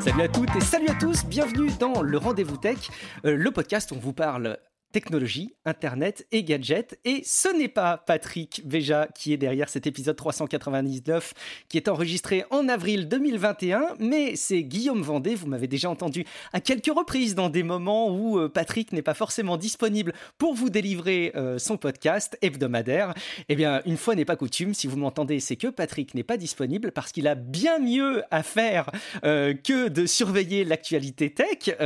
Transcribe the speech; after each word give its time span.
Salut 0.00 0.22
à 0.22 0.28
toutes 0.28 0.56
et 0.56 0.60
salut 0.60 0.88
à 0.88 0.94
tous, 0.94 1.26
bienvenue 1.26 1.70
dans 1.78 2.00
le 2.00 2.16
Rendez-vous 2.16 2.56
Tech, 2.56 2.78
euh, 3.26 3.36
le 3.36 3.50
podcast 3.50 3.92
où 3.92 3.96
on 3.96 3.98
vous 3.98 4.14
parle 4.14 4.58
technologie, 4.92 5.54
internet 5.64 6.26
et 6.32 6.42
gadgets. 6.42 6.98
Et 7.04 7.22
ce 7.24 7.48
n'est 7.48 7.68
pas 7.68 7.96
Patrick 7.96 8.62
Béja 8.66 9.08
qui 9.14 9.32
est 9.32 9.36
derrière 9.36 9.68
cet 9.68 9.86
épisode 9.86 10.16
399 10.16 11.34
qui 11.68 11.76
est 11.76 11.88
enregistré 11.88 12.44
en 12.50 12.68
avril 12.68 13.08
2021, 13.08 13.96
mais 13.98 14.36
c'est 14.36 14.62
Guillaume 14.62 15.02
Vendée. 15.02 15.34
Vous 15.34 15.46
m'avez 15.46 15.66
déjà 15.66 15.90
entendu 15.90 16.24
à 16.52 16.60
quelques 16.60 16.92
reprises 16.94 17.34
dans 17.34 17.50
des 17.50 17.62
moments 17.62 18.10
où 18.10 18.38
euh, 18.38 18.48
Patrick 18.48 18.92
n'est 18.92 19.02
pas 19.02 19.14
forcément 19.14 19.56
disponible 19.56 20.12
pour 20.38 20.54
vous 20.54 20.70
délivrer 20.70 21.32
euh, 21.36 21.58
son 21.58 21.76
podcast 21.76 22.36
hebdomadaire. 22.42 23.14
Eh 23.48 23.56
bien, 23.56 23.82
une 23.86 23.96
fois 23.96 24.14
n'est 24.14 24.24
pas 24.24 24.36
coutume, 24.36 24.74
si 24.74 24.86
vous 24.86 24.96
m'entendez, 24.96 25.40
c'est 25.40 25.56
que 25.56 25.68
Patrick 25.68 26.14
n'est 26.14 26.22
pas 26.22 26.36
disponible 26.36 26.92
parce 26.92 27.12
qu'il 27.12 27.28
a 27.28 27.34
bien 27.34 27.78
mieux 27.78 28.22
à 28.30 28.42
faire 28.42 28.90
euh, 29.24 29.54
que 29.54 29.88
de 29.88 30.06
surveiller 30.06 30.64
l'actualité 30.64 31.30
tech, 31.30 31.76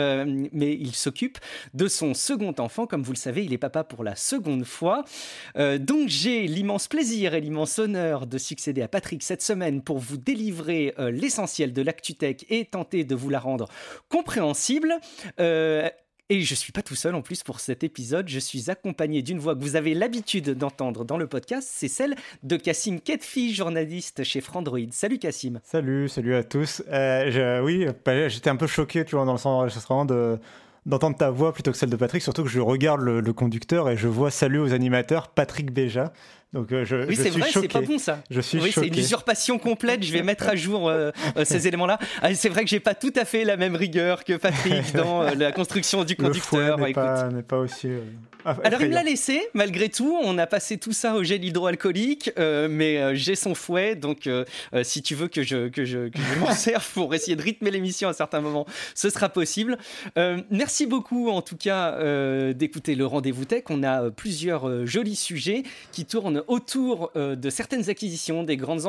mais 0.52 0.74
il 0.74 0.94
s'occupe 0.94 1.38
de 1.74 1.88
son 1.88 2.14
second 2.14 2.54
enfant 2.58 2.86
comme 2.94 3.02
vous 3.02 3.10
le 3.10 3.18
savez, 3.18 3.44
il 3.44 3.52
est 3.52 3.58
papa 3.58 3.82
pour 3.82 4.04
la 4.04 4.14
seconde 4.14 4.62
fois. 4.62 5.04
Euh, 5.56 5.78
donc 5.78 6.06
j'ai 6.06 6.46
l'immense 6.46 6.86
plaisir 6.86 7.34
et 7.34 7.40
l'immense 7.40 7.80
honneur 7.80 8.24
de 8.28 8.38
succéder 8.38 8.82
à 8.82 8.86
Patrick 8.86 9.20
cette 9.24 9.42
semaine 9.42 9.82
pour 9.82 9.98
vous 9.98 10.16
délivrer 10.16 10.94
euh, 11.00 11.10
l'essentiel 11.10 11.72
de 11.72 11.82
l'ActuTech 11.82 12.46
et 12.50 12.66
tenter 12.66 13.02
de 13.02 13.16
vous 13.16 13.30
la 13.30 13.40
rendre 13.40 13.68
compréhensible. 14.08 14.94
Euh, 15.40 15.90
et 16.28 16.42
je 16.42 16.54
suis 16.54 16.70
pas 16.70 16.82
tout 16.82 16.94
seul 16.94 17.16
en 17.16 17.20
plus 17.20 17.42
pour 17.42 17.58
cet 17.58 17.82
épisode. 17.82 18.28
Je 18.28 18.38
suis 18.38 18.70
accompagné 18.70 19.22
d'une 19.22 19.40
voix 19.40 19.56
que 19.56 19.60
vous 19.60 19.74
avez 19.74 19.92
l'habitude 19.92 20.50
d'entendre 20.50 21.04
dans 21.04 21.18
le 21.18 21.26
podcast. 21.26 21.68
C'est 21.68 21.88
celle 21.88 22.14
de 22.44 22.56
Cassim 22.56 23.00
Ketfi, 23.00 23.52
journaliste 23.52 24.22
chez 24.22 24.40
Frandroid. 24.40 24.92
Salut 24.92 25.18
Cassim. 25.18 25.58
Salut, 25.64 26.08
salut 26.08 26.36
à 26.36 26.44
tous. 26.44 26.80
Oui, 26.88 27.86
bah, 28.04 28.28
j'étais 28.28 28.50
un 28.50 28.56
peu 28.56 28.68
choqué, 28.68 29.04
tu 29.04 29.16
vois, 29.16 29.24
dans 29.24 29.32
le 29.32 29.38
sens 29.38 30.06
de 30.06 30.38
d'entendre 30.86 31.16
ta 31.16 31.30
voix 31.30 31.52
plutôt 31.52 31.72
que 31.72 31.78
celle 31.78 31.90
de 31.90 31.96
Patrick, 31.96 32.22
surtout 32.22 32.42
que 32.42 32.48
je 32.48 32.60
regarde 32.60 33.00
le, 33.00 33.32
conducteur 33.32 33.88
et 33.88 33.96
je 33.96 34.08
vois 34.08 34.30
salut 34.30 34.58
aux 34.58 34.72
animateurs 34.72 35.28
Patrick 35.28 35.72
Béja. 35.72 36.12
Donc 36.54 36.70
euh, 36.70 36.84
je, 36.84 37.04
oui, 37.08 37.16
c'est 37.16 37.30
suis 37.32 37.40
vrai, 37.40 37.50
choqué. 37.50 37.68
c'est 37.72 37.80
pas 37.80 37.84
bon 37.84 37.98
ça. 37.98 38.20
Je 38.30 38.40
suis 38.40 38.60
oui, 38.60 38.70
c'est 38.72 38.86
une 38.86 38.96
usurpation 38.96 39.58
complète. 39.58 40.04
Je 40.04 40.12
vais 40.12 40.22
mettre 40.30 40.48
à 40.48 40.54
jour 40.54 40.88
euh, 40.88 41.10
euh, 41.36 41.44
ces 41.44 41.66
éléments-là. 41.68 41.98
Ah, 42.22 42.32
c'est 42.34 42.48
vrai 42.48 42.62
que 42.62 42.70
j'ai 42.70 42.78
pas 42.78 42.94
tout 42.94 43.12
à 43.16 43.24
fait 43.24 43.44
la 43.44 43.56
même 43.56 43.74
rigueur 43.74 44.22
que 44.22 44.34
Patrick 44.34 44.92
dans 44.94 45.22
euh, 45.22 45.34
la 45.34 45.50
construction 45.50 46.04
du 46.04 46.14
Le 46.16 46.24
conducteur. 46.24 46.76
fouet 46.76 46.84
n'est 46.84 46.90
Écoute. 46.90 47.02
pas, 47.02 47.28
n'est 47.28 47.42
pas 47.42 47.58
aussi. 47.58 47.88
Alors 48.62 48.82
il 48.82 48.90
me 48.90 48.94
l'a 48.94 49.02
laissé, 49.02 49.40
malgré 49.54 49.88
tout. 49.88 50.16
On 50.22 50.36
a 50.36 50.46
passé 50.46 50.76
tout 50.76 50.92
ça 50.92 51.14
au 51.16 51.24
gel 51.24 51.42
hydroalcoolique, 51.42 52.30
mais 52.36 53.16
j'ai 53.16 53.36
son 53.36 53.54
fouet, 53.54 53.94
donc 53.94 54.28
si 54.82 55.00
tu 55.02 55.14
veux 55.14 55.28
que 55.28 55.42
je, 55.42 55.68
que 55.68 55.86
je, 55.86 56.08
que 56.08 56.18
je 56.18 56.38
m'en 56.40 56.52
serve 56.52 56.86
pour 56.92 57.14
essayer 57.14 57.36
de 57.36 57.42
rythmer 57.42 57.70
l'émission 57.70 58.06
à 58.10 58.12
certains 58.12 58.42
moments, 58.42 58.66
ce 58.94 59.08
sera 59.08 59.30
possible. 59.30 59.78
Merci 60.50 60.84
beaucoup 60.84 61.30
en 61.30 61.40
tout 61.40 61.56
cas 61.56 61.96
d'écouter 62.52 62.96
le 62.96 63.06
rendez-vous 63.06 63.46
tech. 63.46 63.62
On 63.70 63.82
a 63.82 64.10
plusieurs 64.10 64.86
jolis 64.86 65.16
sujets 65.16 65.62
qui 65.90 66.04
tournent 66.04 66.43
autour 66.48 67.10
euh, 67.16 67.36
de 67.36 67.50
certaines 67.50 67.90
acquisitions 67.90 68.42
des 68.42 68.56
grandes, 68.56 68.82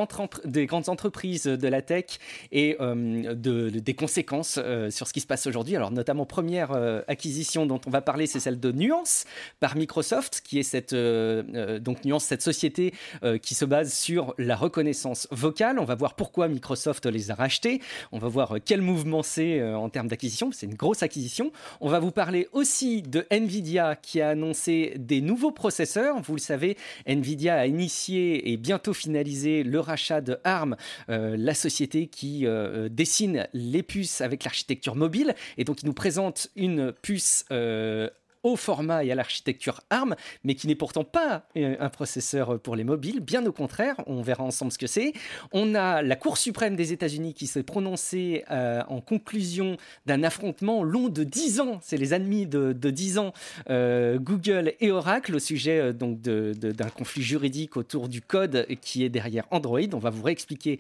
des 0.46 0.66
grandes 0.66 0.90
entreprises 0.90 1.44
de 1.44 1.68
la 1.68 1.82
tech 1.82 2.06
et 2.52 2.78
euh, 2.80 3.34
de, 3.34 3.70
des 3.70 3.94
conséquences 3.94 4.60
euh, 4.62 4.90
sur 4.90 5.08
ce 5.08 5.14
qui 5.14 5.22
se 5.22 5.28
passe 5.28 5.48
aujourd'hui. 5.48 5.76
Alors 5.76 5.92
notamment 5.92 6.26
première 6.26 6.72
acquisition 7.08 7.66
dont 7.66 7.80
on 7.86 7.90
va 7.90 8.02
parler, 8.02 8.28
c'est 8.28 8.40
celle 8.40 8.60
de 8.60 8.72
Nuance 8.72 9.26
par 9.60 9.76
Microsoft, 9.76 10.42
qui 10.44 10.60
est 10.60 10.64
cette 10.64 10.94
donc 10.96 12.06
Nuance, 12.06 12.26
cette 12.26 12.42
société 12.42 12.94
qui 13.42 13.56
se 13.56 13.66
base 13.66 13.94
sur 13.94 14.34
la 14.38 14.56
reconnaissance 14.56 15.28
vocale. 15.32 15.80
On 15.80 15.86
va 15.86 15.96
voir 15.96 16.16
pourquoi 16.16 16.48
Microsoft 16.48 17.06
les 17.06 17.32
a 17.32 17.36
rachetés. 17.36 17.82
On 18.12 18.20
va 18.20 18.28
voir 18.28 18.56
quel 18.64 18.82
mouvement 18.82 19.24
c'est 19.24 19.64
en 19.64 19.90
termes 19.90 20.08
d'acquisition. 20.08 20.52
C'est 20.52 20.66
une 20.66 20.76
grosse 20.76 21.04
acquisition. 21.04 21.52
On 21.82 21.90
va 21.90 22.00
vous 22.00 22.12
parler 22.12 22.48
aussi 22.52 23.02
de 23.02 23.26
Nvidia 23.30 23.96
qui 23.96 24.22
a 24.22 24.30
annoncé 24.30 24.94
des 24.98 25.22
nouveaux 25.22 25.52
processeurs. 25.52 26.22
Vous 26.22 26.36
le 26.36 26.40
savez, 26.40 26.78
Nvidia 27.06 27.45
a 27.50 27.66
initié 27.68 28.52
et 28.52 28.58
bientôt 28.58 28.94
finalisé 28.94 29.64
le 29.64 29.80
rachat 29.80 30.22
de 30.22 30.38
ARM, 30.44 30.76
euh, 31.10 31.36
la 31.38 31.54
société 31.54 32.08
qui 32.08 32.46
euh, 32.46 32.90
dessine 32.90 33.48
les 33.54 33.84
puces 33.84 34.22
avec 34.22 34.44
l'architecture 34.44 34.96
mobile. 34.96 35.36
Et 35.58 35.64
donc, 35.64 35.82
il 35.82 35.86
nous 35.86 35.94
présente 35.94 36.50
une 36.56 36.92
puce. 37.02 37.46
Au 38.46 38.56
format 38.56 39.04
et 39.04 39.12
à 39.12 39.16
l'architecture 39.16 39.82
ARM, 39.90 40.16
mais 40.44 40.54
qui 40.54 40.68
n'est 40.68 40.76
pourtant 40.76 41.04
pas 41.04 41.48
euh, 41.58 41.76
un 41.80 41.90
processeur 41.90 42.60
pour 42.60 42.76
les 42.76 42.84
mobiles. 42.84 43.20
Bien 43.20 43.44
au 43.46 43.52
contraire, 43.52 43.96
on 44.06 44.22
verra 44.22 44.44
ensemble 44.44 44.72
ce 44.72 44.78
que 44.78 44.86
c'est. 44.88 45.14
On 45.52 45.74
a 45.74 46.04
la 46.04 46.16
Cour 46.16 46.38
suprême 46.38 46.76
des 46.76 46.94
États-Unis 46.94 47.34
qui 47.34 47.48
s'est 47.48 47.64
prononcée 47.64 48.44
euh, 48.52 48.84
en 48.88 49.02
conclusion 49.02 49.78
d'un 50.06 50.22
affrontement 50.22 50.84
long 50.84 51.10
de 51.10 51.24
10 51.24 51.60
ans. 51.60 51.80
C'est 51.82 51.98
les 51.98 52.14
ennemis 52.14 52.46
de, 52.46 52.72
de 52.72 52.90
10 52.92 53.18
ans, 53.18 53.34
euh, 53.72 54.20
Google 54.20 54.74
et 54.80 54.92
Oracle, 54.92 55.36
au 55.36 55.40
sujet 55.40 55.92
donc 55.94 56.22
de- 56.22 56.54
d'un 56.54 56.90
conflit 56.90 57.24
juridique 57.24 57.78
autour 57.78 58.08
du 58.10 58.22
code 58.22 58.68
qui 58.82 59.04
est 59.04 59.10
derrière 59.10 59.46
Android. 59.50 59.80
On 59.94 59.98
va 59.98 60.12
vous 60.12 60.24
réexpliquer 60.24 60.80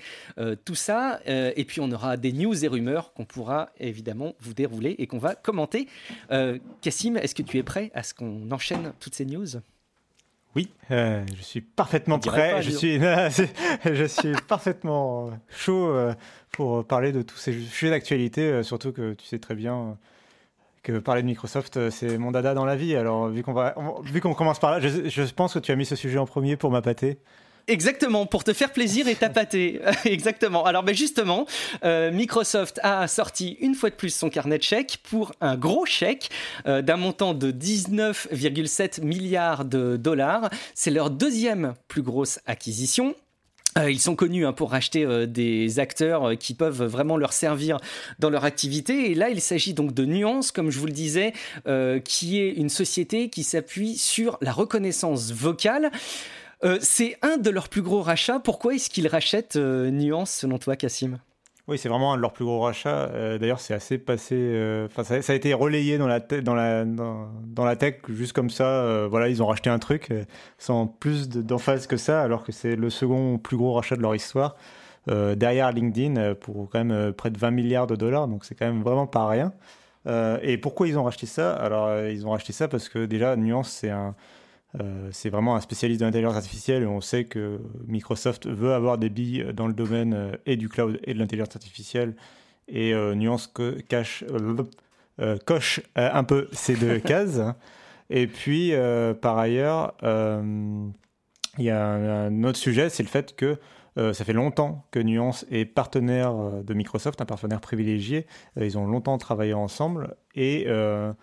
tout 0.65 0.75
ça. 0.75 1.19
Et 1.25 1.65
puis 1.65 1.81
on 1.81 1.91
aura 1.91 2.15
des 2.17 2.31
news 2.31 2.63
et 2.63 2.67
rumeurs 2.67 3.11
qu'on 3.13 3.25
pourra 3.25 3.69
évidemment 3.79 4.33
vous 4.39 4.53
dérouler 4.53 4.95
et 4.99 5.07
qu'on 5.07 5.17
va 5.17 5.33
commenter. 5.33 5.87
Cassim, 6.81 7.15
est-ce 7.17 7.33
que 7.35 7.41
tu 7.41 7.54
es 7.57 7.63
prêt 7.63 7.91
à 7.93 8.03
ce 8.03 8.13
qu'on 8.13 8.49
enchaîne 8.51 8.93
toutes 8.99 9.15
ces 9.15 9.25
news? 9.25 9.45
Oui, 10.55 10.69
euh, 10.91 11.25
je 11.35 11.41
suis 11.41 11.59
parfaitement 11.61 12.17
prêt. 12.17 12.51
pas, 12.51 12.61
je, 12.61 12.71
suis, 12.71 12.97
je 13.85 14.05
suis 14.05 14.31
parfaitement 14.47 15.27
euh, 15.27 15.31
chaud 15.49 15.87
euh, 15.89 16.13
pour 16.51 16.85
parler 16.85 17.11
de 17.11 17.21
tous 17.21 17.35
ces 17.37 17.51
sujets 17.59 17.89
d'actualité, 17.91 18.63
surtout 18.63 18.93
que 18.93 19.13
tu 19.13 19.25
sais 19.25 19.39
très 19.39 19.55
bien 19.55 19.97
que 20.83 20.99
parler 20.99 21.23
de 21.23 21.27
Microsoft, 21.27 21.89
c'est 21.89 22.17
mon 22.17 22.31
dada 22.31 22.53
dans 22.53 22.63
la 22.63 22.75
vie. 22.75 22.95
Alors, 22.95 23.27
vu 23.27 23.41
qu'on 23.43 23.53
va, 23.53 23.73
on- 23.75 24.01
vu 24.01 24.21
qu'on 24.21 24.33
commence 24.35 24.59
par 24.59 24.71
là, 24.71 24.79
je, 24.79 25.09
je 25.09 25.33
pense 25.33 25.55
que 25.55 25.59
tu 25.59 25.71
as 25.71 25.75
mis 25.75 25.85
ce 25.85 25.95
sujet 25.95 26.19
en 26.19 26.25
premier 26.27 26.55
pour 26.57 26.69
m'appâter. 26.71 27.17
Exactement, 27.67 28.27
pour 28.27 28.43
te 28.43 28.53
faire 28.53 28.71
plaisir 28.71 29.07
et 29.07 29.15
tapater. 29.15 29.81
Exactement. 30.05 30.65
Alors 30.65 30.83
ben 30.83 30.93
justement, 30.93 31.47
euh, 31.83 32.11
Microsoft 32.11 32.79
a 32.83 33.07
sorti 33.07 33.57
une 33.59 33.73
fois 33.73 33.89
de 33.89 33.95
plus 33.95 34.13
son 34.13 34.29
carnet 34.29 34.59
de 34.59 34.63
chèques 34.63 34.99
pour 35.01 35.31
un 35.41 35.55
gros 35.55 35.85
chèque 35.85 36.29
euh, 36.67 36.83
d'un 36.83 36.97
montant 36.97 37.33
de 37.33 37.51
19,7 37.51 39.03
milliards 39.03 39.65
de 39.65 39.97
dollars. 39.97 40.51
C'est 40.75 40.91
leur 40.91 41.09
deuxième 41.09 41.73
plus 41.87 42.03
grosse 42.03 42.39
acquisition. 42.45 43.15
Euh, 43.79 43.89
ils 43.89 43.99
sont 43.99 44.15
connus 44.15 44.45
hein, 44.45 44.53
pour 44.53 44.69
racheter 44.69 45.03
euh, 45.03 45.25
des 45.25 45.79
acteurs 45.79 46.37
qui 46.37 46.53
peuvent 46.53 46.83
vraiment 46.83 47.17
leur 47.17 47.33
servir 47.33 47.77
dans 48.19 48.29
leur 48.29 48.45
activité. 48.45 49.09
Et 49.09 49.15
là, 49.15 49.29
il 49.29 49.41
s'agit 49.41 49.73
donc 49.73 49.91
de 49.91 50.05
Nuance, 50.05 50.51
comme 50.51 50.69
je 50.69 50.77
vous 50.77 50.85
le 50.85 50.91
disais, 50.91 51.33
qui 52.05 52.39
est 52.39 52.51
une 52.51 52.69
société 52.69 53.29
qui 53.29 53.43
s'appuie 53.43 53.97
sur 53.97 54.37
la 54.41 54.51
reconnaissance 54.51 55.31
vocale. 55.31 55.89
Euh, 56.63 56.77
c'est 56.81 57.17
un 57.21 57.37
de 57.37 57.49
leurs 57.49 57.69
plus 57.69 57.81
gros 57.81 58.01
rachats. 58.01 58.39
Pourquoi 58.39 58.75
est-ce 58.75 58.89
qu'ils 58.89 59.07
rachètent 59.07 59.55
euh, 59.55 59.89
Nuance, 59.91 60.31
selon 60.31 60.57
toi, 60.57 60.75
Cassim? 60.75 61.19
Oui, 61.67 61.79
c'est 61.79 61.89
vraiment 61.89 62.13
un 62.13 62.17
de 62.17 62.21
leurs 62.21 62.33
plus 62.33 62.45
gros 62.45 62.61
rachats. 62.61 63.09
Euh, 63.13 63.37
D'ailleurs, 63.39 63.59
c'est 63.59 63.73
assez 63.73 63.97
passé. 63.97 64.87
ça, 65.03 65.15
a 65.15 65.35
été 65.35 65.53
relayé 65.53 65.97
dans 65.97 66.07
la, 66.07 66.19
dans 66.19 66.53
la, 66.53 66.85
dans, 66.85 67.65
la 67.65 67.75
tech, 67.75 67.95
juste 68.09 68.33
comme 68.33 68.51
ça. 68.51 69.07
voilà, 69.07 69.29
ils 69.29 69.41
ont 69.41 69.47
racheté 69.47 69.69
un 69.69 69.79
truc 69.79 70.13
sans 70.59 70.85
plus 70.85 71.27
de- 71.27 71.41
d'emphase 71.41 71.87
que 71.87 71.97
ça, 71.97 72.21
alors 72.21 72.43
que 72.43 72.51
c'est 72.51 72.75
le 72.75 72.89
second 72.91 73.39
plus 73.39 73.57
gros 73.57 73.73
rachat 73.73 73.95
de 73.95 74.01
leur 74.01 74.13
histoire. 74.15 74.55
derrière 75.07 75.71
LinkedIn 75.71 76.35
pour 76.35 76.69
quand 76.69 76.83
même 76.83 77.13
près 77.13 77.31
de 77.31 77.39
20 77.39 77.49
milliards 77.51 77.87
de 77.87 77.95
dollars, 77.95 78.27
donc 78.27 78.45
c'est 78.45 78.53
quand 78.53 78.67
même 78.67 78.83
vraiment 78.83 79.07
pas 79.07 79.27
rien. 79.27 79.51
Et 80.43 80.59
pourquoi 80.59 80.87
ils 80.87 80.99
ont 80.99 81.03
racheté 81.03 81.25
ça? 81.25 81.51
Alors, 81.55 81.99
ils 82.05 82.27
ont 82.27 82.29
racheté 82.31 82.53
ça 82.53 82.67
parce 82.67 82.89
que 82.89 83.05
déjà, 83.07 83.35
Nuance, 83.35 83.71
c'est 83.71 83.89
un. 83.89 84.13
Euh, 84.81 85.09
c'est 85.11 85.29
vraiment 85.29 85.55
un 85.55 85.61
spécialiste 85.61 86.01
de 86.01 86.05
l'intelligence 86.05 86.35
artificielle 86.35 86.83
et 86.83 86.87
on 86.87 87.01
sait 87.01 87.25
que 87.25 87.59
Microsoft 87.87 88.47
veut 88.47 88.73
avoir 88.73 88.97
des 88.97 89.09
billes 89.09 89.47
dans 89.53 89.67
le 89.67 89.73
domaine 89.73 90.13
euh, 90.13 90.31
et 90.45 90.57
du 90.57 90.69
cloud 90.69 90.99
et 91.03 91.13
de 91.13 91.19
l'intelligence 91.19 91.55
artificielle 91.55 92.15
et 92.67 92.93
euh, 92.93 93.15
Nuance 93.15 93.47
que- 93.47 93.79
cache, 93.81 94.23
coche 95.45 95.81
un 95.95 96.23
peu 96.23 96.49
ces 96.51 96.75
deux 96.75 96.99
cases. 97.05 97.39
Et 98.09 98.27
puis, 98.27 98.73
par 99.21 99.37
ailleurs, 99.37 99.93
il 100.03 101.63
y 101.63 101.69
a 101.69 101.87
un, 101.87 102.43
autre 102.43 102.57
sujet, 102.57 102.89
c'est 102.89 103.01
le 103.01 103.09
fait 103.09 103.35
que 103.35 103.57
ça 103.95 104.25
fait 104.25 104.33
longtemps 104.33 104.85
que 104.91 104.99
Nuance 104.99 105.45
est 105.49 105.63
partenaire 105.63 106.35
de 106.63 106.73
Microsoft, 106.73 107.21
un 107.21 107.25
partenaire 107.25 107.61
privilégié. 107.61 108.27
ils 108.59 108.77
ont 108.77 108.85
longtemps 108.85 109.17
travaillé 109.17 109.53
ensemble 109.53 110.15
et 110.35 110.65
euh, 110.67 111.13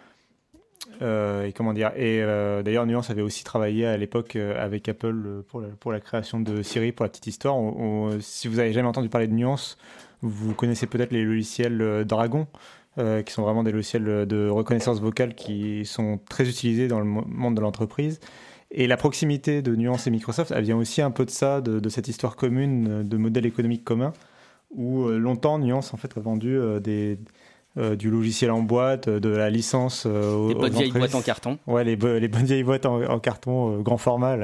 et 1.00 1.52
comment 1.52 1.73
dire 1.73 1.93
Et 1.96 2.23
euh, 2.23 2.62
d'ailleurs, 2.62 2.87
Nuance 2.87 3.11
avait 3.11 3.23
aussi 3.23 3.44
travaillé 3.44 3.87
à 3.87 3.96
l'époque 3.96 4.37
euh, 4.37 4.62
avec 4.62 4.88
Apple 4.88 5.43
pour 5.49 5.61
la, 5.61 5.69
pour 5.69 5.93
la 5.93 6.00
création 6.00 6.40
de 6.40 6.62
Siri, 6.62 6.93
pour 6.93 7.05
la 7.05 7.11
petite 7.11 7.26
histoire. 7.26 7.56
si 8.20 8.49
vous 8.49 8.58
avez 8.58 8.73
jamais 8.73 8.88
entendu 8.88 9.08
parler 9.08 9.26
de 9.26 9.32
Nuance, 9.32 9.79
vous 10.20 10.55
connaissez 10.55 10.87
peut-être 10.87 11.12
les 11.12 11.25
logiciels 11.25 12.05
Dragon, 12.06 12.46
qui 12.96 13.32
sont 13.32 13.43
vraiment 13.43 13.64
des 13.64 13.73
logiciels 13.73 14.26
de 14.26 14.49
reconnaissance 14.49 15.00
vocale 15.00 15.34
qui 15.34 15.84
sont 15.84 16.20
très 16.29 16.49
utilisés 16.49 16.87
dans 16.87 17.00
le 17.00 17.06
monde 17.06 17.56
de 17.56 17.61
l'entreprise. 17.61 18.20
Et 18.70 18.87
la 18.87 18.96
proximité 18.96 19.62
de 19.62 19.75
Nuance 19.75 20.06
et 20.06 20.11
Microsoft, 20.11 20.52
elle 20.55 20.64
vient 20.64 20.76
aussi 20.76 21.02
un 21.02 21.11
peu 21.11 21.25
de 21.25 21.31
ça, 21.31 21.61
de, 21.61 21.81
de 21.81 21.88
cette 21.88 22.06
histoire 22.06 22.37
commune, 22.37 23.02
de 23.02 23.17
modèle 23.17 23.46
économique 23.46 23.84
commun, 23.84 24.12
où 24.70 25.08
longtemps 25.08 25.58
Nuance 25.58 25.93
en 25.93 25.96
fait 25.96 26.17
a 26.17 26.20
vendu 26.20 26.56
des 26.81 27.19
euh, 27.78 27.96
du 27.96 28.10
logiciel 28.10 28.50
en 28.50 28.60
boîte, 28.60 29.08
de 29.08 29.28
la 29.30 29.48
licence. 29.48 30.04
Euh, 30.06 30.48
les 30.48 30.54
bonnes 30.54 30.72
vieilles 30.72 30.92
boîtes 30.92 31.14
en 31.14 31.22
carton. 31.22 31.58
Ouais, 31.66 31.84
les, 31.84 31.96
les 31.96 32.28
bonnes 32.28 32.44
vieilles 32.44 32.64
boîtes 32.64 32.84
en, 32.84 33.19
carton, 33.19 33.78
euh, 33.78 33.80
grand 33.80 33.96
format, 33.96 34.36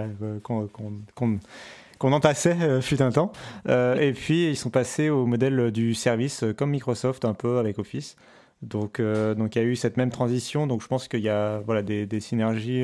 qu'on 0.43 2.13
entassait 2.13 2.81
fut 2.81 3.03
un 3.03 3.11
temps. 3.11 3.33
et 3.69 4.13
puis, 4.15 4.49
ils 4.49 4.57
sont 4.57 4.71
passés 4.71 5.11
au 5.11 5.27
modèle 5.27 5.71
du 5.73 5.93
service 5.93 6.43
comme 6.57 6.71
Microsoft, 6.71 7.27
un 7.27 7.35
peu 7.35 7.59
avec 7.59 7.79
Office. 7.79 8.17
Donc, 8.63 8.99
donc 9.01 9.55
il 9.55 9.59
y 9.59 9.63
a 9.63 9.65
eu 9.65 9.77
cette 9.77 9.99
même 9.99 10.11
transition. 10.11 10.67
Donc, 10.67 10.81
je 10.81 10.87
pense 10.87 11.07
qu'il 11.07 11.21
y 11.21 11.29
a 11.29 11.59
voilà, 11.67 11.83
des, 11.83 12.07
des 12.07 12.21
synergies 12.21 12.83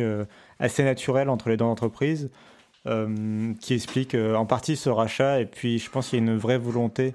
assez 0.58 0.84
naturelles 0.84 1.30
entre 1.30 1.48
les 1.48 1.56
deux 1.56 1.64
entreprises 1.64 2.28
qui 2.84 3.72
expliquent 3.72 4.14
en 4.16 4.44
partie 4.44 4.76
ce 4.76 4.90
rachat. 4.90 5.40
Et 5.40 5.46
puis, 5.46 5.78
je 5.78 5.88
pense 5.88 6.10
qu'il 6.10 6.18
y 6.18 6.22
a 6.22 6.24
une 6.30 6.36
vraie 6.36 6.58
volonté 6.58 7.14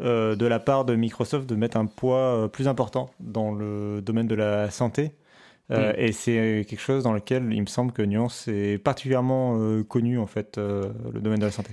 euh, 0.00 0.36
de 0.36 0.46
la 0.46 0.58
part 0.58 0.84
de 0.84 0.94
Microsoft 0.94 1.48
de 1.48 1.54
mettre 1.54 1.78
un 1.78 1.86
poids 1.86 2.18
euh, 2.18 2.48
plus 2.48 2.68
important 2.68 3.08
dans 3.18 3.52
le 3.52 4.02
domaine 4.02 4.26
de 4.26 4.34
la 4.34 4.70
santé. 4.70 5.12
Euh, 5.70 5.92
mm. 5.92 5.96
Et 5.98 6.12
c'est 6.12 6.66
quelque 6.68 6.80
chose 6.80 7.04
dans 7.04 7.12
lequel 7.12 7.52
il 7.52 7.60
me 7.62 7.66
semble 7.66 7.92
que 7.92 8.02
Nuance 8.02 8.46
est 8.48 8.78
particulièrement 8.78 9.58
connu, 9.84 10.18
en 10.18 10.26
fait, 10.26 10.58
le 10.58 11.20
domaine 11.20 11.40
de 11.40 11.46
la 11.46 11.52
santé. 11.52 11.72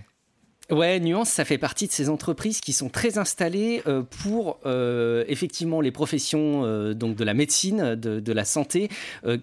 Ouais, 0.74 1.00
Nuance, 1.00 1.30
ça 1.30 1.46
fait 1.46 1.60
partie 1.60 1.86
de 1.86 1.92
ces 1.92 2.10
entreprises 2.10 2.60
qui 2.60 2.74
sont 2.74 2.90
très 2.90 3.20
installées 3.20 3.84
euh, 3.86 4.02
pour 4.24 4.58
euh, 4.66 5.24
effectivement 5.28 5.82
les 5.82 5.92
professions 5.92 6.66
euh, 6.66 6.96
donc 6.96 7.16
de 7.16 7.24
la 7.24 7.36
médecine, 7.36 7.94
de, 7.94 8.34
la 8.34 8.44
santé, 8.44 8.90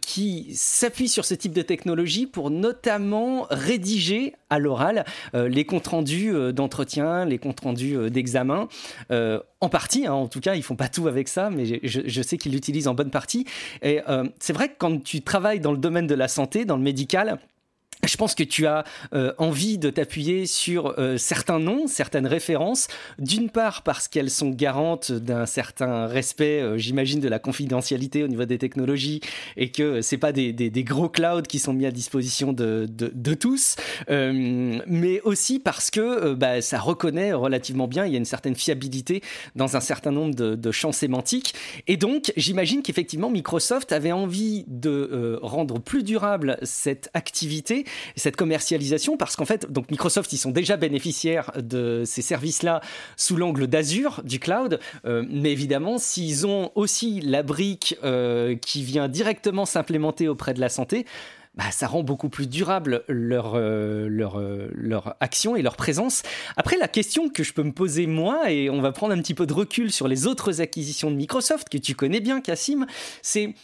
qui 0.00 0.48
s'appuient 0.56 1.08
sur 1.08 1.24
ce 1.24 1.34
type 1.34 1.52
de 1.52 1.62
technologie 1.62 2.26
pour 2.26 2.50
notamment 2.50 3.46
rédiger 3.50 4.34
à 4.48 4.58
l'oral 4.58 5.04
les 5.32 5.64
comptes 5.64 5.86
rendus 5.86 6.34
d'entretien, 6.52 7.24
les 7.24 7.38
comptes 7.38 7.60
rendus 7.60 8.10
d'examen. 8.10 8.66
en 9.10 9.68
partie, 9.68 10.06
hein, 10.06 10.14
en 10.14 10.26
tout 10.26 10.40
cas, 10.40 10.56
ils 10.56 10.62
font 10.64 10.74
pas 10.74 10.88
tout 10.88 11.06
avec 11.06 11.28
ça, 11.28 11.50
mais 11.50 11.64
je, 11.66 12.00
je 12.04 12.22
sais 12.22 12.36
qu'ils 12.36 12.52
l'utilisent 12.52 12.88
en 12.88 12.94
bonne 12.94 13.10
partie. 13.10 13.46
Et 13.82 14.00
c'est 14.40 14.52
vrai 14.52 14.68
que 14.68 14.74
quand 14.78 15.02
tu 15.04 15.22
travailles 15.22 15.60
dans 15.60 15.72
le 15.72 15.78
domaine 15.78 16.08
de 16.08 16.16
la 16.16 16.26
santé, 16.26 16.64
dans 16.64 16.76
le 16.76 16.82
médical, 16.82 17.38
je 18.06 18.16
pense 18.16 18.34
que 18.34 18.42
tu 18.42 18.66
as 18.66 18.84
euh, 19.14 19.32
envie 19.38 19.78
de 19.78 19.90
t'appuyer 19.90 20.46
sur 20.46 20.94
euh, 20.98 21.18
certains 21.18 21.58
noms, 21.58 21.86
certaines 21.86 22.26
références, 22.26 22.88
d'une 23.18 23.50
part 23.50 23.82
parce 23.82 24.08
qu'elles 24.08 24.30
sont 24.30 24.50
garantes 24.50 25.12
d'un 25.12 25.46
certain 25.46 26.06
respect, 26.06 26.60
euh, 26.60 26.78
j'imagine, 26.78 27.20
de 27.20 27.28
la 27.28 27.38
confidentialité 27.38 28.24
au 28.24 28.28
niveau 28.28 28.44
des 28.44 28.58
technologies, 28.58 29.20
et 29.56 29.70
que 29.70 30.00
c'est 30.00 30.18
pas 30.18 30.32
des, 30.32 30.52
des, 30.52 30.70
des, 30.70 30.84
gros 30.84 31.08
clouds 31.08 31.42
qui 31.42 31.58
sont 31.58 31.72
mis 31.72 31.86
à 31.86 31.90
disposition 31.90 32.52
de, 32.52 32.86
tous, 33.34 33.76
mais 34.08 35.20
aussi 35.22 35.58
parce 35.58 35.90
que 35.90 36.34
bah, 36.34 36.60
ça 36.60 36.78
reconnaît 36.78 37.32
relativement 37.32 37.86
bien, 37.86 38.06
il 38.06 38.12
y 38.12 38.14
a 38.16 38.18
une 38.18 38.24
certaine 38.24 38.54
fiabilité 38.54 39.22
dans 39.54 39.76
un 39.76 39.80
certain 39.80 40.10
nombre 40.10 40.34
de, 40.34 40.54
de 40.54 40.70
champs 40.72 40.92
sémantiques, 40.92 41.54
et 41.86 41.96
donc 41.96 42.32
j'imagine 42.36 42.82
qu'effectivement 42.82 43.30
Microsoft 43.30 43.92
avait 43.92 44.12
envie 44.12 44.64
de 44.66 45.38
rendre 45.42 45.78
plus 45.78 46.02
durable 46.02 46.58
cette 46.62 47.10
activité 47.14 47.84
cette 48.16 48.36
commercialisation 48.36 49.16
parce 49.16 49.36
qu'en 49.36 49.44
fait, 49.44 49.70
donc 49.70 49.90
Microsoft, 49.90 50.32
ils 50.32 50.38
sont 50.38 50.50
déjà 50.50 50.76
bénéficiaires 50.76 51.52
de 51.56 52.02
ces 52.04 52.22
services-là 52.22 52.80
sous 53.16 53.36
l'angle 53.36 53.66
d'Azure, 53.66 54.20
du 54.24 54.38
cloud, 54.38 54.80
euh, 55.04 55.24
mais 55.28 55.52
évidemment, 55.52 55.98
s'ils 55.98 56.46
ont 56.46 56.70
aussi 56.74 57.20
la 57.20 57.42
brique 57.42 57.96
euh, 58.04 58.56
qui 58.56 58.82
vient 58.82 59.08
directement 59.08 59.66
s'implémenter 59.66 60.28
auprès 60.28 60.54
de 60.54 60.60
la 60.60 60.68
santé, 60.68 61.06
bah, 61.56 61.64
ça 61.72 61.88
rend 61.88 62.04
beaucoup 62.04 62.28
plus 62.28 62.46
durable 62.46 63.02
leur, 63.08 63.54
euh, 63.56 64.06
leur, 64.08 64.40
leur 64.72 65.16
action 65.18 65.56
et 65.56 65.62
leur 65.62 65.74
présence. 65.74 66.22
Après, 66.56 66.76
la 66.76 66.86
question 66.86 67.28
que 67.28 67.42
je 67.42 67.52
peux 67.52 67.64
me 67.64 67.72
poser 67.72 68.06
moi, 68.06 68.50
et 68.52 68.70
on 68.70 68.80
va 68.80 68.92
prendre 68.92 69.12
un 69.12 69.18
petit 69.18 69.34
peu 69.34 69.46
de 69.46 69.52
recul 69.52 69.90
sur 69.90 70.06
les 70.06 70.26
autres 70.26 70.60
acquisitions 70.60 71.10
de 71.10 71.16
Microsoft 71.16 71.68
que 71.68 71.78
tu 71.78 71.94
connais 71.96 72.20
bien, 72.20 72.40
Cassim, 72.40 72.86
c'est 73.20 73.54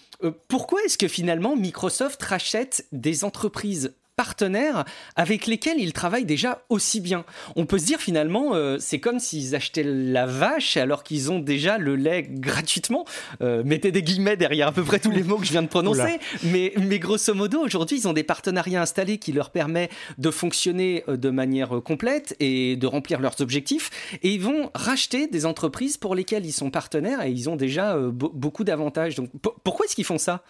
pourquoi 0.49 0.81
est-ce 0.84 0.99
que 0.99 1.08
finalement 1.08 1.56
Microsoft 1.56 2.23
rachète 2.23 2.87
des 2.90 3.25
entreprises 3.25 3.94
partenaires 4.16 4.84
avec 5.14 5.46
lesquels 5.46 5.78
ils 5.78 5.92
travaillent 5.92 6.24
déjà 6.24 6.62
aussi 6.70 7.00
bien. 7.00 7.24
On 7.54 7.66
peut 7.66 7.78
se 7.78 7.84
dire 7.84 8.00
finalement, 8.00 8.54
euh, 8.54 8.78
c'est 8.80 8.98
comme 8.98 9.20
s'ils 9.20 9.54
achetaient 9.54 9.84
la 9.84 10.26
vache 10.26 10.76
alors 10.78 11.02
qu'ils 11.02 11.30
ont 11.30 11.38
déjà 11.38 11.78
le 11.78 11.96
lait 11.96 12.22
gratuitement. 12.22 13.04
Euh, 13.42 13.62
mettez 13.64 13.92
des 13.92 14.02
guillemets 14.02 14.36
derrière 14.36 14.68
à 14.68 14.72
peu 14.72 14.82
près 14.82 14.98
tous 14.98 15.10
les 15.10 15.22
mots 15.22 15.36
que 15.36 15.44
je 15.44 15.52
viens 15.52 15.62
de 15.62 15.68
prononcer. 15.68 16.18
Mais, 16.42 16.72
mais 16.78 16.98
grosso 16.98 17.34
modo, 17.34 17.60
aujourd'hui, 17.60 17.98
ils 17.98 18.08
ont 18.08 18.14
des 18.14 18.24
partenariats 18.24 18.80
installés 18.80 19.18
qui 19.18 19.32
leur 19.32 19.50
permettent 19.50 19.90
de 20.16 20.30
fonctionner 20.30 21.04
euh, 21.08 21.16
de 21.16 21.30
manière 21.30 21.82
complète 21.84 22.34
et 22.40 22.76
de 22.76 22.86
remplir 22.86 23.20
leurs 23.20 23.40
objectifs. 23.40 24.18
Et 24.22 24.30
ils 24.30 24.40
vont 24.40 24.70
racheter 24.74 25.26
des 25.26 25.44
entreprises 25.44 25.98
pour 25.98 26.14
lesquelles 26.14 26.46
ils 26.46 26.52
sont 26.52 26.70
partenaires 26.70 27.22
et 27.22 27.30
ils 27.30 27.50
ont 27.50 27.56
déjà 27.56 27.96
beaucoup 27.98 28.64
d'avantages. 28.64 29.14
Donc 29.14 29.30
pourquoi 29.62 29.84
est-ce 29.84 29.94
qu'ils 29.94 30.04
font 30.04 30.18
ça? 30.18 30.42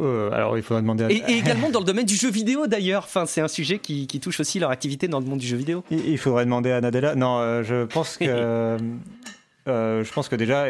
Euh, 0.00 0.30
alors, 0.32 0.56
il 0.56 0.62
faudra 0.62 0.80
demander. 0.80 1.04
À... 1.04 1.10
Et, 1.10 1.38
également 1.38 1.70
dans 1.70 1.80
le 1.80 1.84
domaine 1.84 2.06
du 2.06 2.14
jeu 2.14 2.30
vidéo 2.30 2.66
d'ailleurs. 2.66 3.04
Enfin, 3.04 3.26
c'est 3.26 3.40
un 3.40 3.48
sujet 3.48 3.78
qui, 3.78 4.06
touche 4.20 4.40
aussi 4.40 4.58
leur 4.58 4.70
activité 4.70 5.08
dans 5.08 5.20
le 5.20 5.26
monde 5.26 5.38
du 5.38 5.46
jeu 5.46 5.56
vidéo. 5.56 5.84
Il, 5.90 6.18
faudrait 6.18 6.44
demander 6.44 6.70
à 6.70 6.80
Nadella. 6.80 7.14
Non, 7.14 7.38
euh, 7.38 7.62
je 7.62 7.84
pense 7.84 8.16
que. 8.16 8.76
Euh, 9.66 10.02
je 10.02 10.10
pense 10.14 10.30
que 10.30 10.36
déjà, 10.36 10.64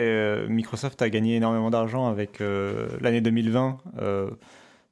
Microsoft 0.48 1.00
a 1.02 1.08
gagné 1.08 1.36
énormément 1.36 1.70
d'argent 1.70 2.08
avec 2.08 2.40
l'année 3.00 3.20
2020. 3.20 3.78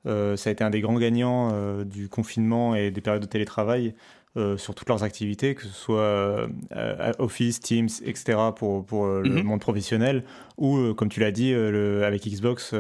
ça 0.05 0.49
a 0.49 0.53
été 0.53 0.63
un 0.63 0.71
des 0.71 0.81
grands 0.81 0.95
gagnants 0.95 1.83
du 1.83 2.09
confinement 2.09 2.77
et 2.77 2.93
des 2.93 3.01
périodes 3.01 3.23
de 3.23 3.27
télétravail. 3.27 3.95
Euh, 4.37 4.59
sur 4.59 4.75
toutes 4.75 4.91
leurs 4.91 5.03
activités, 5.03 5.55
que 5.55 5.63
ce 5.63 5.73
soit 5.73 6.03
euh, 6.03 7.13
Office, 7.19 7.59
Teams, 7.59 7.89
etc. 8.05 8.37
pour, 8.55 8.85
pour 8.85 9.07
euh, 9.07 9.23
le 9.23 9.31
mhm. 9.31 9.45
monde 9.45 9.61
professionnel, 9.61 10.25
ou 10.59 10.93
comme 10.93 11.09
tu 11.09 11.21
l'as 11.21 11.31
dit, 11.31 11.53
le, 11.53 12.05
avec 12.05 12.27
Xbox 12.27 12.75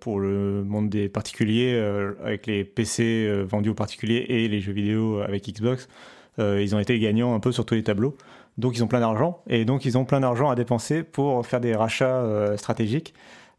pour 0.00 0.20
le 0.20 0.64
monde 0.64 0.88
des 0.88 1.10
particuliers, 1.10 1.78
avec 2.24 2.46
les 2.46 2.64
PC 2.64 3.42
vendus 3.44 3.70
aux 3.70 3.74
particuliers 3.74 4.24
et 4.28 4.48
les 4.48 4.60
jeux 4.60 4.72
vidéo 4.72 5.20
avec 5.20 5.46
Xbox. 5.46 5.88
ils 6.38 6.74
ont 6.74 6.78
été 6.78 6.98
gagnants 6.98 7.34
un 7.34 7.40
peu 7.40 7.52
sur 7.52 7.66
tous 7.66 7.74
les 7.74 7.82
tableaux. 7.82 8.16
Donc 8.58 8.76
ils 8.76 8.84
ont 8.84 8.88
plein 8.88 9.00
d'argent, 9.00 9.42
et 9.48 9.64
donc 9.64 9.84
ils 9.84 9.96
ont 9.98 10.04
plein 10.04 10.20
d'argent 10.20 10.50
à 10.50 10.54
dépenser 10.54 11.02
pour 11.02 11.46
faire 11.46 11.60
des 11.60 11.74
rachats 11.74 12.56
stratégiques. 12.56 13.14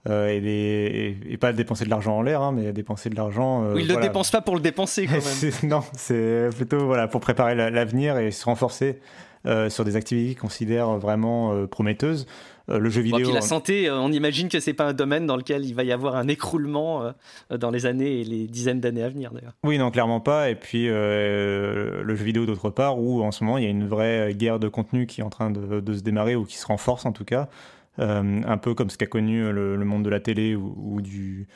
Euh, 0.10 0.28
et, 0.28 1.18
et, 1.30 1.38
pas 1.38 1.54
dépenser 1.54 1.86
de 1.86 1.90
l'argent 1.90 2.18
en 2.18 2.22
l'air, 2.22 2.42
hein, 2.42 2.52
mais 2.52 2.74
dépenser 2.74 3.10
de 3.10 3.16
l'argent. 3.16 3.64
Euh, 3.64 3.74
oui, 3.74 3.84
il 3.84 3.88
ne 3.88 3.96
le 3.96 4.02
dépense 4.02 4.32
pas 4.32 4.42
pour 4.42 4.56
le 4.56 4.62
dépenser 4.62 5.08
quand 5.08 5.14
même. 5.44 5.70
non, 5.70 5.82
c'est 5.94 6.50
plutôt 6.56 6.86
voilà, 6.86 7.08
pour 7.08 7.22
préparer 7.22 7.56
l'avenir 7.56 8.18
et 8.18 8.32
se 8.32 8.44
renforcer 8.44 9.00
euh, 9.46 9.70
sur 9.70 9.86
des 9.86 9.96
activités 9.96 10.30
qu'ils 10.30 10.42
considèrent 10.42 10.98
vraiment 10.98 11.68
prometteuses. 11.68 12.28
le 12.68 12.90
jeu 12.90 13.02
vidéo. 13.02 13.32
la 13.34 13.40
santé, 13.40 13.90
on 13.90 14.12
imagine 14.12 14.50
que 14.50 14.60
c'est 14.60 14.74
pas 14.74 14.88
un 14.88 14.94
domaine 14.94 15.26
dans 15.26 15.38
lequel 15.38 15.64
il 15.64 15.74
va 15.74 15.84
y 15.84 15.94
avoir 15.94 16.18
un 16.18 16.28
écroulement 16.28 17.14
dans 17.50 17.72
les 17.72 17.86
années 17.86 18.20
et 18.20 18.24
les 18.26 18.48
dizaines 18.48 18.82
d'années 18.82 19.04
à 19.04 19.10
venir 19.10 19.32
d'ailleurs. 19.32 19.54
Oui, 19.64 19.78
non, 19.78 19.90
clairement 19.90 20.20
pas. 20.20 20.50
Et 20.50 20.56
puis 20.56 20.88
le 20.88 22.16
jeu 22.16 22.26
vidéo 22.26 22.46
d'autre 22.46 22.72
part, 22.72 23.00
où 23.00 23.24
en 23.24 23.32
ce 23.32 23.46
moment 23.46 23.58
il 23.58 23.64
y 23.64 23.68
a 23.68 23.70
une 23.70 23.88
vraie 23.88 24.34
guerre 24.34 24.60
de 24.60 24.68
contenu 24.68 25.08
qui 25.08 25.22
est 25.22 25.24
en 25.24 25.30
train 25.30 25.50
de, 25.50 25.80
de 25.80 25.94
se 25.94 26.02
démarrer 26.02 26.36
ou 26.36 26.44
qui 26.44 26.58
se 26.58 26.66
renforce 26.66 27.06
en 27.06 27.14
tout 27.14 27.26
cas. 27.26 27.48
Euh, 28.00 28.42
un 28.46 28.58
peu 28.58 28.74
comme 28.74 28.90
ce 28.90 28.98
qu'a 28.98 29.06
connu 29.06 29.52
le, 29.52 29.78
monde 29.86 30.04
de 30.04 30.10
la 30.10 30.20
télé 30.20 30.56
ou, 30.56 31.00
du, 31.02 31.48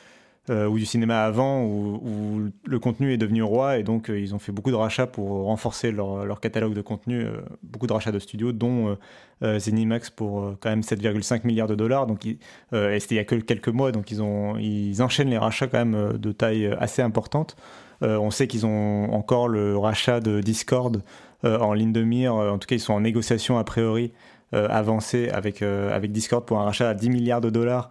euh, 0.50 0.66
ou 0.68 0.78
du 0.78 0.86
cinéma 0.86 1.24
avant, 1.24 1.64
où, 1.64 2.50
le 2.64 2.78
contenu 2.78 3.12
est 3.12 3.16
devenu 3.16 3.42
roi 3.42 3.78
et 3.78 3.82
donc 3.82 4.08
euh, 4.08 4.20
ils 4.20 4.36
ont 4.36 4.38
fait 4.38 4.52
beaucoup 4.52 4.70
de 4.70 4.76
rachats 4.76 5.08
pour 5.08 5.44
renforcer 5.44 5.90
leur, 5.90 6.40
catalogue 6.40 6.74
de 6.74 6.80
contenu, 6.80 7.26
beaucoup 7.64 7.88
de 7.88 7.92
rachats 7.92 8.12
de 8.12 8.20
studios, 8.20 8.52
dont 8.52 8.96
Zenimax 9.42 10.10
pour 10.10 10.54
quand 10.60 10.70
même 10.70 10.82
7,5 10.82 11.44
milliards 11.44 11.66
de 11.66 11.74
dollars. 11.74 12.06
Donc, 12.06 12.24
et 12.24 12.38
c'était 13.00 13.16
il 13.16 13.18
y 13.18 13.20
a 13.20 13.24
que 13.24 13.34
quelques 13.34 13.68
mois, 13.68 13.90
donc 13.90 14.10
ils, 14.12 14.22
ont, 14.22 14.56
ils 14.58 15.02
enchaînent 15.02 15.30
les 15.30 15.38
rachats 15.38 15.66
quand 15.66 15.84
même 15.84 16.18
de 16.18 16.32
taille 16.32 16.66
assez 16.78 17.02
importante. 17.02 17.56
on 18.00 18.30
sait 18.30 18.46
qu'ils 18.46 18.64
ont 18.64 19.12
encore 19.12 19.48
le 19.48 19.76
rachat 19.76 20.20
de 20.20 20.40
Discord 20.40 21.02
en 21.42 21.72
ligne 21.72 21.92
de 21.92 22.02
mire, 22.02 22.34
en 22.34 22.58
tout 22.58 22.66
cas 22.66 22.76
ils 22.76 22.80
sont 22.80 22.94
en 22.94 23.00
négociation 23.00 23.58
a 23.58 23.64
priori 23.64 24.12
euh, 24.54 24.68
avancé 24.68 25.28
avec, 25.30 25.62
euh, 25.62 25.94
avec 25.94 26.12
Discord 26.12 26.44
pour 26.44 26.58
un 26.58 26.64
rachat 26.64 26.90
à 26.90 26.94
10 26.94 27.10
milliards 27.10 27.40
de 27.40 27.50
dollars. 27.50 27.88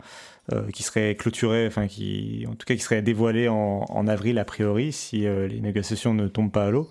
qui 0.73 0.81
serait 0.81 1.15
clôturé, 1.15 1.67
enfin 1.67 1.87
qui, 1.87 2.45
en 2.47 2.55
tout 2.55 2.65
cas, 2.65 2.73
qui 2.73 2.79
serait 2.79 3.01
dévoilé 3.01 3.49
en, 3.49 3.83
en 3.89 4.07
avril 4.07 4.39
a 4.39 4.45
priori 4.45 4.93
si 4.93 5.23
les 5.23 5.59
négociations 5.59 6.13
ne 6.13 6.29
tombent 6.29 6.53
pas 6.53 6.67
à 6.67 6.69
l'eau. 6.69 6.87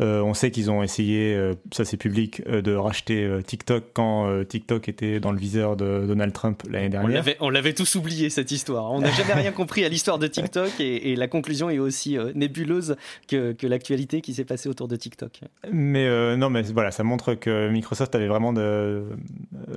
Euh, 0.00 0.20
on 0.22 0.34
sait 0.34 0.50
qu'ils 0.50 0.72
ont 0.72 0.82
essayé, 0.82 1.34
euh, 1.34 1.54
ça 1.72 1.84
c'est 1.84 1.96
public, 1.96 2.42
euh, 2.48 2.62
de 2.62 2.74
racheter 2.74 3.28
TikTok 3.46 3.84
quand 3.92 4.44
TikTok 4.44 4.88
était 4.88 5.20
dans 5.20 5.30
le 5.30 5.38
viseur 5.38 5.76
de 5.76 6.04
Donald 6.06 6.32
Trump 6.32 6.62
l'année 6.68 6.88
dernière. 6.88 7.24
On 7.40 7.48
l'avait 7.48 7.74
tous 7.74 7.94
oublié 7.94 8.28
cette 8.30 8.50
histoire. 8.50 8.90
On 8.90 9.00
n'a 9.00 9.10
jamais 9.12 9.34
rien 9.34 9.52
compris 9.52 9.84
à 9.84 9.88
l'histoire 9.88 10.18
de 10.18 10.26
TikTok 10.26 10.80
et, 10.80 11.14
la 11.14 11.28
conclusion 11.28 11.70
est 11.70 11.78
aussi 11.78 12.18
nébuleuse 12.34 12.96
que, 13.28 13.54
l'actualité 13.62 14.20
qui 14.20 14.34
s'est 14.34 14.44
passée 14.44 14.68
autour 14.68 14.88
de 14.88 14.96
TikTok. 14.96 15.40
Mais 15.72 16.36
non, 16.36 16.50
mais 16.50 16.62
voilà, 16.62 16.90
ça 16.90 17.04
montre 17.04 17.34
que 17.34 17.68
Microsoft 17.70 18.14
avait 18.14 18.26
vraiment 18.26 18.52
de, 18.52 19.04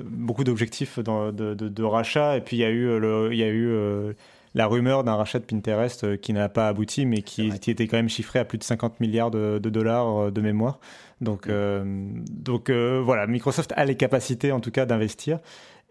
beaucoup 0.03 0.43
d'objectifs 0.43 0.99
de, 0.99 1.31
de, 1.53 1.83
rachat 1.83 2.37
et 2.37 2.41
puis 2.41 2.57
il 2.57 2.59
y 2.61 2.65
a 2.65 2.69
eu, 2.69 2.99
le, 2.99 3.33
y 3.33 3.43
a 3.43 3.49
eu 3.49 4.15
la 4.57 4.65
rumeur 4.65 5.03
d'un 5.03 5.15
rachat 5.15 5.37
de 5.37 5.45
Pinterest 5.45 6.03
euh, 6.03 6.17
qui 6.17 6.33
n'a 6.33 6.49
pas 6.49 6.67
abouti, 6.67 7.05
mais 7.05 7.21
qui, 7.21 7.47
était 7.47 7.87
quand 7.87 7.97
même 7.97 8.09
chiffré 8.09 8.39
à 8.39 8.45
plus 8.45 8.57
de 8.57 8.63
50 8.63 8.99
milliards 8.99 9.29
de, 9.29 9.59
dollars 9.59 10.17
euh, 10.17 10.31
de 10.31 10.41
mémoire. 10.41 10.79
Donc, 11.21 11.47
euh, 11.47 11.83
donc 12.31 12.69
voilà, 12.69 13.27
Microsoft 13.27 13.71
a 13.75 13.85
les 13.85 13.95
capacités 13.95 14.51
en 14.51 14.59
tout 14.59 14.71
cas 14.71 14.85
d'investir. 14.85 15.39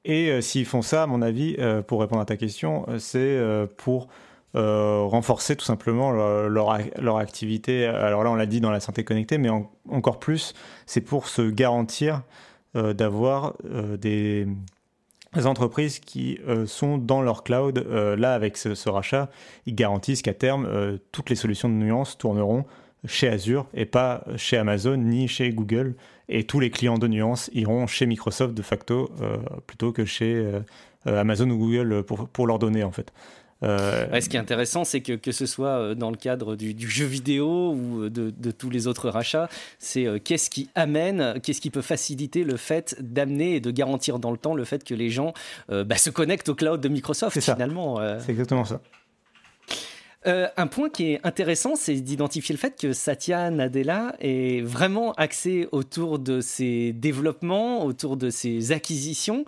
Et 0.04 0.40
s'ils 0.40 0.66
font 0.66 0.82
ça, 0.82 1.02
à 1.02 1.06
mon 1.08 1.20
avis, 1.20 1.56
pour 1.88 2.00
répondre 2.00 2.22
à 2.22 2.24
ta 2.24 2.36
question, 2.36 2.86
c'est 2.98 3.40
pour 3.76 4.06
renforcer 4.54 5.56
tout 5.56 5.64
simplement 5.64 6.12
leur, 6.12 6.78
leur, 6.96 7.16
activité. 7.16 7.86
Alors 7.86 8.22
là, 8.22 8.30
on 8.30 8.36
l'a 8.36 8.46
dit 8.46 8.60
dans 8.60 8.70
la 8.70 8.78
santé 8.78 9.02
connectée, 9.02 9.36
mais 9.36 9.48
encore 9.90 10.20
plus, 10.20 10.54
c'est 10.86 11.00
pour 11.00 11.26
se 11.26 11.42
garantir 11.42 12.22
d'avoir 12.74 13.54
des 13.98 14.46
entreprises 15.44 15.98
qui 15.98 16.38
euh, 16.48 16.66
sont 16.66 16.96
dans 16.96 17.20
leur 17.20 17.44
cloud, 17.44 17.78
euh, 17.78 18.16
là 18.16 18.32
avec 18.32 18.56
ce, 18.56 18.88
rachat, 18.88 19.28
ils 19.66 19.74
garantissent 19.74 20.22
qu'à 20.22 20.32
terme, 20.32 20.66
euh, 20.66 20.96
toutes 21.12 21.28
les 21.28 21.36
solutions 21.36 21.68
de 21.68 21.74
nuance 21.74 22.16
tourneront 22.16 22.64
chez 23.04 23.28
Azure 23.28 23.66
et 23.74 23.84
pas 23.84 24.24
chez 24.36 24.56
Amazon 24.56 24.96
ni 24.96 25.28
chez 25.28 25.50
Google. 25.50 25.94
Et 26.28 26.44
tous 26.44 26.58
les 26.58 26.70
clients 26.70 26.98
de 26.98 27.06
nuance 27.06 27.50
iront 27.52 27.86
chez 27.86 28.06
Microsoft 28.06 28.54
de 28.54 28.62
facto 28.62 29.12
plutôt 29.68 29.92
que 29.92 30.04
chez 30.04 30.44
Amazon 31.04 31.48
ou 31.50 31.56
Google 31.56 32.02
pour, 32.02 32.28
pour 32.28 32.48
leurs 32.48 32.58
données 32.58 32.82
en 32.82 32.90
fait. 32.90 33.12
Euh, 33.62 34.20
ce 34.20 34.28
qui 34.28 34.36
est 34.36 34.40
intéressant, 34.40 34.84
c'est 34.84 35.00
que 35.00 35.14
que 35.14 35.32
ce 35.32 35.46
soit 35.46 35.68
euh, 35.68 35.94
dans 35.94 36.10
le 36.10 36.16
cadre 36.16 36.56
du, 36.56 36.88
jeu 36.88 37.06
vidéo 37.06 37.72
ou 37.72 38.02
euh, 38.02 38.10
de, 38.10 38.50
tous 38.50 38.70
les 38.70 38.86
autres 38.86 39.08
rachats, 39.08 39.48
c'est 39.78 40.06
qu'est-ce 40.20 40.50
qui 40.50 40.68
amène, 40.74 41.40
qu'est-ce 41.42 41.60
qui 41.60 41.70
peut 41.70 41.82
faciliter 41.82 42.44
le 42.44 42.56
fait 42.56 42.96
d'amener 43.00 43.56
et 43.56 43.60
de 43.60 43.70
garantir 43.70 44.18
dans 44.18 44.30
le 44.30 44.38
temps 44.38 44.54
le 44.54 44.64
fait 44.64 44.84
que 44.84 44.94
les 44.94 45.10
gens 45.10 45.32
bah, 45.68 45.96
se 45.96 46.10
connectent 46.10 46.48
au 46.48 46.54
cloud 46.54 46.80
de 46.80 46.88
Microsoft 46.88 47.40
finalement. 47.40 47.98
C'est 48.20 48.30
exactement 48.30 48.64
ça. 48.64 48.80
Euh, 50.26 50.48
un 50.56 50.66
point 50.66 50.88
qui 50.90 51.12
est 51.12 51.20
intéressant, 51.24 51.76
c'est 51.76 51.94
d'identifier 51.94 52.52
le 52.52 52.58
fait 52.58 52.78
que 52.78 52.92
Satya 52.92 53.50
Nadella 53.50 54.16
est 54.20 54.64
vraiment 54.64 55.12
axé 55.12 55.68
autour 55.70 56.18
de 56.18 56.40
ses 56.40 56.92
développements, 56.92 57.84
autour 57.84 58.16
de 58.16 58.30
ses 58.30 58.72
acquisitions, 58.72 59.44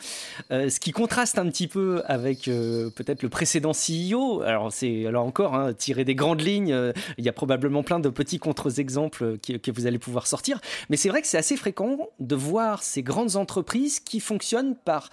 euh, 0.52 0.70
ce 0.70 0.78
qui 0.78 0.92
contraste 0.92 1.38
un 1.38 1.49
petit 1.49 1.66
peu 1.66 2.02
avec 2.06 2.47
euh, 2.47 2.90
peut-être 2.90 3.23
le 3.23 3.28
précédent 3.28 3.73
CEO. 3.73 4.42
Alors 4.42 4.73
c'est 4.73 5.06
alors 5.06 5.26
encore 5.26 5.54
hein, 5.56 5.73
tiré 5.73 6.04
des 6.04 6.14
grandes 6.14 6.42
lignes. 6.42 6.92
il 7.16 7.25
y 7.25 7.28
a 7.28 7.32
probablement 7.32 7.82
plein 7.82 7.99
de 7.99 8.08
petits 8.08 8.38
contre-exemples 8.38 9.38
que 9.38 9.70
vous 9.70 9.87
allez 9.87 9.99
pouvoir 9.99 10.26
sortir, 10.26 10.61
mais 10.90 10.97
c'est 10.97 11.08
vrai 11.08 11.23
que 11.23 11.26
c'est 11.26 11.38
assez 11.38 11.56
fréquent 11.56 12.08
de 12.20 12.35
voir 12.37 12.82
ces 12.82 13.02
grandes 13.02 13.37
entreprises 13.37 14.00
qui 14.00 14.20
fonctionnent 14.20 14.76
par 14.76 15.11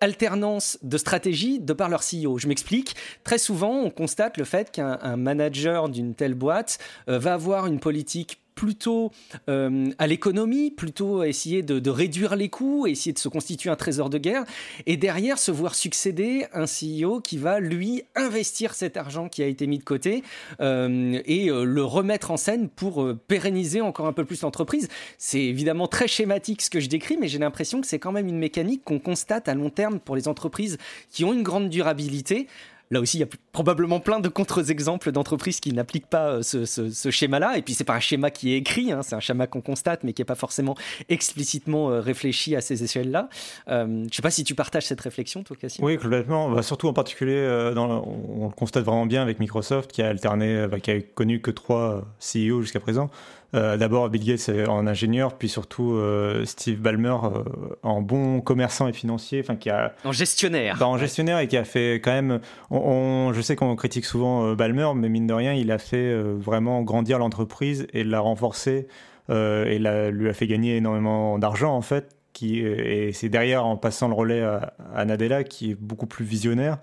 alternance 0.00 0.78
de 0.82 0.96
stratégie 0.96 1.60
de 1.60 1.72
par 1.72 1.88
leur 1.88 2.00
CEO. 2.00 2.38
Je 2.38 2.48
m'explique. 2.48 2.94
Très 3.24 3.38
souvent, 3.38 3.80
on 3.80 3.90
constate 3.90 4.38
le 4.38 4.44
fait 4.44 4.70
qu'un 4.70 4.93
un, 5.02 5.16
manager 5.16 5.88
d'une 5.88 6.14
telle 6.14 6.34
boîte 6.34 6.78
euh, 7.08 7.18
va 7.18 7.34
avoir 7.34 7.66
une 7.66 7.80
politique 7.80 8.40
plutôt 8.54 9.10
euh, 9.48 9.90
à 9.98 10.06
l'économie, 10.06 10.70
plutôt 10.70 11.22
à 11.22 11.28
essayer 11.28 11.62
de, 11.62 11.90
réduire 11.90 12.36
les 12.36 12.48
coûts, 12.48 12.86
essayer 12.86 13.12
de 13.12 13.18
se 13.18 13.28
constituer 13.28 13.68
un 13.68 13.74
trésor 13.74 14.10
de 14.10 14.18
guerre, 14.18 14.44
et 14.86 14.96
derrière 14.96 15.38
se 15.38 15.50
voir 15.50 15.74
succéder 15.74 16.46
un 16.52 16.66
CEO 16.66 17.20
qui 17.20 17.36
va, 17.36 17.58
lui, 17.58 18.04
investir 18.14 18.74
cet 18.74 18.96
argent 18.96 19.28
qui 19.28 19.42
a 19.42 19.46
été 19.46 19.66
mis 19.66 19.78
de 19.78 19.84
côté 19.84 20.22
euh, 20.60 21.20
et 21.24 21.46
le 21.46 21.84
remettre 21.84 22.30
en 22.30 22.36
scène 22.36 22.68
pour 22.68 23.12
pérenniser 23.26 23.80
encore 23.80 24.06
un 24.06 24.12
peu 24.12 24.24
plus 24.24 24.42
l'entreprise. 24.42 24.88
C'est 25.18 25.42
évidemment 25.42 25.88
très 25.88 26.06
schématique 26.06 26.62
ce 26.62 26.70
que 26.70 26.78
je 26.78 26.88
décris, 26.88 27.16
mais 27.18 27.26
j'ai 27.26 27.38
l'impression 27.38 27.80
que 27.80 27.88
c'est 27.88 27.98
quand 27.98 28.12
même 28.12 28.28
une 28.28 28.38
mécanique 28.38 28.84
qu'on 28.84 29.00
constate 29.00 29.48
à 29.48 29.54
long 29.54 29.70
terme 29.70 29.98
pour 29.98 30.14
les 30.14 30.28
entreprises 30.28 30.78
qui 31.10 31.24
ont 31.24 31.32
une 31.32 31.42
grande 31.42 31.70
durabilité. 31.70 32.46
Là 32.94 33.00
aussi, 33.00 33.16
il 33.16 33.20
y 33.22 33.24
a 33.24 33.28
probablement 33.50 33.98
plein 33.98 34.20
de 34.20 34.28
contre-exemples 34.28 35.10
d'entreprises 35.10 35.58
qui 35.58 35.72
n'appliquent 35.72 36.06
pas 36.06 36.28
euh, 36.28 36.42
ce, 36.42 37.10
schéma-là. 37.10 37.58
Et 37.58 37.62
puis, 37.62 37.74
c'est 37.74 37.82
pas 37.82 37.96
un 37.96 38.00
schéma 38.00 38.30
qui 38.30 38.52
est 38.52 38.58
écrit, 38.58 38.92
hein, 38.92 39.00
c'est 39.02 39.16
un 39.16 39.20
schéma 39.20 39.48
qu'on 39.48 39.60
constate, 39.60 40.04
mais 40.04 40.12
qui 40.12 40.22
n'est 40.22 40.26
pas 40.26 40.36
forcément 40.36 40.76
explicitement 41.08 41.90
euh, 41.90 42.00
réfléchi 42.00 42.54
à 42.54 42.60
ces 42.60 42.84
échelles-là. 42.84 43.28
Euh, 43.66 43.84
je 43.84 43.90
ne 43.90 44.08
sais 44.12 44.22
pas 44.22 44.30
si 44.30 44.44
tu 44.44 44.54
partages 44.54 44.86
cette 44.86 45.00
réflexion, 45.00 45.42
toi, 45.42 45.56
Cassim. 45.60 45.84
Oui, 45.84 45.98
complètement. 45.98 46.48
Bah, 46.50 46.62
surtout 46.62 46.86
en 46.86 46.92
particulier, 46.92 47.72
dans 47.74 48.04
on 48.06 48.46
le 48.46 48.54
constate 48.54 48.84
vraiment 48.84 49.06
bien 49.06 49.22
avec 49.22 49.40
Microsoft, 49.40 49.90
qui 49.90 50.00
a 50.00 50.08
alterné, 50.08 50.68
qui 50.80 50.92
a 50.92 51.00
connu 51.00 51.40
que 51.40 51.50
trois 51.50 52.04
CEO 52.20 52.60
jusqu'à 52.60 52.78
présent. 52.78 53.10
Euh, 53.54 53.76
d'abord 53.76 54.08
Bill 54.08 54.24
Gates 54.24 54.50
en 54.68 54.86
ingénieur, 54.86 55.34
puis 55.34 55.48
surtout 55.48 55.92
euh, 55.92 56.44
Steve 56.44 56.80
Ballmer 56.80 57.16
euh, 57.22 57.44
en 57.84 58.02
bon 58.02 58.40
commerçant 58.40 58.88
et 58.88 58.92
financier, 58.92 59.40
enfin 59.40 59.54
qui 59.54 59.70
a 59.70 59.94
en 60.04 60.10
gestionnaire, 60.10 60.76
bah, 60.80 60.88
en 60.88 60.98
gestionnaire 60.98 61.38
et 61.38 61.46
qui 61.46 61.56
a 61.56 61.64
fait 61.64 62.00
quand 62.02 62.10
même. 62.10 62.40
On, 62.70 63.32
je 63.32 63.40
sais 63.40 63.54
qu'on 63.54 63.76
critique 63.76 64.06
souvent 64.06 64.54
Ballmer, 64.54 64.88
mais 64.96 65.08
mine 65.08 65.28
de 65.28 65.34
rien, 65.34 65.52
il 65.52 65.70
a 65.70 65.78
fait 65.78 66.14
vraiment 66.14 66.82
grandir 66.82 67.18
l'entreprise 67.18 67.86
et 67.92 68.02
l'a 68.02 68.20
renforcer 68.20 68.88
et 69.30 69.78
lui 69.78 70.28
a 70.28 70.32
fait 70.32 70.46
gagner 70.46 70.76
énormément 70.76 71.38
d'argent 71.38 71.74
en 71.74 71.82
fait. 71.82 72.16
Qui, 72.32 72.58
et 72.58 73.12
c'est 73.12 73.28
derrière 73.28 73.64
en 73.64 73.76
passant 73.76 74.08
le 74.08 74.14
relais 74.14 74.42
à, 74.42 74.74
à, 74.92 75.04
Nadella 75.04 75.44
qui 75.44 75.70
est 75.70 75.76
beaucoup 75.76 76.06
plus 76.06 76.24
visionnaire, 76.24 76.78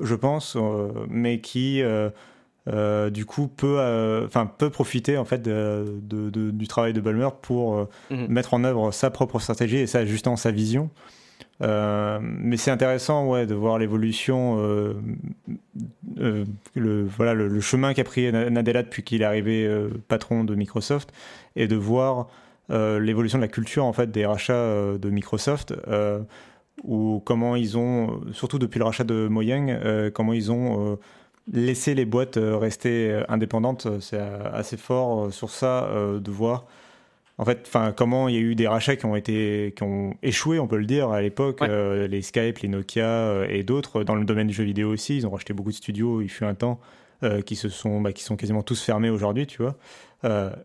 je 0.00 0.16
pense, 0.16 0.56
mais 1.08 1.40
qui 1.40 1.80
euh, 1.82 2.10
du 2.66 3.24
coup 3.26 3.46
peut 3.46 3.76
euh, 3.78 4.26
enfin 4.26 4.46
peut 4.46 4.70
profiter 4.70 5.16
en 5.18 5.24
fait 5.24 5.42
de, 5.42 6.00
du 6.30 6.68
travail 6.68 6.92
de 6.92 7.00
Balmer 7.00 7.28
pour 7.40 7.76
euh, 7.76 7.88
mhm. 8.10 8.26
mettre 8.28 8.54
en 8.54 8.64
œuvre 8.64 8.90
sa 8.90 9.10
propre 9.10 9.38
stratégie 9.38 9.78
et 9.78 9.86
ça 9.86 10.04
justement 10.04 10.36
sa 10.36 10.50
vision 10.50 10.90
mais 11.60 12.58
c'est 12.58 12.70
intéressant 12.70 13.26
ouais 13.28 13.46
de 13.46 13.54
voir 13.54 13.78
l'évolution 13.78 14.58
le 16.16 17.04
voilà 17.04 17.32
le, 17.32 17.60
chemin 17.60 17.94
qu'a 17.94 18.04
pris 18.04 18.30
Nadella 18.30 18.82
depuis 18.82 19.02
qu'il 19.02 19.22
est 19.22 19.24
arrivé 19.24 19.66
patron 20.08 20.44
de 20.44 20.54
Microsoft 20.54 21.12
et 21.54 21.66
de 21.66 21.76
voir 21.76 22.28
l'évolution 22.68 23.38
de 23.38 23.42
la 23.42 23.48
culture 23.48 23.86
en 23.86 23.94
fait 23.94 24.10
des 24.10 24.26
rachats 24.26 24.98
de 24.98 25.08
Microsoft 25.08 25.72
ou 26.82 27.22
comment 27.24 27.56
ils 27.56 27.78
ont 27.78 28.20
surtout 28.32 28.58
depuis 28.58 28.78
le 28.78 28.84
rachat 28.84 29.04
de 29.04 29.26
Mojang 29.26 30.10
comment 30.12 30.34
ils 30.34 30.52
ont 30.52 30.98
laisser 31.52 31.94
les 31.94 32.04
boîtes 32.04 32.36
euh, 32.36 32.56
rester 32.56 33.10
euh, 33.10 33.22
indépendantes, 33.28 33.86
euh, 33.86 34.00
c'est 34.00 34.18
assez 34.18 34.76
fort 34.76 35.32
sur 35.32 35.50
ça 35.50 35.88
de 35.92 36.30
voir. 36.30 36.66
En 37.38 37.44
fait, 37.44 37.64
enfin, 37.66 37.92
comment 37.94 38.28
il 38.28 38.34
y 38.34 38.38
a 38.38 38.40
eu 38.40 38.54
des 38.54 38.66
rachats 38.66 38.96
qui 38.96 39.04
ont 39.04 39.14
été, 39.14 39.74
qui 39.76 39.82
ont 39.82 40.14
échoué, 40.22 40.58
on 40.58 40.66
peut 40.66 40.78
le 40.78 40.86
dire, 40.86 41.10
à 41.10 41.20
l'époque, 41.20 41.60
les 41.60 42.22
Skype, 42.22 42.60
les 42.60 42.68
Nokia 42.68 43.44
et 43.50 43.62
d'autres 43.62 44.04
dans 44.04 44.14
le 44.14 44.24
domaine 44.24 44.46
du 44.46 44.54
jeu 44.54 44.64
vidéo 44.64 44.90
aussi. 44.90 45.18
Ils 45.18 45.26
ont 45.26 45.30
racheté 45.30 45.52
beaucoup 45.52 45.68
de 45.68 45.74
studios. 45.74 46.22
Il 46.22 46.30
fut 46.30 46.46
un 46.46 46.54
temps 46.54 46.80
qui 47.44 47.54
se 47.54 47.68
sont, 47.68 48.00
bah, 48.00 48.14
qui 48.14 48.22
sont 48.22 48.36
quasiment 48.36 48.62
tous 48.62 48.82
fermés 48.82 49.10
aujourd'hui, 49.10 49.46
tu 49.46 49.60
vois. 49.60 49.76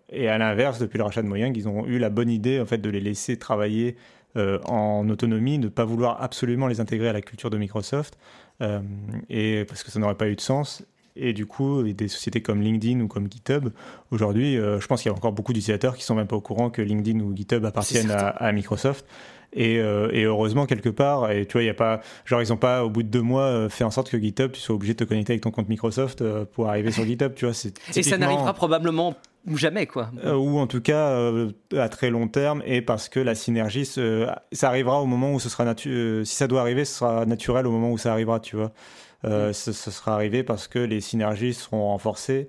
et 0.10 0.30
à 0.30 0.38
l'inverse, 0.38 0.80
depuis 0.80 0.98
le 0.98 1.04
rachat 1.04 1.22
de 1.22 1.28
Mojang, 1.28 1.52
ils 1.54 1.68
ont 1.68 1.86
eu 1.88 2.00
la 2.00 2.10
bonne 2.10 2.30
idée 2.30 2.62
en 2.62 2.66
fait 2.66 2.78
de 2.78 2.90
les 2.90 3.02
laisser 3.02 3.38
travailler 3.38 3.98
en 4.38 5.10
autonomie, 5.10 5.60
de 5.60 5.66
ne 5.66 5.70
pas 5.70 5.84
vouloir 5.84 6.24
absolument 6.24 6.68
les 6.68 6.80
intégrer 6.80 7.10
à 7.10 7.14
la 7.14 7.22
culture 7.22 7.50
de 7.50 7.58
Microsoft. 7.58 8.18
Euh, 8.62 8.80
et 9.30 9.66
parce 9.66 9.84
que 9.84 9.92
ça 9.92 10.00
n'aurait 10.00 10.16
pas 10.16 10.28
eu 10.28 10.36
de 10.36 10.42
sens. 10.42 10.84
Et 11.16 11.34
du 11.34 11.46
coup, 11.46 11.84
des 11.84 12.08
sociétés 12.08 12.42
comme 12.42 12.62
LinkedIn 12.62 13.02
ou 13.02 13.08
comme 13.08 13.30
GitHub, 13.30 13.70
aujourd'hui, 14.12 14.58
euh, 14.58 14.80
je 14.80 14.88
pense 14.88 15.02
qu'il 15.02 15.12
y 15.12 15.14
a 15.14 15.18
encore 15.18 15.34
beaucoup 15.34 15.52
d'utilisateurs 15.52 15.98
qui 15.98 16.04
sont 16.04 16.16
même 16.16 16.28
pas 16.28 16.38
au 16.38 16.42
courant 16.42 16.70
que 16.70 16.82
LinkedIn 16.82 17.20
ou 17.20 17.36
GitHub 17.36 17.66
appartiennent 17.66 18.12
à, 18.12 18.52
Microsoft. 18.54 19.06
Et, 19.54 19.80
euh, 19.80 20.10
et, 20.14 20.24
heureusement 20.24 20.66
quelque 20.66 20.90
part, 20.90 21.30
et 21.30 21.46
tu 21.46 21.54
vois, 21.54 21.64
il 21.64 21.66
y 21.66 21.70
a 21.70 21.74
pas, 21.74 22.00
genre 22.26 22.42
ils 22.42 22.54
ont 22.54 22.58
pas 22.58 22.86
au 22.86 22.90
bout 22.90 23.04
de 23.04 23.10
deux 23.10 23.22
mois 23.22 23.70
fait 23.70 23.84
en 23.84 23.92
sorte 23.92 24.10
que 24.10 24.18
GitHub, 24.18 24.52
tu 24.52 24.62
sois 24.62 24.76
obligé 24.76 24.94
de 24.94 25.00
te 25.00 25.04
connecter 25.04 25.34
avec 25.34 25.44
ton 25.44 25.52
compte 25.52 25.68
Microsoft 25.68 26.24
pour 26.54 26.70
arriver 26.70 26.92
sur 26.92 27.04
GitHub, 27.04 27.34
tu 27.36 27.46
vois. 27.46 27.54
Et 27.96 28.04
ça 28.04 28.18
n'arrivera 28.18 28.54
probablement 28.54 29.16
jamais 29.54 29.88
quoi. 29.88 30.12
ou 30.24 30.60
en 30.60 30.68
tout 30.68 30.82
cas 30.82 31.18
à 31.76 31.90
très 31.90 32.12
long 32.12 32.28
terme 32.28 32.62
et 32.64 32.84
parce 32.84 33.10
que 33.10 33.20
la 33.20 33.34
synergie 33.34 33.86
ça 33.86 34.68
arrivera 34.68 35.02
au 35.02 35.08
moment 35.08 35.34
où 35.34 35.40
ce 35.40 35.50
sera 35.50 35.66
si 35.76 36.26
ça 36.26 36.48
doit 36.48 36.62
arriver 36.62 36.86
ce 36.86 37.00
sera 37.00 37.26
naturel 37.26 37.66
au 37.66 37.72
moment 37.72 37.92
où 37.92 37.98
ça 37.98 38.12
arrivera 38.12 38.40
tu 38.40 38.56
vois 38.56 38.72
euh, 39.24 39.50
mm. 39.50 39.54
ce, 39.54 39.72
sera 39.72 40.16
arrivé 40.16 40.44
parce 40.44 40.68
que 40.68 40.80
les 40.80 41.00
synergies 41.00 41.54
seront 41.54 41.88
renforcées 41.88 42.48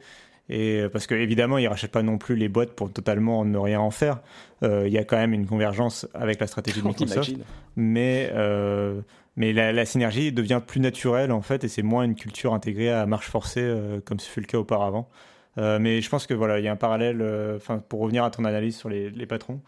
et 0.48 0.84
parce 0.92 1.06
que 1.06 1.14
évidemment 1.14 1.58
ils 1.58 1.68
rachètent 1.68 1.92
pas 1.92 2.02
non 2.02 2.18
plus 2.18 2.36
les 2.36 2.48
boîtes 2.48 2.72
pour 2.72 2.92
totalement 2.92 3.44
ne 3.44 3.58
rien 3.58 3.80
en 3.80 3.90
faire. 3.90 4.20
Euh, 4.62 4.84
il 4.86 4.92
y 4.92 4.98
a 4.98 5.04
quand 5.04 5.16
même 5.16 5.32
une 5.32 5.46
convergence 5.46 6.06
avec 6.14 6.40
la 6.40 6.46
stratégie 6.46 6.82
de 6.82 6.86
Microsoft, 6.88 7.32
mais 7.76 8.30
euh, 8.34 9.00
mais 9.36 9.52
la, 9.52 9.84
synergie 9.84 10.32
devient 10.32 10.60
plus 10.66 10.80
naturelle 10.80 11.32
en 11.32 11.42
fait 11.42 11.64
et 11.64 11.68
c'est 11.68 11.82
moins 11.82 12.04
une 12.04 12.14
culture 12.14 12.52
intégrée 12.52 12.90
à 12.90 13.06
marche 13.06 13.28
forcée 13.28 13.74
comme 14.04 14.20
ce 14.20 14.28
fut 14.28 14.40
le 14.40 14.46
cas 14.46 14.58
auparavant. 14.58 15.08
mais 15.56 16.00
je 16.00 16.08
pense 16.10 16.26
que 16.26 16.34
voilà, 16.34 16.58
il 16.58 16.64
y 16.64 16.68
a 16.68 16.72
un 16.72 16.76
parallèle. 16.76 17.22
Enfin, 17.56 17.78
pour 17.78 18.00
revenir 18.00 18.24
à 18.24 18.30
ton 18.30 18.44
analyse 18.44 18.76
sur 18.76 18.90
les, 18.90 19.26
patrons, 19.26 19.62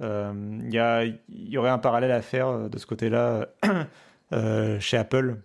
il 0.00 0.70
y, 0.70 1.48
y, 1.50 1.58
aurait 1.58 1.70
un 1.70 1.78
parallèle 1.78 2.12
à 2.12 2.22
faire 2.22 2.70
de 2.70 2.78
ce 2.78 2.86
côté-là 2.86 3.48
chez 4.78 4.96
Apple 4.96 5.38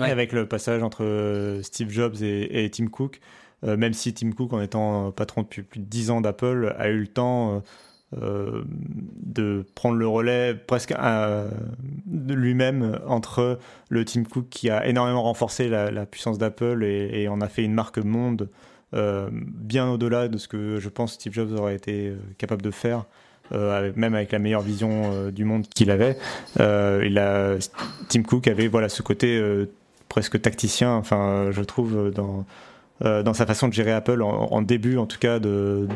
avec 0.00 0.32
le 0.32 0.46
passage 0.46 0.82
entre 0.82 1.04
euh, 1.04 1.62
Steve 1.62 1.90
Jobs 1.90 2.22
et, 2.22 2.70
Tim 2.72 2.86
Cook. 2.86 3.20
Euh, 3.64 3.76
même 3.76 3.92
si 3.92 4.12
Tim 4.12 4.32
Cook, 4.32 4.52
en 4.52 4.60
étant 4.60 5.10
patron 5.12 5.42
depuis 5.42 5.62
plus 5.62 5.80
de 5.80 5.84
10 5.84 6.10
ans 6.10 6.20
d'Apple, 6.20 6.74
a 6.78 6.88
eu 6.88 6.98
le 6.98 7.06
temps 7.06 7.62
euh, 8.20 8.62
de 9.22 9.64
prendre 9.74 9.96
le 9.96 10.06
relais 10.06 10.54
presque 10.54 10.94
lui-même 12.06 12.98
entre 13.06 13.58
le 13.88 14.04
Tim 14.04 14.24
Cook 14.24 14.48
qui 14.50 14.68
a 14.70 14.86
énormément 14.86 15.22
renforcé 15.22 15.68
la, 15.68 16.06
puissance 16.06 16.38
d'Apple 16.38 16.84
et, 16.84 17.28
en 17.28 17.40
a 17.40 17.48
fait 17.48 17.64
une 17.64 17.74
marque 17.74 17.98
monde 17.98 18.48
bien 18.92 19.88
au-delà 19.88 20.28
de 20.28 20.36
ce 20.36 20.48
que 20.48 20.78
je 20.78 20.88
pense 20.90 21.14
Steve 21.14 21.32
Jobs 21.32 21.52
aurait 21.52 21.76
été 21.76 22.12
capable 22.36 22.60
de 22.60 22.70
faire 22.70 23.06
euh, 23.52 23.92
même 23.96 24.14
avec 24.14 24.32
la 24.32 24.38
meilleure 24.38 24.62
vision 24.62 25.10
euh, 25.12 25.30
du 25.30 25.44
monde 25.44 25.66
qu'il 25.66 25.90
avait. 25.90 26.16
Euh, 26.60 27.58
Tim 28.08 28.22
Cook 28.22 28.48
avait 28.48 28.68
voilà 28.68 28.88
ce 28.88 29.02
côté 29.02 29.42
presque 30.08 30.40
tacticien, 30.40 30.94
enfin 30.94 31.48
je 31.50 31.62
trouve 31.62 32.10
dans 32.10 32.44
dans 33.02 33.34
sa 33.34 33.46
façon 33.46 33.68
de 33.68 33.72
gérer 33.72 33.92
Apple 33.92 34.22
en, 34.22 34.62
début 34.62 34.96
en 34.96 35.06
tout 35.06 35.18
cas 35.18 35.38
de, 35.38 35.88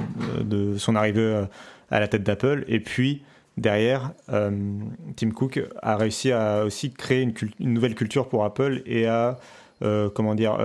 son 0.76 0.96
arrivée 0.96 1.44
à 1.90 2.00
la 2.00 2.08
tête 2.08 2.25
d'Apple 2.25 2.64
et 2.66 2.80
puis 2.80 3.22
derrière 3.56 4.12
Tim 4.28 5.30
Cook 5.32 5.62
a 5.82 5.96
réussi 5.96 6.32
à 6.32 6.64
aussi 6.64 6.90
créer 6.92 7.22
une, 7.22 7.72
nouvelle 7.72 7.94
culture 7.94 8.28
pour 8.28 8.44
Apple 8.44 8.82
et 8.86 9.06
à 9.06 9.38
comment 9.80 10.34
dire 10.34 10.58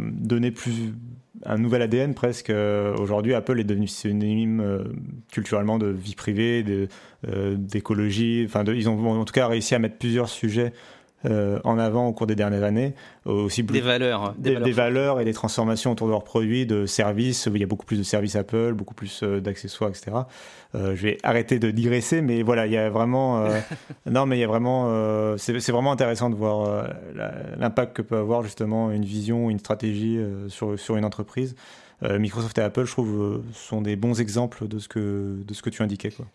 donner 0.00 0.50
plus 0.50 0.92
un 1.44 1.58
nouvel 1.58 1.82
ADN 1.82 2.14
presque. 2.14 2.50
Euh, 2.50 2.96
aujourd'hui, 2.96 3.34
Apple 3.34 3.60
est 3.60 3.64
devenu 3.64 3.86
synonyme 3.86 4.60
euh, 4.60 4.84
culturellement 5.30 5.78
de 5.78 5.86
vie 5.86 6.14
privée, 6.14 6.64
euh, 7.28 7.54
d'écologie. 7.56 8.44
enfin, 8.46 8.64
ils 8.66 8.88
ont 8.88 9.20
en 9.20 9.24
tout 9.24 9.32
cas 9.32 9.46
réussi 9.46 9.74
à 9.74 9.78
mettre 9.78 9.96
plusieurs 9.96 10.28
sujets 10.28 10.72
euh, 11.26 11.58
en 11.64 11.78
avant 11.78 12.06
au 12.06 12.12
cours 12.12 12.26
des 12.26 12.34
dernières 12.34 12.62
années. 12.62 12.94
Aussi 13.24 13.62
des 13.62 13.80
valeurs. 13.80 14.34
Des, 14.36 14.54
valeurs, 14.72 15.20
et 15.20 15.24
des 15.24 15.32
transformations 15.32 15.92
autour 15.92 16.06
de 16.06 16.12
leurs 16.12 16.24
produits, 16.24 16.66
de 16.66 16.86
services. 16.86 17.48
Il 17.52 17.60
y 17.60 17.62
a 17.62 17.66
beaucoup 17.66 17.86
plus 17.86 17.98
de 17.98 18.02
services 18.02 18.36
Apple, 18.36 18.74
beaucoup 18.74 18.94
plus 18.94 19.22
euh, 19.22 19.40
d'accessoires, 19.40 19.90
etc. 19.90 20.12
Euh, 20.74 20.94
je 20.94 21.02
vais 21.02 21.18
arrêter 21.22 21.58
de 21.58 21.70
digresser, 21.70 22.20
mais 22.20 22.42
voilà, 22.42 22.66
il 22.66 22.72
y 22.72 22.76
a 22.76 22.90
vraiment. 22.90 23.44
non, 24.06 24.26
mais 24.26 24.36
il 24.36 24.40
y 24.40 24.44
a 24.44 24.48
vraiment. 24.48 25.36
c'est 25.38 25.72
vraiment 25.72 25.92
intéressant 25.92 26.30
de 26.30 26.34
voir 26.34 26.88
l'impact 27.56 27.96
que 27.96 28.02
peut 28.02 28.16
avoir 28.16 28.42
justement 28.42 28.90
une 28.90 29.04
vision, 29.04 29.50
une 29.50 29.58
stratégie 29.58 30.18
sur, 30.48 30.78
sur 30.78 30.96
une 30.96 31.04
entreprise. 31.04 31.54
Microsoft 32.02 32.58
et 32.58 32.62
Apple, 32.62 32.84
je 32.84 32.92
trouve, 32.92 33.42
sont 33.54 33.80
des 33.80 33.96
bons 33.96 34.20
exemples 34.20 34.68
de 34.68 34.78
ce 34.78 34.88
que, 34.88 35.42
de 35.42 35.54
ce 35.54 35.62
que 35.62 35.70
tu 35.70 35.82
indiquais. 35.82 36.10
Quoi. 36.10 36.26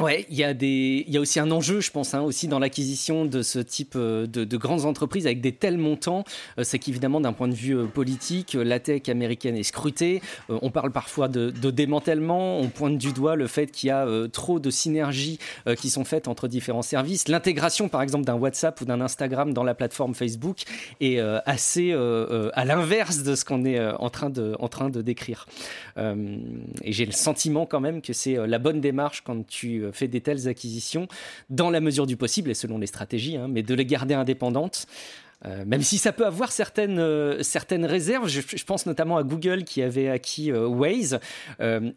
Ouais, 0.00 0.24
il 0.30 0.36
y 0.36 0.44
a 0.44 0.52
y 0.52 1.16
a 1.18 1.20
aussi 1.20 1.40
un 1.40 1.50
enjeu, 1.50 1.80
je 1.80 1.90
pense, 1.90 2.14
hein, 2.14 2.22
aussi 2.22 2.48
dans 2.48 2.58
l'acquisition 2.58 3.26
de 3.26 3.42
ce 3.42 3.58
type 3.58 3.92
euh, 3.96 4.26
de, 4.26 4.44
de, 4.44 4.56
grandes 4.56 4.86
entreprises 4.86 5.26
avec 5.26 5.42
des 5.42 5.52
tels 5.52 5.76
montants. 5.76 6.24
Euh, 6.58 6.64
c'est 6.64 6.78
qu'évidemment, 6.78 7.20
d'un 7.20 7.34
point 7.34 7.48
de 7.48 7.54
vue 7.54 7.76
euh, 7.76 7.84
politique, 7.84 8.54
la 8.54 8.80
tech 8.80 9.10
américaine 9.10 9.56
est 9.56 9.62
scrutée. 9.62 10.22
on 10.48 10.70
parle 10.70 10.90
parfois 10.90 11.28
de, 11.28 11.50
de, 11.50 11.70
démantèlement. 11.70 12.60
On 12.60 12.68
pointe 12.68 12.96
du 12.96 13.12
doigt 13.12 13.36
le 13.36 13.46
fait 13.46 13.66
qu'il 13.66 13.88
y 13.88 13.90
a 13.90 14.06
trop 14.32 14.58
de 14.58 14.70
synergies 14.70 15.38
qui 15.76 15.90
sont 15.90 16.04
faites 16.04 16.28
entre 16.28 16.48
différents 16.48 16.82
services. 16.82 17.28
L'intégration, 17.28 17.88
par 17.88 18.00
exemple, 18.00 18.24
d'un 18.24 18.34
WhatsApp 18.34 18.80
ou 18.80 18.86
d'un 18.86 19.00
Instagram 19.00 19.52
dans 19.52 19.64
la 19.64 19.74
plateforme 19.74 20.14
Facebook 20.14 20.62
est 21.00 21.18
assez 21.18 21.92
à 21.92 22.64
l'inverse 22.64 23.22
de 23.22 23.34
ce 23.34 23.44
qu'on 23.44 23.64
est 23.64 23.80
en 23.80 24.10
train 24.10 24.30
de, 24.30 24.56
en 24.58 24.68
train 24.68 24.90
de 24.90 25.02
décrire. 25.02 25.46
et 25.98 26.92
j'ai 26.92 27.06
le 27.06 27.12
sentiment 27.12 27.66
quand 27.66 27.80
même 27.80 28.00
que 28.00 28.12
c'est 28.12 28.46
la 28.46 28.58
bonne 28.58 28.80
démarche 28.80 29.22
quand 29.24 29.46
tu 29.46 29.89
fait 29.92 30.08
des 30.08 30.20
telles 30.20 30.48
acquisitions 30.48 31.08
dans 31.48 31.70
la 31.70 31.80
mesure 31.80 32.06
du 32.06 32.16
possible 32.16 32.50
et 32.50 32.54
selon 32.54 32.78
les 32.78 32.86
stratégies, 32.86 33.36
hein, 33.36 33.48
mais 33.48 33.62
de 33.62 33.74
les 33.74 33.86
garder 33.86 34.14
indépendantes. 34.14 34.86
Euh, 35.46 35.64
même 35.66 35.82
si 35.82 35.96
ça 35.96 36.12
peut 36.12 36.26
avoir 36.26 36.52
certaines, 36.52 36.98
euh, 36.98 37.42
certaines 37.42 37.86
réserves, 37.86 38.28
je, 38.28 38.64
pense 38.64 38.84
notamment 38.84 39.16
à 39.16 39.22
Google 39.22 39.64
qui 39.64 39.82
avait 39.82 40.08
acquis 40.08 40.52
euh, 40.52 40.66
Waze 40.66 41.18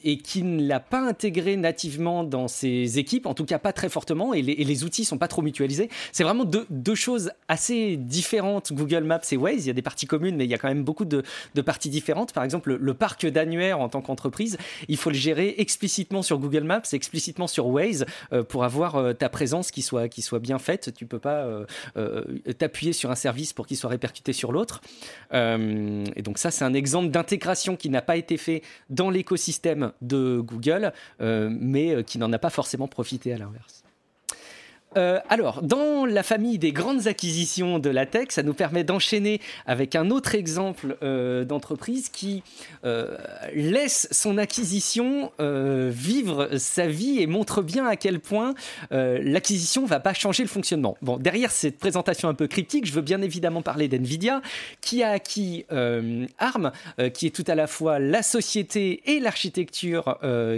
et 0.03 0.17
qui 0.17 0.43
ne 0.43 0.65
l'a 0.65 0.79
pas 0.79 1.01
intégré 1.01 1.57
nativement 1.57 2.23
dans 2.23 2.47
ses 2.47 2.99
équipes, 2.99 3.25
en 3.25 3.33
tout 3.33 3.45
cas 3.45 3.59
pas 3.59 3.73
très 3.73 3.89
fortement, 3.89 4.33
et 4.33 4.41
les, 4.41 4.83
outils 4.83 5.05
sont 5.05 5.17
pas 5.17 5.27
trop 5.27 5.41
mutualisés. 5.41 5.89
C'est 6.11 6.23
vraiment 6.23 6.45
deux, 6.45 6.95
choses 6.95 7.31
assez 7.47 7.97
différentes, 7.97 8.73
Google 8.73 9.03
Maps 9.03 9.21
et 9.31 9.37
Waze. 9.37 9.65
Il 9.65 9.67
y 9.67 9.69
a 9.69 9.73
des 9.73 9.81
parties 9.81 10.05
communes, 10.05 10.35
mais 10.35 10.45
il 10.45 10.49
y 10.49 10.53
a 10.53 10.57
quand 10.57 10.67
même 10.67 10.83
beaucoup 10.83 11.05
de, 11.05 11.23
parties 11.61 11.89
différentes. 11.89 12.33
Par 12.33 12.43
exemple, 12.43 12.75
le, 12.75 12.93
parc 12.93 13.25
d'annuaire 13.25 13.79
en 13.79 13.89
tant 13.89 14.01
qu'entreprise, 14.01 14.57
il 14.87 14.97
faut 14.97 15.09
le 15.09 15.15
gérer 15.15 15.55
explicitement 15.57 16.21
sur 16.21 16.37
Google 16.39 16.63
Maps, 16.63 16.81
explicitement 16.91 17.47
sur 17.47 17.67
Waze 17.67 18.05
pour 18.49 18.63
avoir 18.63 19.15
ta 19.15 19.29
présence 19.29 19.71
qui 19.71 19.81
soit, 19.81 20.07
qui 20.07 20.21
soit 20.21 20.39
bien 20.39 20.59
faite. 20.59 20.93
Tu 20.95 21.05
peux 21.05 21.19
pas 21.19 21.47
t'appuyer 22.57 22.93
sur 22.93 23.11
un 23.11 23.15
service 23.15 23.32
pour 23.55 23.67
qu'il 23.67 23.77
soit 23.77 23.89
répercuté 23.89 24.33
sur 24.33 24.51
l'autre. 24.51 24.81
Euh, 25.33 26.05
et 26.15 26.21
donc 26.21 26.37
ça, 26.37 26.51
c'est 26.51 26.63
un 26.63 26.73
exemple 26.73 27.09
d'intégration 27.09 27.75
qui 27.75 27.89
n'a 27.89 28.01
pas 28.01 28.17
été 28.17 28.37
fait 28.37 28.61
dans 28.89 29.09
l'écosystème 29.09 29.91
de 30.01 30.39
Google, 30.39 30.93
euh, 31.21 31.49
mais 31.51 31.93
euh, 31.93 32.03
qui 32.03 32.17
n'en 32.17 32.31
a 32.31 32.39
pas 32.39 32.49
forcément 32.49 32.87
profité 32.87 33.33
à 33.33 33.37
l'inverse. 33.37 33.82
Euh, 34.97 35.19
alors, 35.29 35.61
dans 35.61 36.05
la 36.05 36.23
famille 36.23 36.57
des 36.57 36.71
grandes 36.71 37.07
acquisitions 37.07 37.79
de 37.79 37.89
la 37.89 38.05
tech, 38.05 38.27
ça 38.29 38.43
nous 38.43 38.53
permet 38.53 38.83
d'enchaîner 38.83 39.41
avec 39.65 39.95
un 39.95 40.09
autre 40.09 40.35
exemple 40.35 40.97
euh, 41.03 41.45
d'entreprise 41.45 42.09
qui 42.09 42.43
euh, 42.85 43.17
laisse 43.53 44.07
son 44.11 44.37
acquisition 44.37 45.31
vivre 45.39 46.57
sa 46.57 46.87
vie 46.87 47.21
et 47.21 47.27
montre 47.27 47.61
bien 47.61 47.85
à 47.85 47.95
quel 47.95 48.19
point 48.19 48.53
l'acquisition 48.91 49.85
va 49.85 49.99
pas 49.99 50.13
changer 50.13 50.43
le 50.43 50.49
fonctionnement. 50.49 50.97
Bon, 51.01 51.17
derrière 51.17 51.51
cette 51.51 51.77
présentation 51.77 52.29
un 52.29 52.33
peu 52.33 52.47
cryptique, 52.47 52.85
je 52.85 52.93
veux 52.93 53.01
bien 53.01 53.21
évidemment 53.21 53.61
parler 53.61 53.87
d'NVIDIA 53.87 54.41
qui 54.81 55.03
a 55.03 55.11
acquis 55.11 55.65
ARM, 56.39 56.71
qui 57.13 57.27
est 57.27 57.35
tout 57.35 57.43
à 57.47 57.55
la 57.55 57.67
fois 57.67 57.99
la 57.99 58.23
société 58.23 59.01
et 59.11 59.19
l'architecture 59.19 60.17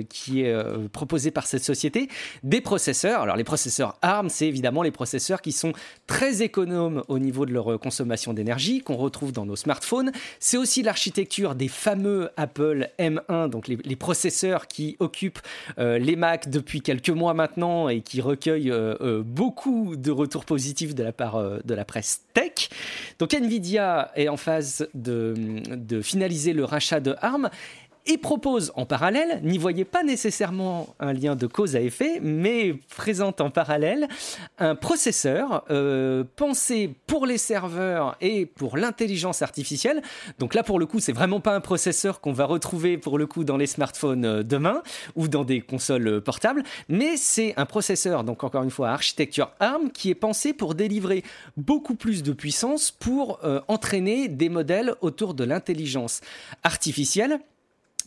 qui 0.09 0.41
est 0.41 0.55
proposée 0.89 1.31
par 1.31 1.47
cette 1.47 1.63
société, 1.63 2.09
des 2.43 2.61
processeurs. 2.61 3.21
Alors, 3.21 3.35
les 3.35 3.43
processeurs 3.43 3.97
ARM, 4.01 4.24
c'est 4.29 4.47
évidemment 4.47 4.83
les 4.83 4.91
processeurs 4.91 5.41
qui 5.41 5.51
sont 5.51 5.73
très 6.07 6.41
économes 6.41 7.03
au 7.07 7.19
niveau 7.19 7.45
de 7.45 7.53
leur 7.53 7.73
euh, 7.73 7.77
consommation 7.77 8.33
d'énergie, 8.33 8.81
qu'on 8.81 8.95
retrouve 8.95 9.31
dans 9.31 9.45
nos 9.45 9.55
smartphones. 9.55 10.11
C'est 10.39 10.57
aussi 10.57 10.83
l'architecture 10.83 11.55
des 11.55 11.67
fameux 11.67 12.29
Apple 12.37 12.89
M1, 12.99 13.49
donc 13.49 13.67
les, 13.67 13.95
processeurs 13.95 14.67
qui 14.67 14.97
occupent 14.99 15.39
euh, 15.79 15.97
les 15.97 16.15
Mac 16.15 16.49
depuis 16.49 16.81
quelques 16.81 17.09
mois 17.09 17.33
maintenant 17.33 17.87
et 17.87 18.01
qui 18.01 18.21
recueillent 18.21 18.71
euh, 18.71 19.23
beaucoup 19.25 19.95
de 19.95 20.11
retours 20.11 20.45
positifs 20.45 20.93
de 20.93 21.03
la 21.03 21.11
part 21.11 21.41
de 21.63 21.73
la 21.73 21.85
presse 21.85 22.21
tech. 22.33 22.69
Donc 23.19 23.33
Nvidia 23.33 24.11
est 24.15 24.27
en 24.27 24.37
phase 24.37 24.87
de, 24.93 25.33
de 25.69 26.01
finaliser 26.01 26.53
le 26.53 26.65
rachat 26.65 26.99
de 26.99 27.15
ARM 27.21 27.49
et 28.07 28.17
propose 28.17 28.71
en 28.75 28.85
parallèle, 28.85 29.41
n'y 29.43 29.57
voyez 29.57 29.83
pas 29.85 30.03
nécessairement 30.03 30.95
un 30.99 31.11
lien 31.11 31.35
de 31.35 31.47
cause 31.47 31.75
à 31.75 31.81
effet, 31.81 32.19
mais 32.21 32.75
présente 32.95 33.41
en 33.41 33.49
parallèle 33.49 34.07
un 34.59 34.75
processeur 34.75 35.65
euh, 35.71 36.23
pensé 36.35 36.93
pour 37.07 37.25
les 37.25 37.39
serveurs 37.39 38.15
et 38.21 38.45
pour 38.45 38.77
l'intelligence 38.77 39.41
artificielle. 39.41 40.03
Donc 40.37 40.53
là, 40.53 40.61
pour 40.61 40.79
le 40.79 40.85
coup, 40.85 40.99
c'est 40.99 41.13
vraiment 41.13 41.39
pas 41.39 41.55
un 41.55 41.61
processeur 41.61 42.21
qu'on 42.21 42.31
va 42.31 42.45
retrouver 42.45 42.97
pour 42.97 43.17
le 43.17 43.25
coup 43.25 43.43
dans 43.43 43.57
les 43.57 43.67
smartphones 43.67 44.25
euh, 44.25 44.43
demain 44.43 44.83
ou 45.15 45.27
dans 45.27 45.43
des 45.43 45.61
consoles 45.61 46.07
euh, 46.07 46.21
portables, 46.21 46.63
mais 46.89 47.17
c'est 47.17 47.53
un 47.57 47.65
processeur, 47.65 48.23
donc 48.23 48.43
encore 48.43 48.63
une 48.63 48.69
fois, 48.69 48.89
architecture 48.89 49.51
ARM, 49.59 49.89
qui 49.91 50.11
est 50.11 50.15
pensé 50.15 50.53
pour 50.53 50.75
délivrer 50.75 51.23
beaucoup 51.57 51.95
plus 51.95 52.21
de 52.21 52.33
puissance 52.33 52.91
pour 52.91 53.39
entraîner 53.67 54.27
des 54.27 54.49
modèles 54.49 54.95
autour 55.01 55.33
de 55.33 55.43
l'intelligence 55.43 56.21
artificielle 56.63 57.39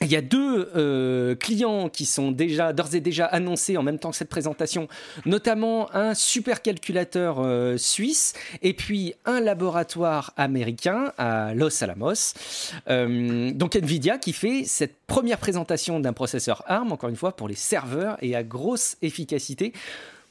il 0.00 0.08
y 0.08 0.16
a 0.16 0.20
deux 0.20 0.70
euh, 0.76 1.34
clients 1.34 1.88
qui 1.88 2.06
sont 2.06 2.30
déjà 2.30 2.72
d'ores 2.72 2.94
et 2.94 3.00
déjà 3.00 3.26
annoncés 3.26 3.76
en 3.76 3.82
même 3.82 3.98
temps 3.98 4.10
que 4.10 4.16
cette 4.16 4.28
présentation, 4.28 4.88
notamment 5.26 5.94
un 5.94 6.14
supercalculateur 6.14 7.38
euh, 7.40 7.76
suisse 7.76 8.34
et 8.62 8.74
puis 8.74 9.14
un 9.24 9.40
laboratoire 9.40 10.32
américain 10.36 11.12
à 11.18 11.52
Los 11.54 11.82
Alamos. 11.82 12.34
Euh, 12.88 13.50
donc 13.52 13.74
Nvidia 13.74 14.18
qui 14.18 14.32
fait 14.32 14.64
cette 14.64 14.94
première 15.06 15.38
présentation 15.38 15.98
d'un 16.00 16.12
processeur 16.12 16.62
ARM, 16.66 16.92
encore 16.92 17.10
une 17.10 17.16
fois 17.16 17.34
pour 17.34 17.48
les 17.48 17.56
serveurs 17.56 18.16
et 18.22 18.36
à 18.36 18.42
grosse 18.42 18.96
efficacité 19.02 19.72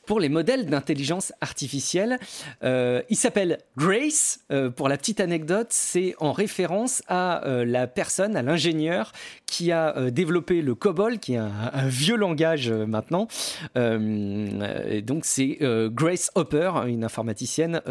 pour 0.08 0.20
les 0.20 0.30
modèles 0.30 0.65
d'intelligence 0.65 1.34
artificielle. 1.41 2.17
Euh, 2.63 3.04
il 3.10 3.17
s'appelle 3.17 3.60
Grace. 3.78 4.39
Euh, 4.52 4.72
pour 4.72 4.89
la 4.89 4.98
petite 4.98 5.20
anecdote, 5.20 5.67
c'est 5.70 6.15
en 6.20 6.32
référence 6.32 7.04
à 7.08 7.46
euh, 7.46 7.65
la 7.65 7.86
personne, 7.86 8.36
à 8.36 8.41
l'ingénieur 8.41 9.12
qui 9.46 9.72
a 9.72 10.10
développé 10.12 10.62
le 10.62 10.76
COBOL, 10.76 11.20
qui 11.20 11.34
est 11.34 11.38
un, 11.38 11.88
vieux 11.88 12.17
langage 12.17 12.70
maintenant. 12.70 13.28
donc 13.76 15.24
c'est 15.24 15.58
Grace 15.62 16.32
Hopper, 16.36 16.72
une 16.88 17.06
informaticienne 17.06 17.82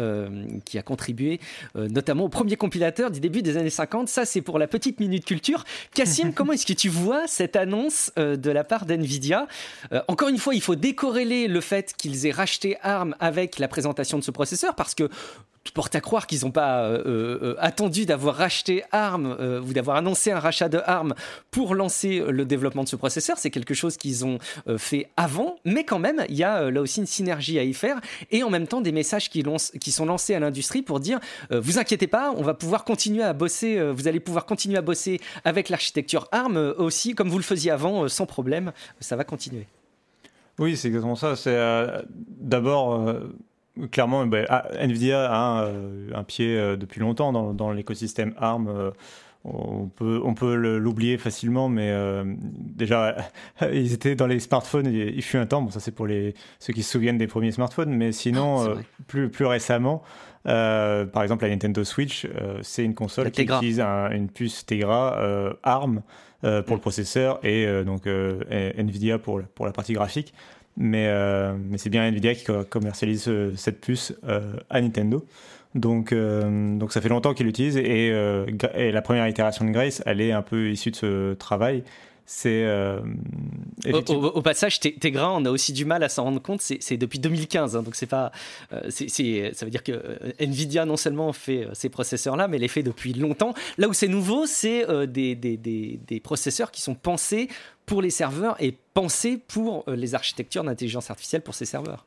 qui 0.65 0.77
a 0.77 0.83
contribué 0.83 1.39
notamment 1.75 2.25
au 2.25 2.29
premier 2.29 2.57
compilateur 2.57 3.09
du 3.09 3.19
début 3.19 3.41
des 3.41 3.57
années 3.57 3.71
50. 3.71 4.07
Ça, 4.07 4.25
c'est 4.25 4.41
pour 4.41 4.59
la 4.59 4.67
petite 4.67 4.99
minute 4.99 5.25
culture. 5.25 5.63
Cassim, 5.95 6.31
comment 6.31 6.53
est-ce 6.53 6.67
que 6.67 6.73
tu 6.73 6.89
vois 6.89 7.25
cette 7.27 7.55
annonce 7.55 8.11
de 8.15 8.51
la 8.51 8.63
part 8.63 8.85
d'NVIDIA? 8.85 9.47
Encore 10.07 10.29
une 10.29 10.37
fois, 10.37 10.53
il 10.53 10.61
faut 10.61 10.75
décorréler 10.75 11.47
le 11.47 11.61
fait 11.61 11.95
qu'il 11.97 12.06
qu'ils 12.07 12.25
aient 12.25 12.31
racheté 12.31 12.77
ARM 12.81 13.15
avec 13.19 13.59
la 13.59 13.67
présentation 13.67 14.17
de 14.17 14.23
ce 14.23 14.31
processeur, 14.31 14.75
parce 14.75 14.95
que 14.95 15.09
porte 15.71 15.95
à 15.95 16.01
croire 16.01 16.27
qu'ils 16.27 16.45
n'ont 16.45 16.51
pas 16.51 16.83
euh, 16.83 17.03
euh, 17.05 17.55
attendu 17.59 18.05
d'avoir 18.05 18.35
racheté 18.35 18.83
ARM 18.91 19.35
euh, 19.39 19.61
ou 19.61 19.73
d'avoir 19.73 19.97
annoncé 19.97 20.31
un 20.31 20.39
rachat 20.39 20.69
de 20.69 20.79
ARM 20.85 21.13
pour 21.51 21.75
lancer 21.75 22.23
le 22.27 22.45
développement 22.45 22.83
de 22.83 22.89
ce 22.89 22.95
processeur. 22.95 23.37
C'est 23.37 23.49
quelque 23.49 23.73
chose 23.73 23.97
qu'ils 23.97 24.25
ont 24.25 24.39
fait 24.77 25.09
avant, 25.17 25.57
mais 25.65 25.83
quand 25.83 25.99
même, 25.99 26.25
il 26.29 26.35
y 26.35 26.43
a 26.43 26.69
là 26.69 26.81
aussi 26.81 26.99
une 26.99 27.05
synergie 27.05 27.59
à 27.59 27.63
y 27.63 27.73
faire 27.73 27.99
et 28.31 28.43
en 28.43 28.49
même 28.49 28.67
temps 28.67 28.81
des 28.81 28.91
messages 28.91 29.29
qui, 29.29 29.43
qui 29.79 29.91
sont 29.91 30.05
lancés 30.05 30.35
à 30.35 30.39
l'industrie 30.39 30.81
pour 30.81 30.99
dire 30.99 31.19
vous 31.49 31.79
inquiétez 31.79 32.07
pas, 32.07 32.31
on 32.35 32.43
va 32.43 32.53
pouvoir 32.53 32.83
continuer 32.83 33.23
à 33.23 33.33
bosser, 33.33 33.91
vous 33.91 34.07
allez 34.07 34.19
pouvoir 34.19 34.45
continuer 34.45 34.77
à 34.77 34.81
bosser 34.81 35.19
avec 35.43 35.69
l'architecture 35.69 36.27
ARM 36.31 36.57
aussi 36.77 37.15
comme 37.15 37.29
vous 37.29 37.37
le 37.37 37.43
faisiez 37.43 37.71
avant, 37.71 38.07
sans 38.07 38.25
problème, 38.25 38.71
ça 38.99 39.15
va 39.15 39.23
continuer. 39.23 39.67
Oui, 40.59 40.75
c'est 40.75 40.87
exactement 40.87 41.15
ça. 41.15 41.35
C'est 41.35 41.55
euh, 41.55 42.01
d'abord 42.39 42.93
euh, 42.93 43.35
clairement, 43.91 44.25
bah, 44.25 44.39
ah, 44.49 44.67
Nvidia 44.79 45.31
a 45.31 45.65
euh, 45.65 46.09
un, 46.13 46.23
pied 46.23 46.55
depuis 46.77 46.99
longtemps 46.99 47.31
dans, 47.53 47.71
l'écosystème 47.71 48.33
ARM. 48.37 48.91
on 49.45 49.87
peut, 49.87 50.19
on 50.23 50.33
peut 50.33 50.55
l'oublier 50.55 51.17
facilement, 51.17 51.69
mais 51.69 51.93
déjà, 52.49 53.17
ils 53.71 53.93
étaient 53.93 54.15
dans 54.15 54.27
les 54.27 54.39
smartphones. 54.39 54.87
Il, 54.87 55.21
fut 55.21 55.37
un 55.37 55.45
temps. 55.45 55.61
Bon, 55.61 55.69
ça 55.69 55.79
c'est 55.79 55.91
pour 55.91 56.07
les 56.07 56.33
ceux 56.59 56.73
qui 56.73 56.81
se 56.81 56.91
souviennent 56.91 57.19
des 57.19 57.27
premiers 57.27 57.51
smartphones, 57.51 57.93
mais 57.93 58.11
sinon, 58.11 58.77
ah, 58.77 58.81
plus 59.07 59.29
plus 59.29 59.45
récemment. 59.45 60.01
par 60.43 61.21
exemple, 61.21 61.43
la 61.43 61.51
Nintendo 61.51 61.83
Switch, 61.83 62.27
c'est 62.63 62.83
une 62.83 62.95
console 62.95 63.29
qui 63.29 63.43
utilise 63.43 63.79
une 63.79 64.27
puce 64.27 64.65
Tegra 64.65 65.55
ARM 65.61 66.01
pour 66.41 66.75
le 66.75 66.81
processeur 66.81 67.39
et 67.43 67.65
donc 67.83 68.07
Nvidia 68.07 69.17
pour, 69.17 69.41
pour 69.55 69.65
la 69.65 69.71
partie 69.71 69.93
graphique 69.93 70.33
mais, 70.77 71.07
euh, 71.07 71.55
mais 71.59 71.77
c'est 71.77 71.89
bien 71.89 72.03
Nvidia 72.07 72.35
qui 72.35 72.45
commercialise 72.69 73.27
euh, 73.27 73.53
cette 73.55 73.81
puce 73.81 74.13
euh, 74.27 74.53
à 74.69 74.79
Nintendo. 74.79 75.25
Donc, 75.75 76.11
donc 76.11 76.91
ça 76.91 77.01
fait 77.01 77.09
longtemps 77.09 77.35
qu'il 77.35 77.45
l'utilise 77.45 77.77
et, 77.77 78.07
et, 78.07 78.91
la 78.91 79.01
première 79.03 79.27
itération 79.27 79.63
de 79.63 79.69
Grace, 79.69 80.01
elle 80.07 80.21
est 80.21 80.31
un 80.31 80.41
peu 80.41 80.71
issue 80.71 80.89
de 80.89 80.95
ce 80.95 81.33
travail. 81.35 81.83
C'est 82.29 82.67
au, 84.11 84.41
passage, 84.41 84.81
Tegra, 84.81 85.33
on 85.33 85.45
a 85.45 85.49
aussi 85.49 85.71
du 85.71 85.85
mal 85.85 86.03
à 86.03 86.09
s'en 86.09 86.25
rendre 86.25 86.41
compte. 86.41 86.61
C'est 86.61 86.97
depuis 86.97 87.19
2015, 87.19 87.75
hein, 87.77 87.83
donc 87.83 87.95
c'est 87.95 88.05
pas. 88.05 88.33
c'est 88.89 89.51
ça 89.53 89.65
veut 89.65 89.71
dire 89.71 89.83
que 89.83 90.19
Nvidia 90.39 90.85
non 90.85 90.97
seulement 90.97 91.31
fait 91.31 91.67
ces 91.73 91.87
processeurs-là, 91.87 92.49
mais 92.49 92.57
les 92.57 92.67
fait 92.67 92.83
depuis 92.83 93.13
longtemps. 93.13 93.53
Là 93.77 93.87
où 93.87 93.93
c'est 93.93 94.09
nouveau, 94.09 94.45
c'est 94.45 94.85
des, 95.07 95.35
des, 95.35 95.55
des, 95.55 95.99
des, 96.05 96.19
processeurs 96.19 96.71
qui 96.71 96.81
sont 96.81 96.95
pensés 96.95 97.47
pour 97.87 98.01
les 98.01 98.11
serveurs 98.11 98.55
et 98.61 98.77
pensés 98.93 99.39
pour 99.47 99.85
euh, 99.87 99.95
les 99.95 100.13
architectures 100.13 100.63
d'intelligence 100.63 101.09
artificielle 101.09 101.41
pour 101.41 101.55
ces 101.55 101.65
serveurs. 101.65 102.05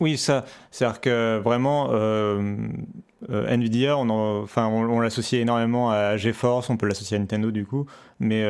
Oui, 0.00 0.18
ça, 0.18 0.44
c'est-à-dire 0.70 1.00
que 1.00 1.40
vraiment, 1.42 1.94
euh, 3.30 3.46
euh, 3.46 3.54
Nvidia, 3.54 3.96
on, 3.96 4.08
enfin, 4.42 4.66
on, 4.66 5.00
l'associe 5.00 5.40
énormément 5.40 5.90
à 5.90 6.16
GeForce, 6.16 6.70
on 6.70 6.76
peut 6.76 6.86
l'associer 6.86 7.16
à 7.16 7.20
Nintendo 7.20 7.50
du 7.50 7.64
coup, 7.64 7.86
mais, 8.20 8.44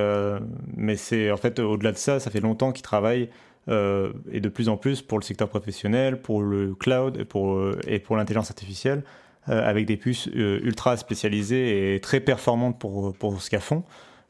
mais 0.77 0.97
c'est 0.97 1.31
en 1.31 1.37
fait 1.37 1.59
au-delà 1.59 1.93
de 1.93 1.99
ça, 1.99 2.21
ça 2.21 2.31
fait 2.31 2.41
longtemps 2.41 2.73
qu'ils 2.73 2.83
travaillent 2.83 3.29
et 3.69 4.41
de 4.41 4.49
plus 4.49 4.69
en 4.69 4.77
plus 4.77 5.01
pour 5.01 5.19
le 5.19 5.25
secteur 5.25 5.49
professionnel, 5.49 6.21
pour 6.21 6.43
le 6.43 6.75
cloud 6.75 7.17
et 7.19 7.25
pour, 7.25 7.59
et 7.87 7.99
pour 7.99 8.17
l'intelligence 8.17 8.51
artificielle, 8.51 9.05
avec 9.47 9.87
des 9.87 9.97
puces 9.97 10.27
ultra 10.35 10.97
spécialisées 10.97 11.95
et 11.95 12.01
très 12.01 12.21
performantes 12.21 12.79
pour, 12.79 13.15
pour 13.15 13.41
ce 13.41 13.51
qu'elles 13.51 13.61
font. 13.61 13.85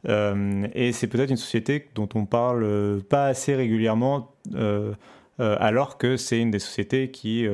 Euh, 0.09 0.67
et 0.75 0.93
c'est 0.93 1.07
peut-être 1.07 1.31
une 1.31 1.37
société 1.37 1.89
dont 1.95 2.09
on 2.15 2.27
parle 2.27 2.65
euh, 2.65 3.01
pas 3.01 3.27
assez 3.27 3.55
régulièrement, 3.55 4.35
euh, 4.55 4.93
alors 5.39 5.99
que 5.99 6.17
c'est 6.17 6.39
une 6.39 6.51
des 6.51 6.59
sociétés 6.59 7.11
qui 7.11 7.45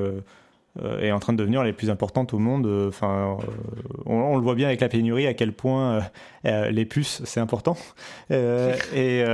est 0.78 1.10
en 1.10 1.18
train 1.18 1.32
de 1.32 1.38
devenir 1.38 1.62
les 1.62 1.72
plus 1.72 1.90
importantes 1.90 2.32
au 2.32 2.38
monde. 2.38 2.66
Enfin, 2.88 3.36
on, 4.06 4.36
le 4.36 4.42
voit 4.42 4.54
bien 4.54 4.68
avec 4.68 4.80
la 4.80 4.88
pénurie 4.88 5.26
à 5.26 5.34
quel 5.34 5.52
point 5.52 6.00
les 6.44 6.84
puces 6.84 7.22
c'est 7.24 7.40
important. 7.40 7.76
et, 8.30 9.24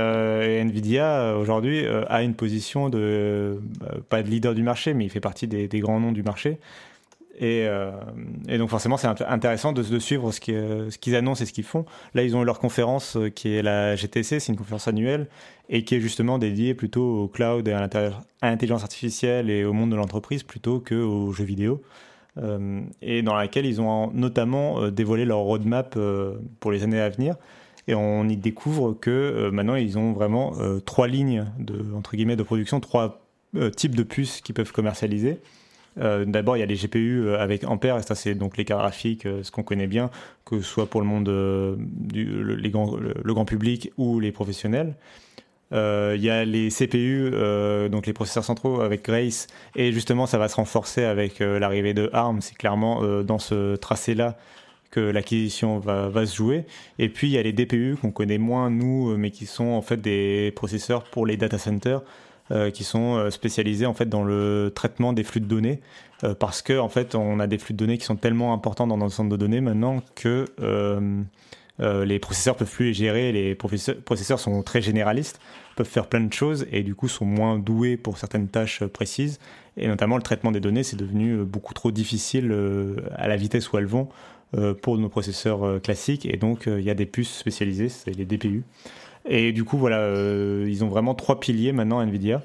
Nvidia 0.61 1.35
aujourd'hui 1.37 1.85
a 1.85 2.23
une 2.23 2.33
position 2.33 2.89
de 2.89 3.61
pas 4.09 4.23
de 4.23 4.29
leader 4.29 4.55
du 4.55 4.63
marché, 4.63 4.93
mais 4.93 5.05
il 5.05 5.09
fait 5.09 5.19
partie 5.19 5.47
des 5.47 5.79
grands 5.79 5.99
noms 5.99 6.11
du 6.11 6.23
marché. 6.23 6.57
Euh, 7.41 7.91
et, 8.47 8.57
donc 8.57 8.69
forcément, 8.69 8.97
c'est 8.97 9.07
intéressant 9.07 9.73
de, 9.73 9.99
suivre 9.99 10.31
ce 10.31 10.39
qu'ils 10.97 11.15
annoncent 11.15 11.43
et 11.43 11.45
ce 11.45 11.53
qu'ils 11.53 11.63
font. 11.63 11.85
Là, 12.13 12.23
ils 12.23 12.35
ont 12.35 12.41
eu 12.41 12.45
leur 12.45 12.59
conférence 12.59 13.15
euh, 13.15 13.29
qui 13.29 13.53
est 13.53 13.61
la 13.61 13.95
GTC, 13.95 14.39
c'est 14.39 14.51
une 14.51 14.57
conférence 14.57 14.87
annuelle, 14.87 15.27
et 15.69 15.83
qui 15.83 15.95
est 15.95 15.99
justement 15.99 16.39
dédiée 16.39 16.73
plutôt 16.73 17.23
au 17.23 17.27
cloud 17.27 17.67
et 17.67 17.73
à 17.73 17.87
l'intelligence 18.41 18.83
artificielle 18.83 19.49
et 19.49 19.65
au 19.65 19.73
monde 19.73 19.91
de 19.91 19.95
l'entreprise 19.95 20.43
plutôt 20.43 20.79
qu'aux 20.79 21.31
jeux 21.31 21.43
vidéo. 21.43 21.81
Euh, 22.37 22.81
et 23.01 23.23
dans 23.23 23.35
laquelle 23.35 23.65
ils 23.65 23.81
ont 23.81 24.11
notamment 24.13 24.89
dévoilé 24.89 25.25
leur 25.25 25.39
roadmap 25.39 25.97
pour 26.59 26.71
les 26.71 26.83
années 26.83 26.99
à 26.99 27.09
venir. 27.09 27.35
Et 27.89 27.95
on 27.95 28.27
y 28.27 28.35
découvre 28.35 28.93
que 28.93 29.49
maintenant, 29.49 29.75
ils 29.75 29.97
ont 29.97 30.11
vraiment 30.11 30.53
trois 30.85 31.07
lignes 31.07 31.45
de, 31.57 31.93
entre 31.95 32.15
guillemets, 32.17 32.35
de 32.35 32.43
production, 32.43 32.81
trois 32.81 33.21
types 33.77 33.95
de 33.95 34.03
puces 34.03 34.41
qu'ils 34.41 34.53
peuvent 34.53 34.73
commercialiser. 34.73 35.39
Euh, 35.99 36.25
d'abord, 36.25 36.57
il 36.57 36.59
y 36.59 36.63
a 36.63 36.65
les 36.65 36.75
GPU 36.75 37.25
euh, 37.25 37.39
avec 37.39 37.63
Ampère, 37.63 37.97
et 37.97 38.01
ça, 38.01 38.15
c'est 38.15 38.35
donc 38.35 38.57
les 38.57 38.65
cartes 38.65 38.81
graphiques, 38.81 39.25
euh, 39.25 39.43
ce 39.43 39.51
qu'on 39.51 39.63
connaît 39.63 39.87
bien, 39.87 40.09
que 40.45 40.61
ce 40.61 40.67
soit 40.67 40.87
pour 40.87 41.01
le 41.01 41.07
monde 41.07 41.25
du 41.27 42.25
le, 42.25 43.33
grand 43.33 43.45
public 43.45 43.91
ou 43.97 44.19
les 44.19 44.31
professionnels. 44.31 44.95
Il 45.71 46.21
y 46.21 46.29
a 46.29 46.45
les 46.45 46.69
CPU, 46.69 47.31
donc 47.91 48.07
les 48.07 48.13
processeurs 48.13 48.45
centraux 48.45 48.79
avec 48.79 49.03
Grace, 49.03 49.47
et 49.75 49.91
justement, 49.91 50.25
ça 50.25 50.37
va 50.37 50.47
se 50.47 50.55
renforcer 50.55 51.03
avec 51.03 51.39
l'arrivée 51.39 51.93
de 51.93 52.09
ARM. 52.13 52.39
C'est 52.39 52.55
clairement 52.55 53.01
dans 53.23 53.39
ce 53.39 53.75
tracé-là 53.75 54.37
que 54.91 55.01
l'acquisition 55.01 55.79
va, 55.79 56.07
va, 56.07 56.25
se 56.25 56.37
jouer. 56.37 56.63
Et 56.99 57.09
puis 57.09 57.27
il 57.27 57.31
y 57.31 57.37
a 57.37 57.43
les 57.43 57.51
DPU 57.51 57.97
qu'on 57.99 58.11
connaît 58.11 58.37
moins 58.37 58.69
nous, 58.69 59.17
mais 59.17 59.31
qui 59.31 59.45
sont 59.45 59.65
en 59.65 59.81
fait 59.81 59.97
des 59.97 60.53
processeurs 60.55 61.03
pour 61.03 61.25
les 61.25 61.35
data 61.35 61.57
centers. 61.57 62.01
Euh, 62.49 62.71
qui 62.71 62.85
sont 62.85 63.17
euh, 63.17 63.29
spécialisés 63.29 63.85
en 63.85 63.93
fait 63.93 64.07
dans 64.07 64.23
le 64.23 64.71
traitement 64.73 65.11
des 65.11 65.25
flux 65.25 65.41
de 65.41 65.47
données 65.47 65.81
euh, 66.23 66.33
parce 66.33 66.61
que 66.61 66.79
en 66.79 66.87
fait 66.87 67.13
on 67.13 67.41
a 67.41 67.47
des 67.47 67.57
flux 67.57 67.73
de 67.73 67.77
données 67.77 67.97
qui 67.97 68.05
sont 68.05 68.15
tellement 68.15 68.53
importants 68.53 68.87
dans 68.87 68.95
nos 68.95 69.09
centres 69.09 69.27
de 69.27 69.35
données 69.35 69.59
maintenant 69.59 70.01
que 70.15 70.45
les 71.79 72.19
processeurs 72.19 72.55
peuvent 72.55 72.71
plus 72.71 72.85
les 72.85 72.93
gérer, 72.93 73.33
les 73.33 73.53
processeurs 73.53 74.39
sont 74.39 74.63
très 74.63 74.81
généralistes, 74.81 75.41
peuvent 75.75 75.85
faire 75.85 76.07
plein 76.07 76.21
de 76.21 76.31
choses 76.31 76.65
et 76.71 76.83
du 76.83 76.95
coup 76.95 77.09
sont 77.09 77.25
moins 77.25 77.59
doués 77.59 77.97
pour 77.97 78.17
certaines 78.17 78.47
tâches 78.47 78.81
précises. 78.85 79.39
Et 79.75 79.89
notamment 79.89 80.15
le 80.15 80.23
traitement 80.23 80.53
des 80.53 80.61
données, 80.61 80.83
c'est 80.83 80.95
devenu 80.95 81.43
beaucoup 81.43 81.73
trop 81.73 81.91
difficile 81.91 82.55
à 83.13 83.27
la 83.27 83.35
vitesse 83.35 83.73
où 83.73 83.77
elles 83.77 83.85
vont 83.85 84.07
pour 84.81 84.97
nos 84.97 85.09
processeurs 85.09 85.81
classiques. 85.81 86.25
Et 86.25 86.37
donc 86.37 86.63
il 86.65 86.81
y 86.81 86.89
a 86.89 86.95
des 86.95 87.05
puces 87.05 87.37
spécialisées, 87.37 87.89
c'est 87.89 88.15
les 88.15 88.25
DPU. 88.25 88.63
Et 89.27 89.51
du 89.51 89.63
coup, 89.63 89.77
voilà, 89.77 89.99
euh, 89.99 90.65
ils 90.69 90.83
ont 90.83 90.87
vraiment 90.87 91.13
trois 91.13 91.39
piliers 91.39 91.73
maintenant, 91.73 92.01
Nvidia. 92.01 92.41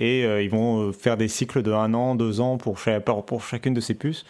Et 0.00 0.24
euh, 0.24 0.42
ils 0.42 0.50
vont 0.50 0.80
euh, 0.80 0.92
faire 0.92 1.16
des 1.16 1.28
cycles 1.28 1.62
de 1.62 1.72
un 1.72 1.94
an, 1.94 2.14
deux 2.14 2.40
ans 2.40 2.56
pour, 2.56 2.78
pour 3.26 3.42
chacune 3.42 3.74
de 3.74 3.80
ces 3.80 3.94
puces. 3.94 4.24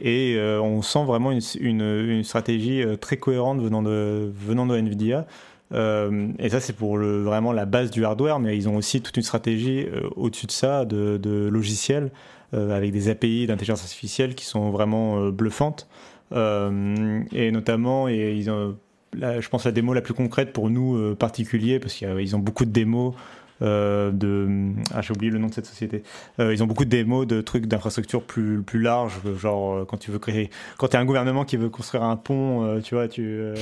Et 0.00 0.38
on 0.62 0.82
sent 0.82 1.04
vraiment 1.04 1.32
une, 1.32 1.40
une, 1.60 2.24
stratégie 2.24 2.82
très 3.00 3.16
cohérente 3.16 3.60
venant 3.60 3.82
de, 3.82 4.32
venant 4.32 4.64
de 4.64 4.76
Nvidia. 4.76 5.26
et 5.72 6.48
ça, 6.48 6.60
c'est 6.60 6.74
pour 6.74 6.96
le, 6.96 7.22
vraiment 7.22 7.52
la 7.52 7.66
base 7.66 7.90
du 7.90 8.04
hardware, 8.04 8.38
mais 8.38 8.56
ils 8.56 8.68
ont 8.68 8.76
aussi 8.76 9.02
toute 9.02 9.16
une 9.16 9.24
stratégie 9.24 9.88
au-dessus 10.14 10.46
de 10.46 10.52
ça, 10.52 10.84
de, 10.84 11.18
de 11.18 11.48
logiciels, 11.48 12.12
avec 12.52 12.92
des 12.92 13.08
API 13.10 13.46
d'intelligence 13.46 13.82
artificielle 13.82 14.36
qui 14.36 14.46
sont 14.46 14.70
vraiment 14.70 15.28
bluffantes. 15.30 15.88
et 16.32 17.50
notamment, 17.50 18.08
et 18.08 18.36
ils 18.38 18.48
ont 18.48 18.76
je 19.14 19.48
pense, 19.48 19.64
la 19.64 19.72
démo 19.72 19.94
la 19.94 20.02
plus 20.02 20.14
concrète 20.14 20.52
pour 20.52 20.70
nous 20.70 20.96
euh, 20.96 21.14
particuliers, 21.14 21.78
parce 21.78 21.94
qu'ils 21.94 22.36
ont 22.36 22.40
beaucoup 22.40 22.64
de 22.64 22.70
démos 22.70 23.14
euh, 23.62 24.10
de 24.10 24.72
ah 24.94 25.02
j'ai 25.02 25.12
oublié 25.12 25.30
le 25.30 25.38
nom 25.38 25.48
de 25.48 25.52
cette 25.52 25.66
société. 25.66 26.02
Euh, 26.38 26.54
ils 26.54 26.62
ont 26.62 26.66
beaucoup 26.66 26.86
de 26.86 26.90
démos 26.90 27.26
de 27.26 27.42
trucs 27.42 27.66
d'infrastructure 27.66 28.22
plus 28.22 28.62
plus 28.62 28.80
larges 28.80 29.20
genre 29.36 29.86
quand 29.86 29.98
tu 29.98 30.10
veux 30.10 30.18
créer 30.18 30.48
quand 30.78 30.88
tu 30.88 30.96
as 30.96 31.00
un 31.00 31.04
gouvernement 31.04 31.44
qui 31.44 31.58
veut 31.58 31.68
construire 31.68 32.04
un 32.04 32.16
pont 32.16 32.80
tu 32.82 32.94
vois 32.94 33.06
tu 33.06 33.52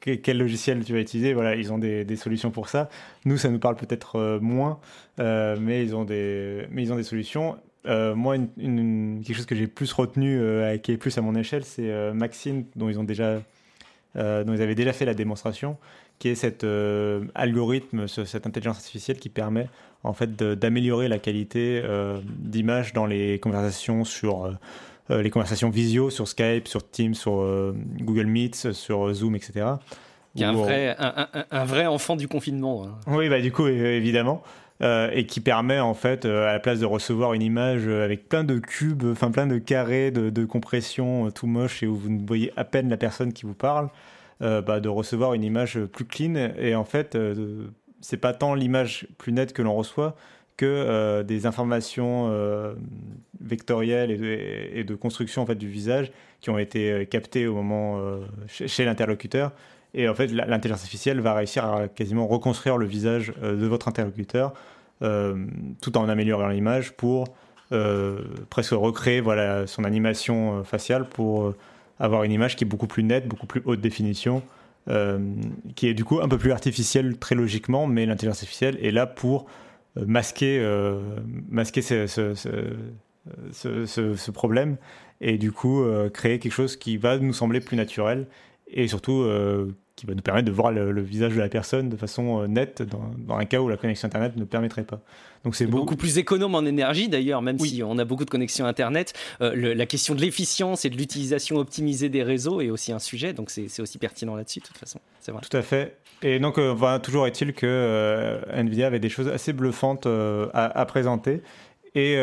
quel 0.00 0.38
logiciel 0.38 0.84
tu 0.84 0.92
vas 0.92 1.00
utiliser 1.00 1.34
voilà 1.34 1.56
ils 1.56 1.72
ont 1.72 1.78
des, 1.78 2.04
des 2.04 2.14
solutions 2.14 2.52
pour 2.52 2.68
ça. 2.68 2.88
Nous 3.24 3.36
ça 3.36 3.48
nous 3.48 3.58
parle 3.58 3.74
peut-être 3.74 4.38
moins 4.40 4.78
mais 5.18 5.82
ils 5.82 5.96
ont 5.96 6.04
des 6.04 6.66
mais 6.70 6.84
ils 6.84 6.92
ont 6.92 6.96
des 6.96 7.02
solutions. 7.02 7.56
Moi, 7.86 8.36
une, 8.56 9.20
quelque 9.26 9.36
chose 9.36 9.46
que 9.46 9.56
j'ai 9.56 9.66
plus 9.66 9.92
retenu, 9.92 10.40
qui 10.82 10.92
est 10.92 10.96
plus 10.96 11.18
à 11.18 11.20
mon 11.20 11.34
échelle, 11.34 11.64
c'est 11.64 12.12
Maxine, 12.14 12.64
dont 12.76 12.88
ils 12.88 12.98
ont 12.98 13.04
déjà, 13.04 13.40
dont 14.16 14.52
ils 14.54 14.62
avaient 14.62 14.74
déjà 14.74 14.92
fait 14.92 15.04
la 15.04 15.14
démonstration, 15.14 15.76
qui 16.18 16.28
est 16.28 16.34
cet 16.34 16.64
euh, 16.64 17.24
algorithme, 17.34 18.06
cette 18.08 18.46
intelligence 18.46 18.76
artificielle 18.76 19.18
qui 19.18 19.28
permet 19.28 19.68
en 20.02 20.12
fait 20.12 20.36
d'améliorer 20.36 21.08
la 21.08 21.18
qualité 21.18 21.80
euh, 21.84 22.20
d'image 22.38 22.92
dans 22.92 23.06
les 23.06 23.38
conversations 23.40 24.04
sur 24.04 24.56
euh, 25.10 25.22
les 25.22 25.30
conversations 25.30 25.70
visio 25.70 26.10
sur 26.10 26.28
Skype, 26.28 26.68
sur 26.68 26.88
Teams, 26.88 27.14
sur 27.14 27.44
Google 28.00 28.26
Meet, 28.26 28.72
sur 28.72 29.12
Zoom, 29.12 29.36
etc. 29.36 29.66
Il 30.34 30.40
y 30.40 30.44
a 30.44 30.48
un 30.48 30.52
vrai, 30.52 30.96
un, 30.98 31.64
vrai 31.64 31.86
enfant 31.86 32.16
du 32.16 32.26
confinement. 32.26 32.86
Hein. 32.86 32.98
Oui, 33.06 33.28
bah, 33.28 33.40
du 33.40 33.52
coup, 33.52 33.66
évidemment. 33.68 34.42
Et 34.84 35.24
qui 35.26 35.40
permet 35.40 35.80
en 35.80 35.94
fait 35.94 36.26
à 36.26 36.52
la 36.52 36.60
place 36.60 36.78
de 36.80 36.84
recevoir 36.86 37.32
une 37.32 37.42
image 37.42 37.88
avec 37.88 38.28
plein 38.28 38.44
de 38.44 38.58
cubes, 38.58 39.04
enfin 39.04 39.30
plein 39.30 39.46
de 39.46 39.58
carrés 39.58 40.10
de, 40.10 40.44
compression 40.44 41.30
tout 41.30 41.46
moche 41.46 41.82
et 41.82 41.86
où 41.86 41.96
vous 41.96 42.10
ne 42.10 42.26
voyez 42.26 42.52
à 42.56 42.64
peine 42.64 42.90
la 42.90 42.98
personne 42.98 43.32
qui 43.32 43.46
vous 43.46 43.54
parle, 43.54 43.88
euh, 44.42 44.60
bah, 44.60 44.80
de 44.80 44.88
recevoir 44.88 45.34
une 45.34 45.44
image 45.44 45.78
plus 45.86 46.04
clean. 46.04 46.34
Et 46.58 46.74
en 46.74 46.84
fait, 46.84 47.14
euh, 47.14 47.68
c'est 48.00 48.16
pas 48.16 48.32
tant 48.32 48.54
l'image 48.54 49.06
plus 49.16 49.32
nette 49.32 49.52
que 49.52 49.62
l'on 49.62 49.74
reçoit 49.74 50.16
que 50.56 50.66
euh, 50.66 51.22
des 51.22 51.46
informations 51.46 52.32
vectorielles 53.40 54.10
et 54.10 54.84
de, 54.84 54.94
construction 54.94 55.42
en 55.42 55.46
fait, 55.46 55.54
du 55.54 55.68
visage 55.68 56.12
qui 56.40 56.50
ont 56.50 56.58
été 56.58 57.06
captées 57.06 57.46
au 57.46 57.54
moment 57.54 58.20
chez, 58.46 58.84
l'interlocuteur. 58.84 59.52
Et 59.94 60.08
en 60.08 60.14
fait, 60.14 60.26
l'intelligence 60.28 60.80
artificielle 60.80 61.20
va 61.20 61.34
réussir 61.34 61.64
à 61.64 61.88
quasiment 61.88 62.26
reconstruire 62.26 62.76
le 62.76 62.86
visage 62.86 63.32
de 63.40 63.66
votre 63.66 63.88
interlocuteur 63.88 64.52
tout 65.00 65.98
en 65.98 66.08
améliorant 66.08 66.48
l'image 66.48 66.92
pour 66.92 67.26
presque 68.50 68.72
recréer 68.72 69.20
voilà, 69.20 69.66
son 69.66 69.84
animation 69.84 70.64
faciale 70.64 71.08
pour 71.08 71.54
avoir 71.98 72.24
une 72.24 72.32
image 72.32 72.56
qui 72.56 72.64
est 72.64 72.66
beaucoup 72.66 72.86
plus 72.86 73.02
nette, 73.02 73.28
beaucoup 73.28 73.46
plus 73.46 73.62
haute 73.64 73.80
définition, 73.80 74.42
euh, 74.88 75.18
qui 75.76 75.88
est 75.88 75.94
du 75.94 76.04
coup 76.04 76.20
un 76.20 76.28
peu 76.28 76.38
plus 76.38 76.52
artificielle 76.52 77.18
très 77.18 77.34
logiquement, 77.34 77.86
mais 77.86 78.06
l'intelligence 78.06 78.38
artificielle 78.38 78.78
est 78.84 78.90
là 78.90 79.06
pour 79.06 79.46
euh, 79.96 80.04
masquer, 80.06 80.58
euh, 80.60 81.00
masquer 81.48 81.80
ce, 81.80 82.06
ce, 83.52 84.30
problème 84.30 84.76
et 85.20 85.38
du 85.38 85.52
coup 85.52 85.84
créer 86.12 86.38
quelque 86.38 86.52
chose 86.52 86.76
qui 86.76 86.96
va 86.98 87.16
nous 87.18 87.32
sembler 87.32 87.60
plus 87.60 87.76
naturel 87.76 88.26
et 88.66 88.88
surtout 88.88 89.24
qui 89.96 90.06
va 90.06 90.14
nous 90.14 90.22
permettre 90.22 90.46
de 90.46 90.52
voir 90.52 90.72
le, 90.72 91.02
visage 91.02 91.34
de 91.34 91.40
la 91.40 91.48
personne 91.48 91.88
de 91.88 91.96
façon 91.96 92.42
euh, 92.42 92.46
nette 92.46 92.82
dans, 92.82 93.36
un 93.36 93.44
cas 93.44 93.60
où 93.60 93.68
la 93.68 93.76
connexion 93.76 94.06
Internet 94.06 94.36
ne 94.36 94.44
permettrait 94.44 94.84
pas. 94.84 95.00
Donc 95.44 95.54
c'est 95.54 95.66
beaucoup... 95.66 95.96
plus 95.96 96.18
économe 96.18 96.54
en 96.54 96.64
énergie 96.64 97.08
d'ailleurs, 97.08 97.42
même 97.42 97.58
si 97.58 97.82
on 97.82 97.98
a 97.98 98.04
beaucoup 98.04 98.24
de 98.24 98.30
connexions 98.30 98.66
Internet. 98.66 99.12
Euh, 99.40 99.74
la 99.74 99.86
question 99.86 100.14
de 100.14 100.20
l'efficience 100.20 100.84
et 100.84 100.90
de 100.90 100.96
l'utilisation 100.96 101.56
optimisée 101.56 102.08
des 102.08 102.22
réseaux 102.22 102.60
est 102.60 102.70
aussi 102.70 102.92
un 102.92 102.98
sujet, 102.98 103.32
donc 103.32 103.50
c'est 103.50 103.80
aussi 103.80 103.98
pertinent 103.98 104.34
là-dessus 104.34 104.60
de 104.60 104.64
toute 104.64 104.78
façon. 104.78 105.00
C'est 105.20 105.32
vrai. 105.32 105.42
Tout 105.48 105.56
à 105.56 105.62
fait. 105.62 105.96
Et 106.22 106.38
donc, 106.38 106.58
euh, 106.58 106.98
toujours 106.98 107.26
est-il 107.26 107.52
que 107.52 108.40
Nvidia 108.52 108.86
avait 108.86 109.00
des 109.00 109.08
choses 109.08 109.28
assez 109.28 109.52
bluffantes 109.52 110.06
à, 110.06 110.64
à, 110.64 110.86
présenter. 110.86 111.42
Et 111.94 112.18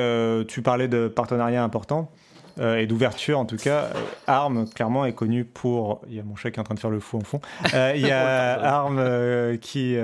tu 0.48 0.62
parlais 0.62 0.88
de 0.88 1.08
partenariats 1.08 1.64
importants. 1.64 2.12
Euh, 2.62 2.78
et 2.78 2.86
d'ouverture 2.86 3.40
en 3.40 3.46
tout 3.46 3.58
cas. 3.58 3.86
Euh, 3.86 4.04
ARM, 4.28 4.70
clairement, 4.70 5.06
est 5.06 5.14
connu 5.14 5.46
pour. 5.46 6.02
Il 6.08 6.16
y 6.16 6.20
a 6.20 6.24
mon 6.24 6.36
chat 6.36 6.52
qui 6.52 6.58
est 6.58 6.60
en 6.60 6.64
train 6.64 6.76
de 6.76 6.80
faire 6.80 6.92
le 6.92 7.00
fou 7.00 7.18
en 7.18 7.22
fond. 7.22 7.42
Euh, 7.74 7.94
il 7.96 8.06
y 8.06 8.12
a 8.12 8.54
ARM 8.62 9.58
qui. 9.60 9.98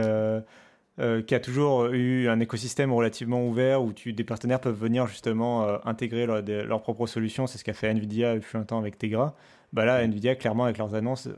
qui 1.28 1.36
a 1.36 1.39
toujours 1.39 1.86
eu 1.88 2.28
un 2.28 2.39
écosystème 2.39 2.91
relativement 2.91 3.46
ouvert 3.46 3.84
où 3.84 3.93
tu, 3.93 4.13
des 4.13 4.24
partenaires 4.24 4.60
peuvent 4.60 4.80
venir 4.80 5.06
justement 5.06 5.67
intégrer 5.86 6.26
leurs 6.26 6.82
propres 6.82 7.06
solutions. 7.06 7.46
C'est 7.46 7.60
ce 7.60 7.63
qu'a 7.63 7.74
fait 7.74 7.89
Nvidia 7.89 8.34
depuis 8.36 8.58
un 8.58 8.63
temps 8.63 8.80
avec 8.80 8.98
Tegra. 8.98 9.36
Bah 9.74 9.86
là, 9.86 10.02
Nvidia, 10.02 10.36
clairement, 10.36 10.63
avec 10.63 10.80
leurs 10.80 10.96
annonces, 10.96 11.30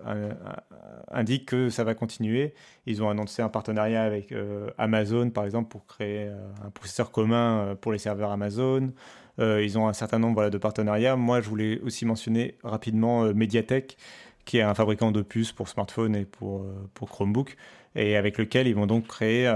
indique 1.11 1.47
que 1.47 1.69
ça 1.69 1.83
va 1.83 1.93
continuer. 1.93 2.53
Ils 2.85 3.03
ont 3.03 3.09
annoncé 3.09 3.41
un 3.41 3.49
partenariat 3.49 4.03
avec 4.03 4.33
Amazon, 4.77 5.29
par 5.29 5.43
exemple, 5.43 5.67
pour 5.67 5.85
créer 5.85 6.29
un 6.65 6.69
processeur 6.69 7.11
commun 7.11 7.75
pour 7.81 7.91
les 7.91 7.97
serveurs 7.97 8.31
Amazon. 8.31 8.93
Euh, 9.39 9.63
ils 9.63 9.77
ont 9.77 9.87
un 9.87 9.93
certain 9.93 10.19
nombre 10.19 10.49
de 10.49 10.57
partenariats. 10.57 11.15
Moi, 11.15 11.41
je 11.41 11.49
voulais 11.49 11.79
aussi 11.81 12.05
mentionner 12.05 12.55
rapidement 12.63 13.23
euh, 13.23 13.33
Mediatek, 13.33 13.97
qui 14.45 14.57
est 14.57 14.61
un 14.61 14.73
fabricant 14.73 15.11
de 15.11 15.21
puces 15.21 15.51
pour 15.51 15.69
smartphone 15.69 16.15
et 16.15 16.25
pour, 16.25 16.61
euh, 16.61 16.73
pour 16.93 17.09
Chromebook, 17.09 17.55
et 17.95 18.17
avec 18.17 18.37
lequel 18.37 18.67
ils 18.67 18.75
vont 18.75 18.85
donc 18.85 19.07
créer 19.07 19.47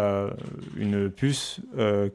une 0.75 1.11
puce 1.11 1.61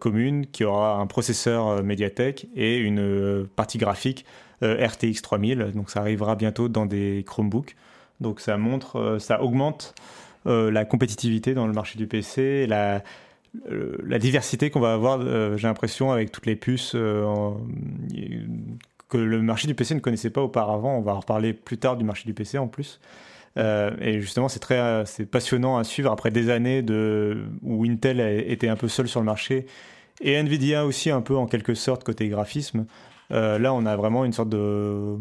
commune 0.00 0.46
qui 0.46 0.64
aura 0.64 0.96
un 0.96 1.06
processeur 1.06 1.84
Mediatek 1.84 2.48
et 2.56 2.78
une 2.78 3.46
partie 3.54 3.78
graphique 3.78 4.24
RTX 4.60 5.22
3000. 5.22 5.70
Donc 5.76 5.90
ça 5.90 6.00
arrivera 6.00 6.34
bientôt 6.34 6.68
dans 6.68 6.86
des 6.86 7.24
Chromebooks. 7.24 7.76
Donc 8.20 8.40
ça 8.40 8.56
montre, 8.56 9.18
ça 9.20 9.40
augmente 9.40 9.94
la 10.44 10.84
compétitivité 10.84 11.54
dans 11.54 11.68
le 11.68 11.72
marché 11.72 11.98
du 11.98 12.08
PC, 12.08 12.66
la, 12.66 13.04
la 13.54 14.18
diversité 14.18 14.70
qu'on 14.70 14.80
va 14.80 14.92
avoir, 14.92 15.20
euh, 15.20 15.56
j'ai 15.56 15.66
l'impression, 15.66 16.12
avec 16.12 16.32
toutes 16.32 16.46
les 16.46 16.56
puces 16.56 16.92
euh, 16.94 17.52
que 19.08 19.18
le 19.18 19.42
marché 19.42 19.66
du 19.66 19.74
PC 19.74 19.94
ne 19.94 20.00
connaissait 20.00 20.30
pas 20.30 20.42
auparavant. 20.42 20.98
On 20.98 21.02
va 21.02 21.14
en 21.14 21.20
reparler 21.20 21.52
plus 21.52 21.78
tard 21.78 21.96
du 21.96 22.04
marché 22.04 22.24
du 22.26 22.34
PC 22.34 22.58
en 22.58 22.68
plus. 22.68 23.00
et 23.56 24.20
justement, 24.20 24.48
c'est 24.48 24.60
très, 24.60 25.04
c'est 25.06 25.26
passionnant 25.26 25.78
à 25.78 25.84
suivre 25.84 26.12
après 26.12 26.30
des 26.30 26.50
années 26.50 26.82
de 26.82 27.44
où 27.62 27.84
Intel 27.84 28.20
était 28.20 28.68
un 28.68 28.76
peu 28.76 28.88
seul 28.88 29.08
sur 29.08 29.20
le 29.20 29.26
marché 29.26 29.66
et 30.20 30.34
Nvidia 30.34 30.84
aussi 30.84 31.10
un 31.10 31.22
peu 31.22 31.36
en 31.36 31.46
quelque 31.46 31.74
sorte 31.74 32.04
côté 32.04 32.28
graphisme. 32.28 32.86
là, 33.30 33.72
on 33.72 33.86
a 33.86 33.96
vraiment 33.96 34.24
une 34.24 34.32
sorte 34.32 34.50
de, 34.50 35.16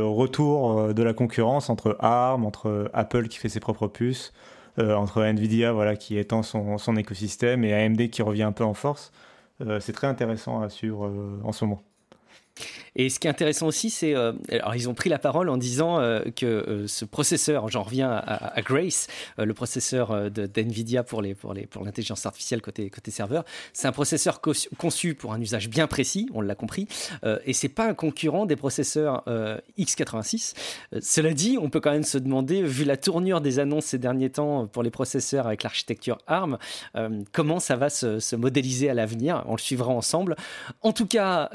retour 0.00 0.94
de 0.94 1.02
la 1.02 1.12
concurrence 1.12 1.68
entre 1.68 1.96
ARM, 2.00 2.44
entre 2.44 2.90
Apple 2.94 3.28
qui 3.28 3.38
fait 3.38 3.50
ses 3.50 3.60
propres 3.60 3.86
puces, 3.86 4.32
euh, 4.32 4.38
entre 4.78 5.22
Nvidia 5.22 5.72
voilà, 5.72 5.96
qui 5.96 6.18
étend 6.18 6.42
son, 6.42 6.78
son, 6.78 6.96
écosystème 6.96 7.64
et 7.64 7.74
AMD 7.74 8.08
qui 8.10 8.22
revient 8.22 8.44
un 8.44 8.52
peu 8.52 8.64
en 8.64 8.74
force. 8.74 9.12
Euh, 9.62 9.80
c'est 9.80 9.92
très 9.92 10.06
intéressant 10.06 10.62
à 10.62 10.68
suivre 10.68 11.06
euh, 11.06 11.40
en 11.44 11.52
ce 11.52 11.64
moment. 11.64 11.82
Et 12.96 13.08
ce 13.08 13.18
qui 13.18 13.26
est 13.26 13.30
intéressant 13.30 13.66
aussi, 13.66 13.90
c'est. 13.90 14.14
Euh, 14.14 14.32
alors, 14.50 14.74
ils 14.74 14.88
ont 14.88 14.94
pris 14.94 15.08
la 15.08 15.18
parole 15.18 15.48
en 15.48 15.56
disant 15.56 16.00
euh, 16.00 16.20
que 16.34 16.46
euh, 16.46 16.86
ce 16.86 17.04
processeur, 17.04 17.68
j'en 17.68 17.82
reviens 17.82 18.10
à, 18.10 18.60
Grace, 18.62 19.06
le 19.38 19.54
processeur 19.54 20.30
d'NVIDIA 20.30 21.02
pour 21.02 21.22
l'intelligence 21.22 21.40
pour 21.40 21.54
les, 21.54 21.66
pour 21.66 22.26
artificielle 22.26 22.60
côté, 22.60 22.90
côté 22.90 23.10
serveur, 23.10 23.44
c'est 23.72 23.88
un 23.88 23.92
processeur 23.92 24.40
conçu 24.40 25.14
pour 25.14 25.32
un 25.32 25.40
usage 25.40 25.68
bien 25.68 25.86
précis, 25.86 26.28
on 26.34 26.40
l'a 26.40 26.54
compris, 26.54 26.86
et 27.44 27.52
c'est 27.52 27.68
pas 27.68 27.86
un 27.86 27.94
concurrent 27.94 28.46
des 28.46 28.56
processeurs 28.56 29.24
x86. 29.78 30.54
cela 31.00 31.32
dit, 31.32 31.58
on 31.60 31.70
peut 31.70 31.80
quand 31.80 31.92
même 31.92 32.02
se 32.02 32.18
demander, 32.18 32.62
vu 32.62 32.84
la 32.84 32.96
tournure 32.96 33.40
des 33.40 33.58
annonces 33.58 33.86
ces 33.86 33.98
derniers 33.98 34.30
temps 34.30 34.66
pour 34.66 34.82
les 34.82 34.90
processeurs 34.90 35.46
avec 35.46 35.62
l'architecture 35.62 36.18
ARM, 36.26 36.58
comment 37.32 37.60
ça 37.60 37.76
va 37.76 37.88
se, 37.88 38.18
se 38.18 38.36
modéliser 38.36 38.90
à 38.90 38.94
l'avenir. 38.94 39.42
On 39.46 39.52
le 39.52 39.60
suivra 39.60 39.92
ensemble. 39.92 40.36
En 40.82 40.92
tout 40.92 41.06
cas, 41.06 41.50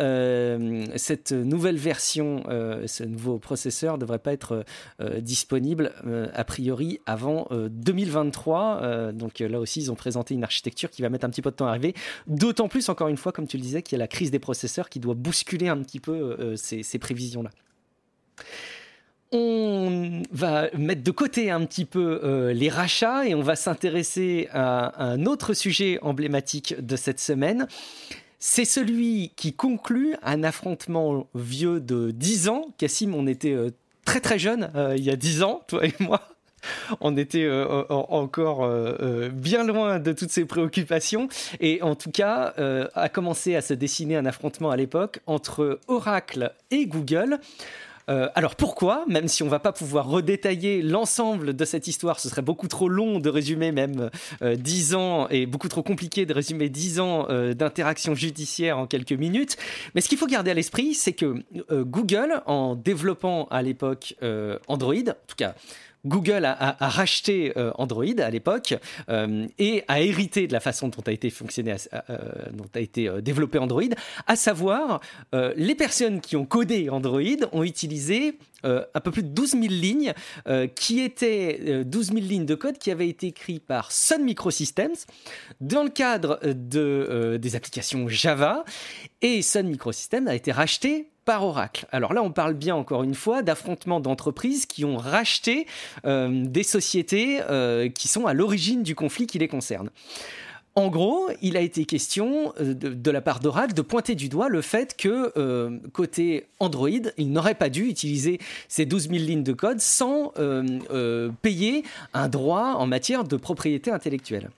cette 0.95 1.31
nouvelle 1.31 1.77
version, 1.77 2.43
euh, 2.47 2.87
ce 2.87 3.03
nouveau 3.03 3.39
processeur 3.39 3.95
ne 3.95 4.01
devrait 4.01 4.19
pas 4.19 4.33
être 4.33 4.65
euh, 5.01 5.19
disponible 5.19 5.93
euh, 6.05 6.27
a 6.33 6.43
priori 6.43 6.99
avant 7.05 7.47
2023. 7.51 9.11
donc 9.13 9.39
là 9.39 9.59
aussi, 9.59 9.81
ils 9.81 9.91
ont 9.91 9.95
présenté 9.95 10.33
une 10.33 10.43
architecture 10.43 10.89
qui 10.89 11.01
va 11.01 11.09
mettre 11.09 11.25
un 11.25 11.29
petit 11.29 11.41
peu 11.41 11.51
de 11.51 11.55
temps 11.55 11.67
à 11.67 11.69
arriver. 11.69 11.93
D'autant 12.27 12.67
plus, 12.67 12.89
encore 12.89 13.07
une 13.07 13.17
fois, 13.17 13.31
comme 13.31 13.47
tu 13.47 13.57
le 13.57 13.63
disais, 13.63 13.81
qu'il 13.81 13.97
y 13.97 13.99
a 14.01 14.03
la 14.03 14.07
crise 14.07 14.31
des 14.31 14.39
processeurs 14.39 14.89
qui 14.89 14.99
doit 14.99 15.15
bousculer 15.15 15.67
un 15.67 15.77
petit 15.77 15.99
peu 15.99 16.55
ces, 16.55 16.83
ces 16.83 16.99
prévisions-là 16.99 17.49
on 19.31 20.21
va 20.31 20.69
mettre 20.77 21.03
de 21.03 21.11
côté 21.11 21.51
un 21.51 21.65
petit 21.65 21.83
peu 21.83 22.51
les 22.53 22.69
rachats 22.69 23.27
et 23.27 23.35
on 23.35 23.41
va 23.41 23.55
s'intéresser 23.55 24.47
à, 24.53 25.03
un 25.03 25.25
autre 25.25 25.53
sujet 25.53 25.99
emblématique 26.01 26.75
de 26.79 26.95
cette 26.95 27.19
semaine. 27.19 27.67
C'est 28.47 28.63
celui 28.63 29.33
qui 29.35 29.53
conclut 29.53 30.15
un 30.21 30.43
affrontement 30.43 31.27
vieux 31.33 31.79
de 31.79 32.11
10 32.11 32.47
ans. 32.49 32.67
Cassim, 32.77 33.15
on 33.15 33.25
était 33.25 33.53
euh, 33.53 33.71
très 34.05 34.21
très 34.21 34.37
jeune 34.37 34.69
euh, 34.75 34.93
il 34.95 35.03
y 35.03 35.09
a 35.09 35.15
10 35.15 35.41
ans, 35.41 35.63
toi 35.67 35.83
et 35.83 35.95
moi. 35.99 36.21
On 37.01 37.17
était 37.17 37.43
euh, 37.43 37.83
encore 37.89 38.69
bien 39.31 39.63
loin 39.63 39.99
de 39.99 40.13
toutes 40.13 40.29
ces 40.29 40.45
préoccupations. 40.45 41.27
Et 41.59 41.81
en 41.81 41.95
tout 41.95 42.11
cas, 42.11 42.53
a 42.93 43.09
commencé 43.09 43.55
à 43.55 43.61
se 43.61 43.73
dessiner 43.73 44.15
un 44.15 44.25
affrontement 44.25 44.71
à 44.71 44.75
l'époque 44.75 45.21
entre 45.27 45.79
Oracle 45.87 46.53
et 46.71 46.85
Google. 46.87 47.39
Euh, 48.09 48.29
alors 48.35 48.55
pourquoi 48.55 49.03
Même 49.07 49.27
si 49.27 49.43
on 49.43 49.47
va 49.47 49.59
pas 49.59 49.71
pouvoir 49.71 50.07
redétailler 50.07 50.81
l'ensemble 50.81 51.55
de 51.55 51.65
cette 51.65 51.87
histoire, 51.87 52.19
ce 52.19 52.29
serait 52.29 52.41
beaucoup 52.41 52.67
trop 52.67 52.87
long 52.87 53.19
de 53.19 53.29
résumer 53.29 53.71
même 53.71 54.09
euh, 54.41 54.55
10 54.55 54.95
ans 54.95 55.27
et 55.29 55.45
beaucoup 55.45 55.69
trop 55.69 55.83
compliqué 55.83 56.25
de 56.25 56.33
résumer 56.33 56.69
10 56.69 56.99
ans 56.99 57.27
euh, 57.29 57.53
d'interaction 57.53 58.13
judiciaire 58.13 58.77
en 58.77 58.87
quelques 58.87 59.13
minutes. 59.13 59.57
Mais 59.95 60.01
ce 60.01 60.09
qu'il 60.09 60.17
faut 60.17 60.27
garder 60.27 60.51
à 60.51 60.53
l'esprit, 60.53 60.93
c'est 60.93 61.13
que 61.13 61.43
euh, 61.71 61.83
Google, 61.83 62.41
en 62.45 62.75
développant 62.75 63.45
à 63.49 63.61
l'époque 63.61 64.15
Android, 64.67 64.93
en 64.93 65.27
tout 65.27 65.35
cas 65.37 65.55
Google 66.05 66.45
a, 66.45 66.75
racheté 66.79 67.53
euh, 67.57 67.71
Android 67.75 68.05
à 68.19 68.29
l'époque 68.29 68.75
euh, 69.09 69.47
et 69.57 69.83
a 69.87 70.01
hérité 70.01 70.47
de 70.47 70.53
la 70.53 70.59
façon 70.59 70.89
dont 70.89 71.03
a 71.05 71.11
été 71.11 73.09
euh, 73.09 73.21
développé 73.21 73.57
Android, 73.57 73.83
à 74.27 74.35
savoir 74.35 74.99
les 75.33 75.75
personnes 75.75 76.21
qui 76.21 76.35
ont 76.35 76.45
codé 76.45 76.89
Android 76.89 77.21
ont 77.51 77.63
utilisé 77.63 78.37
un 78.63 78.99
peu 78.99 79.11
plus 79.11 79.23
de 79.23 79.29
12 79.29 79.51
000 79.51 79.63
lignes, 79.67 80.13
qui 80.75 81.01
étaient 81.01 81.83
12 81.83 82.07
000 82.07 82.19
lignes 82.19 82.45
de 82.45 82.55
code 82.55 82.77
qui 82.77 82.91
avaient 82.91 83.09
été 83.09 83.27
écrites 83.27 83.65
par 83.65 83.91
Sun 83.91 84.23
Microsystems 84.23 84.95
dans 85.61 85.83
le 85.83 85.89
cadre 85.89 86.39
de, 86.43 87.37
des 87.39 87.55
applications 87.55 88.07
Java. 88.07 88.63
Et 89.21 89.41
Sun 89.41 89.67
Microsystems 89.67 90.27
a 90.27 90.35
été 90.35 90.51
racheté 90.51 91.09
par 91.25 91.43
Oracle. 91.43 91.87
Alors 91.91 92.13
là, 92.13 92.23
on 92.23 92.31
parle 92.31 92.53
bien 92.53 92.75
encore 92.75 93.03
une 93.03 93.15
fois 93.15 93.41
d'affrontements 93.41 93.99
d'entreprises 93.99 94.65
qui 94.65 94.85
ont 94.85 94.97
racheté 94.97 95.65
euh, 96.05 96.45
des 96.45 96.63
sociétés 96.63 97.41
euh, 97.49 97.89
qui 97.89 98.07
sont 98.07 98.27
à 98.27 98.33
l'origine 98.33 98.83
du 98.83 98.95
conflit 98.95 99.27
qui 99.27 99.39
les 99.39 99.47
concerne. 99.47 99.89
En 100.77 100.89
gros, 100.89 101.29
il 101.41 101.55
a 101.55 101.61
été 101.61 101.85
question 101.85 102.53
de, 102.59 102.73
de 102.73 103.11
la 103.11 103.21
part 103.21 103.39
d'Oracle 103.39 103.73
de 103.73 103.81
pointer 103.81 104.13
du 104.13 104.27
doigt 104.27 104.49
le 104.49 104.61
fait 104.61 104.97
que 104.97 105.31
euh, 105.37 105.79
côté 105.93 106.47
Android, 106.59 106.89
il 107.17 107.31
n'aurait 107.31 107.55
pas 107.55 107.69
dû 107.69 107.87
utiliser 107.87 108.39
ces 108.67 108.85
12 108.85 109.03
000 109.03 109.13
lignes 109.19 109.43
de 109.43 109.53
code 109.53 109.79
sans 109.79 110.33
euh, 110.37 111.29
payer 111.41 111.85
un 112.13 112.27
droit 112.27 112.73
en 112.77 112.87
matière 112.87 113.23
de 113.23 113.37
propriété 113.37 113.89
intellectuelle. 113.89 114.49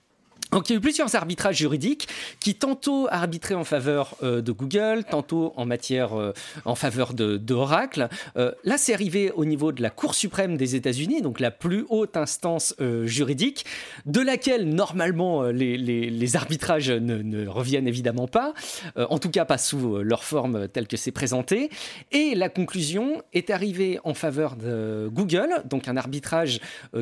Donc 0.51 0.69
il 0.69 0.73
y 0.73 0.75
a 0.75 0.77
eu 0.77 0.81
plusieurs 0.81 1.13
arbitrages 1.15 1.57
juridiques 1.57 2.07
qui 2.39 2.55
tantôt 2.55 3.07
arbitraient 3.11 3.55
en 3.55 3.63
faveur 3.63 4.15
euh, 4.23 4.41
de 4.41 4.51
Google, 4.51 5.03
tantôt 5.09 5.53
en 5.57 5.65
matière 5.65 6.17
euh, 6.17 6.33
en 6.65 6.75
faveur 6.75 7.13
de, 7.13 7.53
Oracle. 7.53 8.07
Euh, 8.37 8.51
là, 8.63 8.77
c'est 8.77 8.93
arrivé 8.93 9.31
au 9.31 9.43
niveau 9.43 9.71
de 9.71 9.81
la 9.81 9.89
Cour 9.89 10.13
suprême 10.13 10.57
des 10.57 10.75
États-Unis, 10.75 11.21
donc 11.21 11.39
la 11.39 11.49
plus 11.49 11.85
haute 11.89 12.15
instance 12.17 12.75
juridique, 13.05 13.65
de 14.05 14.21
laquelle 14.21 14.69
normalement 14.69 15.43
les 15.43 16.35
arbitrages 16.35 16.91
ne, 16.91 17.17
ne, 17.17 17.47
reviennent 17.47 17.87
évidemment 17.87 18.27
pas, 18.27 18.53
en 18.95 19.17
tout 19.17 19.31
cas 19.31 19.45
pas 19.45 19.57
sous 19.57 19.97
leur 19.97 20.23
forme 20.23 20.67
telle 20.67 20.87
que 20.87 20.97
c'est 20.97 21.11
présenté. 21.11 21.71
Et 22.11 22.35
la 22.35 22.49
conclusion 22.49 23.23
est 23.33 23.49
arrivée 23.49 23.99
en 24.03 24.13
faveur 24.13 24.55
de 24.55 25.09
Google, 25.11 25.49
donc 25.65 25.87
un 25.87 25.97
arbitrage 25.97 26.59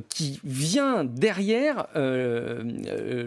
qui 0.09 0.39
vient 0.43 1.03
derrière 1.03 1.87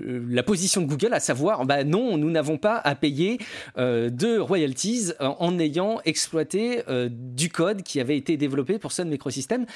la 0.09 0.43
position 0.43 0.81
de 0.81 0.87
Google, 0.87 1.13
à 1.13 1.21
savoir, 1.21 1.65
bah 1.67 1.85
non, 1.85 2.17
nous 2.17 2.31
n'avons 2.31 2.57
pas 2.57 2.77
à 2.77 2.95
payer 2.95 3.39
euh, 3.77 4.09
de 4.11 4.39
royalties 4.39 5.13
en, 5.21 5.37
en 5.39 5.59
ayant 5.59 6.01
exploité 6.05 6.83
euh, 6.89 7.09
du 7.11 7.51
code 7.51 7.83
qui 7.83 8.01
avait 8.01 8.17
été 8.17 8.37
développé 8.37 8.79
pour 8.79 8.93
Sun 8.93 9.09
Microsystems. 9.09 9.67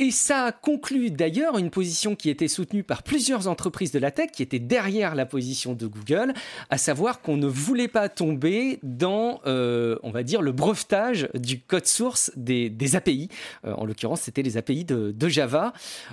Et 0.00 0.10
ça 0.10 0.50
conclut 0.50 1.12
d'ailleurs 1.12 1.56
une 1.56 1.70
position 1.70 2.16
qui 2.16 2.28
était 2.28 2.48
soutenue 2.48 2.82
par 2.82 3.04
plusieurs 3.04 3.46
entreprises 3.46 3.92
de 3.92 4.00
la 4.00 4.10
tech, 4.10 4.32
qui 4.32 4.42
étaient 4.42 4.58
derrière 4.58 5.14
la 5.14 5.24
position 5.24 5.74
de 5.74 5.86
Google, 5.86 6.34
à 6.68 6.78
savoir 6.78 7.20
qu'on 7.20 7.36
ne 7.36 7.46
voulait 7.46 7.86
pas 7.86 8.08
tomber 8.08 8.80
dans, 8.82 9.40
euh, 9.46 9.96
on 10.02 10.10
va 10.10 10.24
dire, 10.24 10.42
le 10.42 10.50
brevetage 10.50 11.28
du 11.34 11.60
code 11.60 11.86
source 11.86 12.32
des, 12.34 12.96
API. 12.96 13.28
Euh, 13.64 13.72
en 13.74 13.84
l'occurrence, 13.84 14.22
c'était 14.22 14.42
les 14.42 14.56
API 14.56 14.84
de, 14.84 15.28
Java. 15.28 15.72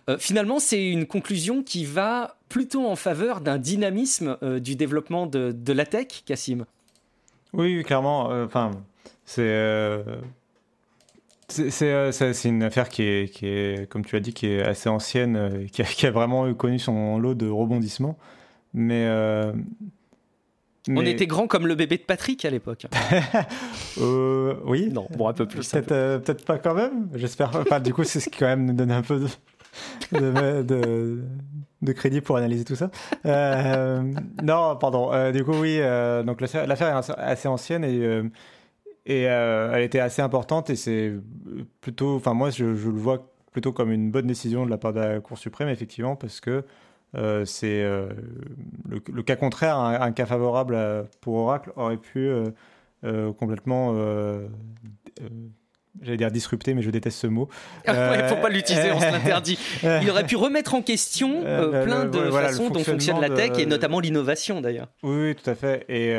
Euh, 0.10 0.18
finalement, 0.20 0.60
c'est 0.60 0.88
une 0.88 1.08
conclusion 1.08 1.64
qui 1.64 1.84
va 1.84 2.38
plutôt 2.50 2.86
en 2.86 2.96
faveur 2.96 3.42
d'un 3.42 3.58
dynamisme 3.58 4.38
du 4.60 4.76
développement 4.76 5.26
de, 5.26 5.52
de, 5.52 5.74
la 5.74 5.86
tech, 5.86 6.24
Cassim. 6.26 6.66
Oui, 7.54 7.84
clairement. 7.84 8.26
Enfin, 8.44 8.72
c'est 9.26 10.04
c'est 11.52 12.50
une 12.50 12.64
affaire 12.64 12.90
qui 12.90 13.04
est, 13.04 13.34
qui 13.34 13.48
est, 13.48 13.90
comme 13.90 14.06
tu 14.06 14.16
as 14.16 14.20
dit, 14.20 14.34
qui 14.34 14.48
est 14.48 14.62
assez 14.62 14.90
ancienne, 14.90 15.36
euh, 15.36 15.66
qui 15.72 15.82
a, 15.82 15.86
qui 15.86 16.06
a 16.06 16.12
vraiment 16.12 16.54
connu 16.54 16.80
son 16.80 17.20
lot 17.20 17.36
de 17.36 17.50
rebondissements. 17.50 18.18
Mais, 18.74 19.06
euh, 19.08 19.52
mais... 20.88 21.00
On 21.00 21.06
était 21.06 21.28
grand 21.28 21.48
comme 21.48 21.68
le 21.68 21.76
bébé 21.76 21.98
de 21.98 22.04
Patrick 22.04 22.44
à 22.44 22.50
l'époque. 22.50 22.88
euh, 24.02 24.56
oui. 24.66 24.90
Non, 24.92 25.08
bon, 25.16 25.28
un 25.28 25.34
peu 25.34 25.46
plus. 25.46 25.70
Peut-être 25.70 25.92
euh, 25.92 26.20
peut 26.20 26.34
pas 26.34 26.58
quand 26.58 26.74
même. 26.74 27.10
J'espère. 27.14 27.56
Enfin, 27.56 27.80
du 27.80 27.94
coup, 27.94 28.04
c'est 28.04 28.20
ce 28.20 28.30
qui 28.30 28.40
quand 28.40 28.48
même 28.48 28.66
nous 28.66 28.74
donne 28.74 28.92
un 28.92 29.04
peu 29.04 29.20
de, 29.20 30.20
de, 30.20 30.64
de, 30.64 31.24
de 31.82 31.92
crédit 31.92 32.22
pour 32.22 32.38
analyser 32.38 32.66
tout 32.66 32.76
ça. 32.76 32.90
Euh, 33.26 34.02
non, 34.42 34.76
pardon. 34.78 35.32
du 35.32 35.44
coup, 35.44 35.54
oui. 35.54 35.80
donc 36.26 36.42
l'affaire 36.42 36.98
est 36.98 37.12
assez 37.18 37.48
ancienne 37.48 37.84
et 37.84 38.22
et 39.06 39.28
euh, 39.28 39.72
elle 39.74 39.84
était 39.84 40.00
assez 40.00 40.22
importante 40.22 40.70
et 40.70 40.76
c'est 40.76 41.14
plutôt, 41.82 42.16
enfin 42.16 42.34
moi 42.34 42.52
je, 42.52 42.76
je, 42.76 42.90
le 42.90 42.98
vois 42.98 43.32
plutôt 43.52 43.74
comme 43.74 43.92
une 43.92 44.12
bonne 44.12 44.28
décision 44.28 44.66
de 44.66 44.70
la 44.70 44.78
part 44.78 44.94
de 44.94 45.00
la 45.00 45.20
Cour 45.20 45.38
suprême 45.38 45.70
effectivement 45.70 46.16
parce 46.16 46.40
que 46.40 46.64
euh, 47.18 47.44
c'est 47.44 47.82
euh, 47.82 48.10
le, 48.88 49.02
le, 49.12 49.24
cas 49.24 49.36
contraire, 49.36 49.78
un, 49.78 50.00
un 50.00 50.12
cas 50.12 50.26
favorable 50.26 50.76
à, 50.76 51.04
pour 51.20 51.36
Oracle 51.36 51.72
aurait 51.76 51.98
pu 51.98 52.32
complètement 53.38 53.96
J'allais 56.02 56.16
dire 56.16 56.32
disrupter, 56.32 56.74
mais 56.74 56.82
je 56.82 56.90
déteste 56.90 57.18
ce 57.18 57.28
mot. 57.28 57.50
Il 57.88 57.94
ne 57.94 58.28
faut 58.30 58.38
pas 58.38 58.48
l'utiliser, 58.48 58.94
on 58.94 59.00
se 59.02 59.06
l'interdit. 59.12 59.60
Il 59.84 60.10
aurait 60.10 60.26
pu 60.26 60.38
remettre 60.38 60.74
en 60.74 60.82
question 60.82 61.42
plein 61.42 62.06
de 62.06 62.20
voilà, 62.30 62.48
façons 62.48 62.70
dont 62.70 62.84
fonctionne 62.84 63.20
la 63.20 63.30
tech, 63.30 63.52
de... 63.52 63.60
et 63.60 63.66
notamment 63.66 64.00
l'innovation 64.00 64.62
d'ailleurs. 64.62 64.88
Oui, 65.04 65.28
oui, 65.28 65.36
tout 65.36 65.50
à 65.50 65.56
fait. 65.56 65.86
Et, 65.90 66.16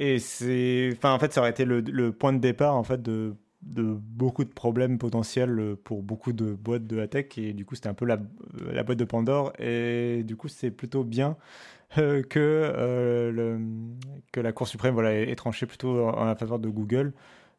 et 0.00 0.18
c'est, 0.18 0.90
enfin, 0.96 1.12
en 1.12 1.18
fait, 1.18 1.32
ça 1.32 1.40
aurait 1.40 1.50
été 1.50 1.64
le, 1.64 1.80
le, 1.80 2.12
point 2.12 2.32
de 2.32 2.38
départ 2.38 2.74
en 2.74 2.84
fait 2.84 3.02
de, 3.02 3.34
de 3.62 3.82
beaucoup 3.82 4.44
de 4.44 4.50
problèmes 4.50 4.98
potentiels 4.98 5.76
pour 5.84 6.02
beaucoup 6.02 6.32
de 6.32 6.54
boîtes 6.54 6.86
de 6.86 6.96
la 6.96 7.06
tech. 7.06 7.26
Et 7.36 7.52
du 7.52 7.64
coup, 7.64 7.74
c'était 7.74 7.88
un 7.88 7.94
peu 7.94 8.06
la, 8.06 8.18
la 8.72 8.82
boîte 8.82 8.98
de 8.98 9.04
Pandore. 9.04 9.52
Et 9.58 10.22
du 10.24 10.36
coup, 10.36 10.48
c'est 10.48 10.70
plutôt 10.70 11.04
bien 11.04 11.36
euh, 11.98 12.22
que 12.22 12.38
euh, 12.38 13.30
le, 13.30 13.60
que 14.32 14.40
la 14.40 14.52
Cour 14.52 14.68
suprême 14.68 14.94
voilà 14.94 15.12
ait 15.14 15.34
tranché 15.36 15.66
plutôt 15.66 16.08
en 16.08 16.24
la 16.24 16.34
faveur 16.34 16.58
de 16.58 16.68
Google. 16.68 17.12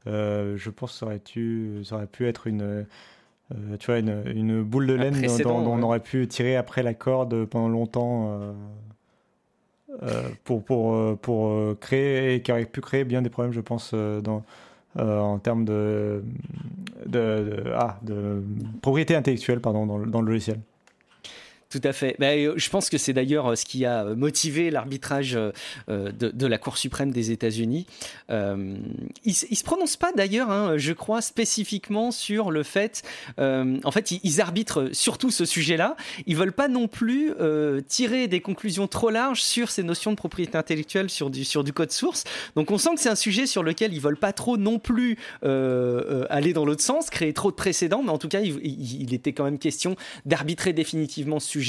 Euh, 0.07 0.57
je 0.57 0.69
pense 0.71 0.93
que 0.93 0.97
ça 0.97 1.05
aurait, 1.05 1.19
pu, 1.19 1.81
ça 1.83 1.95
aurait 1.95 2.07
pu 2.07 2.27
être 2.27 2.47
une 2.47 2.85
euh, 3.51 3.77
tu 3.77 3.87
vois, 3.87 3.99
une, 3.99 4.23
une, 4.33 4.63
boule 4.63 4.87
de 4.87 4.93
laine 4.93 5.13
dont, 5.21 5.37
dont, 5.37 5.75
ouais. 5.75 5.79
on 5.79 5.83
aurait 5.83 5.99
pu 5.99 6.27
tirer 6.27 6.55
après 6.55 6.83
la 6.83 6.93
corde 6.93 7.45
pendant 7.45 7.67
longtemps 7.67 8.29
euh, 8.29 8.51
euh, 8.51 8.53
pour, 10.43 10.63
pour, 10.63 11.17
pour 11.19 11.79
créer 11.79 12.35
et 12.35 12.41
qui 12.41 12.51
aurait 12.51 12.65
pu 12.65 12.81
créer 12.81 13.03
bien 13.03 13.21
des 13.21 13.29
problèmes, 13.29 13.53
je 13.53 13.61
pense, 13.61 13.93
dans, 13.93 14.43
en 14.97 15.39
termes 15.39 15.65
de, 15.65 16.23
ah, 17.75 17.97
de 18.01 18.43
propriété 18.81 19.15
intellectuelle 19.15 19.59
pardon, 19.59 19.85
dans 19.85 20.21
le 20.21 20.27
logiciel. 20.27 20.59
Tout 21.71 21.81
à 21.83 21.93
fait. 21.93 22.15
Ben, 22.19 22.53
je 22.55 22.69
pense 22.69 22.89
que 22.89 22.97
c'est 22.97 23.13
d'ailleurs 23.13 23.57
ce 23.57 23.65
qui 23.65 23.85
a 23.85 24.03
motivé 24.03 24.69
l'arbitrage 24.69 25.37
de, 25.87 26.47
la 26.47 26.57
Cour 26.57 26.77
suprême 26.77 27.11
des 27.11 27.31
États-Unis. 27.31 27.87
Euh, 28.29 28.75
il 29.23 29.35
ne 29.49 29.55
se 29.55 29.63
prononce 29.63 29.95
pas 29.97 30.11
d'ailleurs, 30.11 30.49
hein, 30.51 30.77
je 30.77 30.93
crois, 30.93 31.21
spécifiquement 31.21 32.11
sur 32.11 32.51
le 32.51 32.63
fait. 32.63 33.03
Euh, 33.39 33.79
en 33.83 33.91
fait, 33.91 34.11
ils, 34.11 34.19
ils, 34.23 34.41
arbitrent 34.41 34.89
surtout 34.91 35.31
ce 35.31 35.45
sujet-là. 35.45 35.95
Ils 36.25 36.35
veulent 36.35 36.51
pas 36.51 36.67
non 36.67 36.87
plus 36.87 37.33
euh, 37.39 37.81
tirer 37.87 38.27
des 38.27 38.41
conclusions 38.41 38.87
trop 38.87 39.09
larges 39.09 39.41
sur 39.41 39.69
ces 39.69 39.83
notions 39.83 40.11
de 40.11 40.15
propriété 40.17 40.57
intellectuelle 40.57 41.09
sur 41.09 41.29
du, 41.29 41.45
sur 41.45 41.63
du 41.63 41.73
code 41.73 41.91
source. 41.91 42.23
Donc 42.55 42.71
on 42.71 42.77
sent 42.77 42.95
que 42.95 43.01
c'est 43.01 43.09
un 43.09 43.15
sujet 43.15 43.45
sur 43.45 43.63
lequel 43.63 43.93
ils 43.93 44.01
veulent 44.01 44.17
pas 44.17 44.33
trop 44.33 44.57
non 44.57 44.79
plus 44.79 45.17
euh, 45.43 46.25
aller 46.29 46.53
dans 46.53 46.65
l'autre 46.65 46.83
sens, 46.83 47.09
créer 47.09 47.33
trop 47.33 47.51
de 47.51 47.55
précédents, 47.55 48.03
mais 48.03 48.11
en 48.11 48.17
tout 48.17 48.27
cas, 48.27 48.41
il, 48.41 48.59
il 48.63 49.13
était 49.13 49.33
quand 49.33 49.43
même 49.43 49.59
question 49.59 49.95
d'arbitrer 50.25 50.73
définitivement 50.73 51.39
ce 51.39 51.47
sujet 51.47 51.60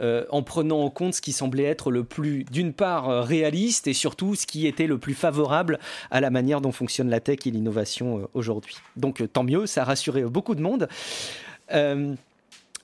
euh, 0.00 0.24
en 0.30 0.42
prenant 0.42 0.82
en 0.82 0.90
compte 0.90 1.14
ce 1.14 1.20
qui 1.20 1.32
semblait 1.32 1.64
être 1.64 1.90
le 1.90 2.04
plus, 2.04 2.44
d'une 2.44 2.72
part, 2.72 3.08
euh, 3.08 3.22
réaliste 3.22 3.86
et 3.86 3.92
surtout 3.92 4.34
ce 4.34 4.46
qui 4.46 4.66
était 4.66 4.86
le 4.86 4.98
plus 4.98 5.14
favorable 5.14 5.78
à 6.10 6.20
la 6.20 6.30
manière 6.30 6.60
dont 6.60 6.72
fonctionne 6.72 7.08
la 7.08 7.20
tech 7.20 7.40
et 7.46 7.50
l'innovation 7.50 8.18
euh, 8.18 8.26
aujourd'hui. 8.34 8.76
Donc 8.96 9.22
tant 9.32 9.44
mieux, 9.44 9.66
ça 9.66 9.82
a 9.82 9.84
rassuré 9.84 10.22
beaucoup 10.22 10.54
de 10.54 10.62
monde. 10.62 10.88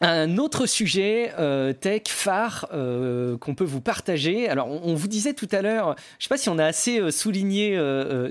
Un 0.01 0.39
autre 0.39 0.67
sujet 0.67 1.33
euh, 1.39 1.73
tech 1.73 2.03
phare 2.09 2.67
euh, 2.73 3.39
qu'on 3.39 3.55
peut 3.55 3.65
vous 3.65 3.81
partager. 3.81 4.49
Alors, 4.49 4.69
on, 4.69 4.95
vous 4.95 5.07
disait 5.07 5.35
tout 5.35 5.49
à 5.53 5.63
l'heure, 5.63 5.95
je 6.19 6.19
ne 6.19 6.23
sais 6.25 6.29
pas 6.29 6.37
si 6.37 6.49
on 6.49 6.59
a 6.59 6.65
assez 6.65 6.99
euh, 6.99 7.11
souligné 7.13 7.81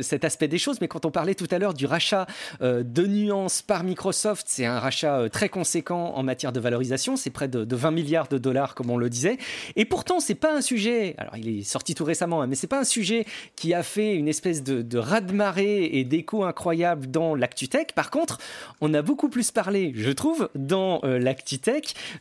cet 0.02 0.26
aspect 0.26 0.48
des 0.48 0.58
choses, 0.58 0.82
mais 0.82 0.88
quand 0.88 1.06
on 1.06 1.12
parlait 1.12 1.36
tout 1.36 1.48
à 1.52 1.60
l'heure 1.60 1.74
du 1.74 1.86
rachat 1.86 2.28
de 2.62 3.08
Nuance 3.08 3.62
par 3.62 3.84
Microsoft, 3.84 4.46
c'est 4.50 4.66
un 4.66 4.80
rachat 4.80 5.30
très 5.30 5.50
conséquent 5.50 6.14
en 6.16 6.24
matière 6.24 6.52
de 6.52 6.60
valorisation. 6.60 7.16
C'est 7.16 7.30
près 7.30 7.48
de, 7.48 7.76
20 7.76 7.92
milliards 7.92 8.28
de 8.28 8.38
dollars, 8.38 8.76
comme 8.76 8.90
on 8.90 8.98
le 8.98 9.10
disait. 9.10 9.38
Et 9.76 9.86
pourtant, 9.86 10.20
c'est 10.20 10.36
pas 10.36 10.56
un 10.56 10.62
sujet. 10.62 11.16
Alors, 11.18 11.38
il 11.38 11.60
est 11.60 11.64
sorti 11.64 11.96
tout 11.96 12.06
récemment, 12.06 12.42
hein, 12.42 12.48
mais 12.48 12.56
c'est 12.56 12.68
pas 12.68 12.80
un 12.80 12.86
sujet 12.86 13.26
qui 13.56 13.74
a 13.74 13.84
fait 13.84 14.16
une 14.16 14.28
espèce 14.28 14.64
de, 14.64 14.82
de 14.82 14.98
raz-de-marée 14.98 15.86
et 15.86 16.04
d'écho 16.04 16.44
incroyable 16.44 17.08
dans 17.08 17.36
l'actu-tech. 17.36 17.88
Par 17.96 18.12
contre, 18.12 18.38
on 18.82 18.94
a 18.94 19.02
beaucoup 19.02 19.30
plus 19.30 19.52
parlé, 19.52 19.94
je 19.96 20.12
trouve, 20.12 20.50
dans 20.56 21.00
l'actu 21.04 21.53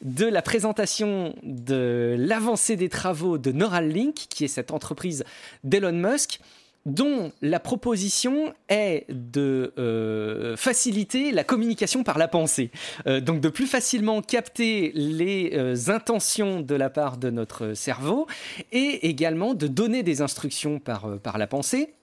De 0.03 0.27
la 0.27 0.43
présentation 0.43 1.35
de 1.43 2.17
l'avancée 2.19 2.77
des 2.77 2.89
travaux 2.89 3.39
de 3.39 3.53
Neuralink, 3.53 4.15
qui 4.15 4.45
est 4.45 4.49
cette 4.49 4.71
entreprise 4.71 5.25
d'Elon 5.65 5.93
Musk 5.93 6.41
dont 6.87 7.33
la 7.43 7.61
proposition 7.61 8.55
est 8.69 9.07
de 9.09 9.73
euh, 9.79 10.57
faciliter 10.57 11.31
la 11.31 11.45
communication 11.45 12.03
par 12.03 12.19
la 12.19 12.29
pensée. 12.29 12.71
Euh, 13.07 13.21
donc 13.21 13.41
de 13.41 13.49
plus 13.49 13.67
facilement 13.67 14.21
capter 14.21 14.91
les 14.95 15.53
euh, 15.55 15.77
intentions 15.89 16.61
de 16.61 16.75
la 16.75 16.91
part 16.91 17.19
de 17.19 17.31
notre 17.31 17.75
cerveau 17.75 18.27
et 18.73 19.09
également 19.09 19.55
de 19.55 19.67
donner 19.67 20.03
des 20.03 20.23
instructions 20.23 20.81
par, 20.81 21.19
par 21.21 21.39
la 21.39 21.47
pensée 21.47 21.95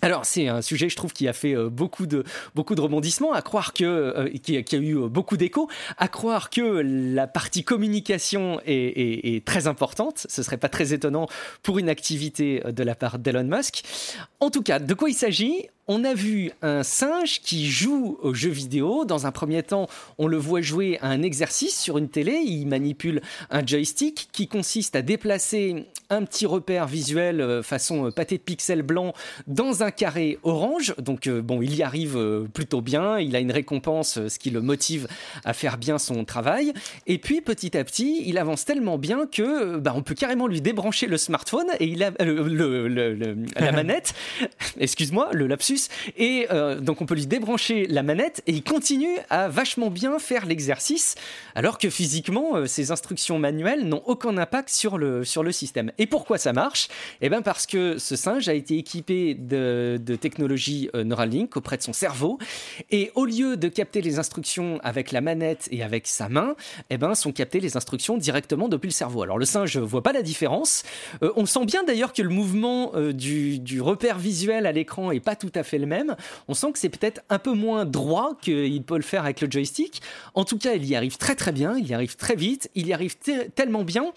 alors 0.00 0.24
c'est 0.24 0.48
un 0.48 0.62
sujet, 0.62 0.88
je 0.88 0.96
trouve, 0.96 1.12
qui 1.12 1.26
a 1.26 1.32
fait 1.32 1.54
euh, 1.54 1.68
beaucoup 1.68 2.06
de 2.06 2.24
rebondissements, 2.54 3.32
à 3.32 3.42
croire 3.42 3.72
que 3.72 3.84
euh, 3.84 4.28
qui, 4.42 4.56
a 4.56 4.78
eu 4.78 4.96
euh, 4.96 5.08
beaucoup 5.08 5.36
d'échos, 5.36 5.68
à 5.96 6.08
croire 6.08 6.50
que 6.50 6.60
la 6.60 7.26
partie 7.26 7.64
communication 7.64 8.60
est, 8.64 9.44
très 9.44 9.66
importante. 9.66 10.26
Ce 10.28 10.42
serait 10.42 10.56
pas 10.56 10.68
très 10.68 10.92
étonnant 10.92 11.26
pour 11.62 11.78
une 11.78 11.88
activité 11.88 12.62
de 12.66 12.82
la 12.82 12.94
part 12.94 13.18
d'Elon 13.18 13.44
Musk. 13.44 13.82
En 14.40 14.50
tout 14.50 14.62
cas, 14.62 14.78
de 14.78 14.94
quoi 14.94 15.10
il 15.10 15.14
s'agit? 15.14 15.68
On 15.88 16.04
a 16.04 16.12
vu 16.12 16.52
un 16.60 16.82
singe 16.82 17.40
qui 17.40 17.66
joue 17.66 18.18
aux 18.22 18.34
jeux 18.34 18.50
vidéo. 18.50 19.06
Dans 19.06 19.26
un 19.26 19.32
premier 19.32 19.62
temps, 19.62 19.88
on 20.18 20.26
le 20.26 20.36
voit 20.36 20.60
jouer 20.60 20.98
à 21.00 21.08
un 21.08 21.22
exercice 21.22 21.80
sur 21.80 21.96
une 21.96 22.10
télé. 22.10 22.42
Il 22.44 22.66
manipule 22.66 23.22
un 23.50 23.66
joystick 23.66 24.28
qui 24.30 24.48
consiste 24.48 24.94
à 24.96 25.02
déplacer 25.02 25.86
un 26.10 26.24
petit 26.24 26.46
repère 26.46 26.86
visuel 26.86 27.40
euh, 27.40 27.62
façon 27.62 28.06
euh, 28.06 28.10
pâté 28.10 28.38
de 28.38 28.42
pixels 28.42 28.82
blanc 28.82 29.12
dans 29.46 29.82
un 29.82 29.90
carré 29.90 30.38
orange. 30.42 30.94
Donc 30.98 31.26
euh, 31.26 31.40
bon, 31.40 31.62
il 31.62 31.74
y 31.74 31.82
arrive 31.82 32.18
plutôt 32.52 32.82
bien. 32.82 33.18
Il 33.18 33.34
a 33.34 33.40
une 33.40 33.52
récompense, 33.52 34.18
ce 34.28 34.38
qui 34.38 34.50
le 34.50 34.60
motive 34.60 35.08
à 35.44 35.54
faire 35.54 35.78
bien 35.78 35.98
son 35.98 36.24
travail. 36.24 36.74
Et 37.06 37.18
puis 37.18 37.40
petit 37.40 37.76
à 37.76 37.84
petit, 37.84 38.22
il 38.26 38.36
avance 38.36 38.66
tellement 38.66 38.98
bien 38.98 39.26
que 39.26 39.78
bah, 39.78 39.92
on 39.96 40.02
peut 40.02 40.14
carrément 40.14 40.46
lui 40.46 40.60
débrancher 40.60 41.06
le 41.06 41.16
smartphone 41.16 41.68
et 41.80 41.86
il 41.86 42.02
a 42.02 42.10
la 42.18 43.72
manette. 43.72 44.14
Excuse-moi, 44.78 45.30
le 45.32 45.46
lapsus 45.46 45.77
et 46.16 46.46
euh, 46.50 46.80
donc 46.80 47.00
on 47.00 47.06
peut 47.06 47.14
lui 47.14 47.26
débrancher 47.26 47.86
la 47.86 48.02
manette 48.02 48.42
et 48.46 48.52
il 48.52 48.62
continue 48.62 49.16
à 49.30 49.48
vachement 49.48 49.90
bien 49.90 50.18
faire 50.18 50.46
l'exercice, 50.46 51.14
alors 51.54 51.78
que 51.78 51.90
physiquement, 51.90 52.56
euh, 52.56 52.66
ses 52.66 52.90
instructions 52.90 53.38
manuelles 53.38 53.84
n'ont 53.86 54.02
aucun 54.06 54.36
impact 54.38 54.70
sur 54.70 54.98
le, 54.98 55.24
sur 55.24 55.42
le 55.42 55.52
système. 55.52 55.92
Et 55.98 56.06
pourquoi 56.06 56.38
ça 56.38 56.52
marche? 56.52 56.88
Eh 57.20 57.28
bien 57.28 57.42
parce 57.42 57.66
que 57.66 57.98
ce 57.98 58.16
singe 58.16 58.48
a 58.48 58.54
été 58.54 58.76
équipé 58.78 59.34
de, 59.34 60.00
de 60.04 60.16
technologie 60.16 60.90
euh, 60.94 61.04
Neuralink 61.04 61.56
auprès 61.56 61.76
de 61.76 61.82
son 61.82 61.92
cerveau, 61.92 62.38
et 62.90 63.10
au 63.14 63.24
lieu 63.24 63.56
de 63.56 63.68
capter 63.68 64.00
les 64.00 64.18
instructions 64.18 64.80
avec 64.82 65.12
la 65.12 65.20
manette 65.20 65.68
et 65.70 65.82
avec 65.82 66.06
sa 66.06 66.28
main, 66.28 66.54
eh 66.90 66.96
ben, 66.96 67.14
sont 67.14 67.32
captées 67.32 67.60
les 67.60 67.76
instructions 67.76 68.16
directement 68.16 68.68
depuis 68.68 68.88
le 68.88 68.92
cerveau. 68.92 69.22
Alors 69.22 69.38
le 69.38 69.44
singe 69.44 69.76
voit 69.78 70.02
pas 70.02 70.12
la 70.12 70.22
différence. 70.22 70.82
on 71.20 71.46
sent 71.46 71.64
bien 71.64 71.84
d'ailleurs 71.84 72.12
que 72.12 72.22
le 72.22 72.30
mouvement 72.30 72.92
du, 73.12 73.58
du 73.58 73.80
repère 73.80 74.18
visuel 74.18 74.66
à 74.66 74.72
l'écran 74.72 75.10
est 75.10 75.20
pas 75.20 75.36
tout 75.36 75.52
à 75.54 75.62
fait 75.62 75.67
fait 75.68 75.78
le 75.78 75.86
même. 75.86 76.16
On 76.48 76.54
sent 76.54 76.72
que 76.72 76.78
c'est 76.78 76.88
peut-être 76.88 77.22
un 77.28 77.38
peu 77.38 77.52
moins 77.52 77.84
droit 77.84 78.36
qu'il 78.40 78.82
peut 78.82 78.96
le 78.96 79.02
faire 79.02 79.24
avec 79.24 79.40
le 79.40 79.50
joystick. 79.50 80.02
En 80.34 80.44
tout 80.44 80.58
cas, 80.58 80.74
il 80.74 80.84
y 80.84 80.96
arrive 80.96 81.16
très 81.16 81.34
très 81.34 81.52
bien, 81.52 81.76
il 81.76 81.86
y 81.86 81.94
arrive 81.94 82.16
très 82.16 82.34
vite, 82.34 82.70
il 82.74 82.86
y 82.86 82.92
arrive 82.92 83.16
tellement 83.54 83.84
bien 83.84 84.12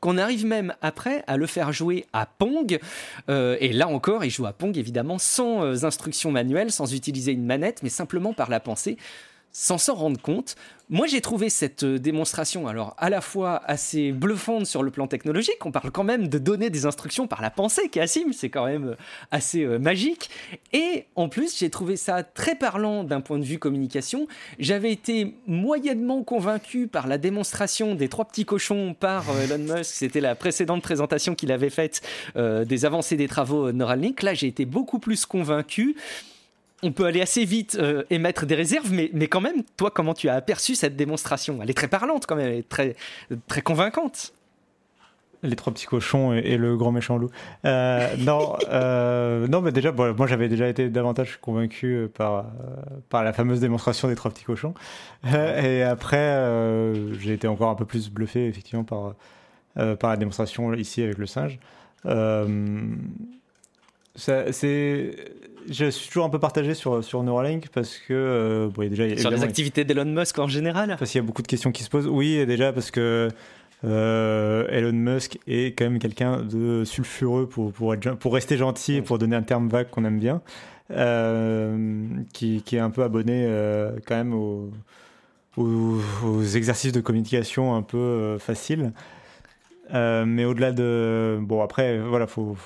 qu'on 0.00 0.18
arrive 0.18 0.46
même 0.46 0.74
après 0.82 1.24
à 1.26 1.36
le 1.36 1.46
faire 1.46 1.72
jouer 1.72 2.06
à 2.12 2.26
Pong. 2.26 2.78
Euh, 3.28 3.56
et 3.60 3.72
là 3.72 3.88
encore, 3.88 4.24
il 4.24 4.30
joue 4.30 4.46
à 4.46 4.52
Pong 4.52 4.76
évidemment 4.76 5.18
sans 5.18 5.64
euh, 5.64 5.84
instructions 5.84 6.30
manuelles, 6.30 6.70
sans 6.70 6.94
utiliser 6.94 7.32
une 7.32 7.44
manette, 7.44 7.82
mais 7.82 7.88
simplement 7.88 8.32
par 8.32 8.50
la 8.50 8.60
pensée 8.60 8.96
sans 9.54 9.78
s'en 9.78 9.94
rendre 9.94 10.20
compte. 10.20 10.56
Moi, 10.90 11.06
j'ai 11.06 11.22
trouvé 11.22 11.48
cette 11.48 11.84
euh, 11.84 11.98
démonstration 11.98 12.66
alors 12.66 12.94
à 12.98 13.08
la 13.08 13.22
fois 13.22 13.62
assez 13.64 14.12
bluffante 14.12 14.66
sur 14.66 14.82
le 14.82 14.90
plan 14.90 15.06
technologique. 15.06 15.64
On 15.64 15.70
parle 15.70 15.90
quand 15.92 16.04
même 16.04 16.28
de 16.28 16.38
donner 16.38 16.70
des 16.70 16.84
instructions 16.84 17.26
par 17.26 17.40
la 17.40 17.50
pensée, 17.50 17.88
Cassim, 17.88 18.32
c'est 18.32 18.50
quand 18.50 18.66
même 18.66 18.88
euh, 18.88 18.96
assez 19.30 19.62
euh, 19.62 19.78
magique. 19.78 20.28
Et 20.72 21.06
en 21.14 21.28
plus, 21.28 21.56
j'ai 21.56 21.70
trouvé 21.70 21.96
ça 21.96 22.24
très 22.24 22.56
parlant 22.56 23.04
d'un 23.04 23.22
point 23.22 23.38
de 23.38 23.44
vue 23.44 23.58
communication. 23.58 24.26
J'avais 24.58 24.90
été 24.92 25.36
moyennement 25.46 26.24
convaincu 26.24 26.88
par 26.88 27.06
la 27.06 27.16
démonstration 27.16 27.94
des 27.94 28.08
trois 28.08 28.24
petits 28.24 28.44
cochons 28.44 28.94
par 28.98 29.24
Elon 29.40 29.76
Musk. 29.76 29.84
C'était 29.94 30.20
la 30.20 30.34
précédente 30.34 30.82
présentation 30.82 31.36
qu'il 31.36 31.52
avait 31.52 31.70
faite 31.70 32.02
des 32.36 32.84
avancées 32.84 33.16
des 33.16 33.28
travaux 33.28 33.72
Neuralink. 33.72 34.22
Là, 34.22 34.34
j'ai 34.34 34.48
été 34.48 34.64
beaucoup 34.64 34.98
plus 34.98 35.26
convaincu 35.26 35.96
on 36.84 36.92
peut 36.92 37.06
aller 37.06 37.22
assez 37.22 37.44
vite 37.44 37.78
euh, 37.80 38.04
et 38.10 38.18
mettre 38.18 38.44
des 38.44 38.54
réserves, 38.54 38.92
mais, 38.92 39.10
mais 39.14 39.26
quand 39.26 39.40
même, 39.40 39.62
toi, 39.76 39.90
comment 39.90 40.12
tu 40.12 40.28
as 40.28 40.34
aperçu 40.34 40.74
cette 40.74 40.96
démonstration? 40.96 41.58
Elle 41.62 41.70
est 41.70 41.74
très 41.74 41.88
parlante 41.88 42.26
quand 42.26 42.36
même, 42.36 42.48
elle 42.48 42.58
est 42.58 42.68
très, 42.68 42.94
très 43.48 43.62
convaincante. 43.62 44.34
Les 45.42 45.56
trois 45.56 45.72
petits 45.72 45.86
cochons 45.86 46.32
et, 46.32 46.56
le 46.56 46.76
grand 46.76 46.92
méchant 46.92 47.18
loup. 47.18 47.30
Euh, 47.66 48.16
non, 48.18 48.56
euh, 48.70 49.46
non, 49.46 49.60
mais 49.60 49.72
déjà, 49.72 49.92
moi 49.92 50.26
j'avais 50.26 50.48
déjà 50.48 50.68
été 50.68 50.88
davantage 50.88 51.38
convaincu 51.38 52.08
par, 52.14 52.46
par 53.10 53.24
la 53.24 53.34
fameuse 53.34 53.60
démonstration 53.60 54.08
des 54.08 54.14
trois 54.14 54.30
petits 54.30 54.44
cochons. 54.44 54.72
et 55.24 55.82
après, 55.82 56.40
j'ai 57.20 57.34
été 57.34 57.46
encore 57.46 57.68
un 57.68 57.74
peu 57.74 57.84
plus 57.84 58.10
bluffé, 58.10 58.46
effectivement, 58.46 58.84
par, 58.84 59.14
par 59.98 60.10
la 60.10 60.16
démonstration 60.16 60.72
ici 60.72 61.02
avec 61.02 61.18
le 61.18 61.26
singe. 61.26 61.58
c'est 64.16 65.14
je 65.68 65.90
suis 65.90 66.08
toujours 66.08 66.24
un 66.24 66.30
peu 66.30 66.38
partagé 66.38 66.74
sur, 66.74 67.02
sur 67.02 67.22
Neuralink 67.22 67.68
parce 67.68 67.98
que. 67.98 68.12
Euh, 68.12 68.88
déjà, 68.88 69.16
sur 69.16 69.30
les 69.30 69.42
activités 69.42 69.84
d'Elon 69.84 70.04
Musk 70.04 70.38
en 70.38 70.48
général 70.48 70.96
Parce 70.98 71.10
qu'il 71.10 71.20
y 71.20 71.24
a 71.24 71.26
beaucoup 71.26 71.42
de 71.42 71.46
questions 71.46 71.72
qui 71.72 71.82
se 71.82 71.90
posent. 71.90 72.06
Oui, 72.06 72.44
déjà 72.46 72.72
parce 72.72 72.90
que 72.90 73.28
euh, 73.84 74.66
Elon 74.68 74.92
Musk 74.92 75.38
est 75.46 75.76
quand 75.78 75.84
même 75.84 75.98
quelqu'un 75.98 76.42
de 76.42 76.84
sulfureux 76.84 77.46
pour, 77.46 77.72
pour, 77.72 77.94
être, 77.94 78.14
pour 78.16 78.34
rester 78.34 78.56
gentil 78.56 78.96
et 78.96 79.02
pour 79.02 79.18
donner 79.18 79.36
un 79.36 79.42
terme 79.42 79.68
vague 79.68 79.90
qu'on 79.90 80.04
aime 80.04 80.18
bien. 80.18 80.42
Euh, 80.90 82.06
qui, 82.34 82.62
qui, 82.62 82.76
est 82.76 82.80
un 82.80 82.90
peu 82.90 83.02
abonné 83.02 83.48
quand 84.06 84.16
même 84.16 84.34
aux, 84.34 84.70
aux, 85.56 86.42
exercices 86.42 86.92
de 86.92 87.00
communication 87.00 87.74
un 87.74 87.82
peu 87.82 88.36
faciles. 88.38 88.92
Euh, 89.92 90.24
mais 90.24 90.46
au-delà 90.46 90.72
de 90.72 91.38
bon 91.42 91.60
après 91.60 91.98
voilà 91.98 92.26
faut, 92.26 92.56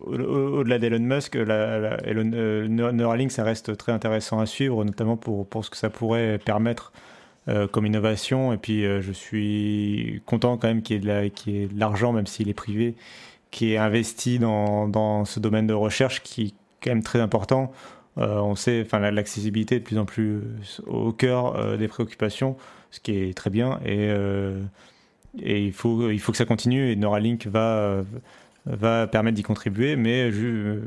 au-delà 0.00 0.78
d'Elon 0.78 1.00
Musk 1.00 1.34
la, 1.34 1.98
euh, 2.06 2.66
Neuralink 2.66 3.30
ça 3.30 3.44
reste 3.44 3.76
très 3.76 3.92
intéressant 3.92 4.40
à 4.40 4.46
suivre 4.46 4.84
notamment 4.86 5.18
pour, 5.18 5.46
pour 5.46 5.66
ce 5.66 5.70
que 5.70 5.76
ça 5.76 5.90
pourrait 5.90 6.38
permettre 6.42 6.94
euh, 7.48 7.66
comme 7.66 7.84
innovation 7.84 8.54
et 8.54 8.56
puis 8.56 8.84
je 8.84 9.12
suis 9.12 10.22
content 10.24 10.56
quand 10.56 10.68
même 10.68 10.80
qu'il 10.80 10.96
y 10.96 11.10
ait 11.10 11.28
de, 11.30 11.66
de 11.74 11.78
l'argent 11.78 12.14
même 12.14 12.26
s'il 12.26 12.48
est 12.48 12.54
privé 12.54 12.94
qui 13.50 13.74
est 13.74 13.76
investi 13.76 14.38
dans, 14.38 14.88
dans, 14.88 15.26
ce 15.26 15.40
domaine 15.40 15.66
de 15.66 15.74
recherche 15.74 16.22
qui 16.22 16.42
est 16.42 16.54
quand 16.82 16.90
même 16.90 17.02
très 17.02 17.20
important 17.20 17.70
on 18.16 18.56
sait 18.56 18.80
enfin 18.82 18.98
l'accessibilité 19.10 19.76
est 19.76 19.80
de 19.80 19.84
plus 19.84 19.98
en 19.98 20.06
plus 20.06 20.40
au 20.86 21.12
cœur 21.12 21.76
des 21.76 21.86
préoccupations 21.86 22.56
ce 22.90 22.98
qui 22.98 23.12
est 23.12 23.36
très 23.36 23.50
bien 23.50 23.78
et 23.84 24.10
et 25.40 25.64
il 25.64 25.72
faut, 25.72 26.10
il 26.10 26.20
faut 26.20 26.32
que 26.32 26.38
ça 26.38 26.44
continue 26.44 26.90
et 26.90 26.96
Neuralink 26.96 27.46
va, 27.46 28.02
va 28.66 29.06
permettre 29.06 29.36
d'y 29.36 29.42
contribuer, 29.42 29.96
mais 29.96 30.30
je, 30.30 30.80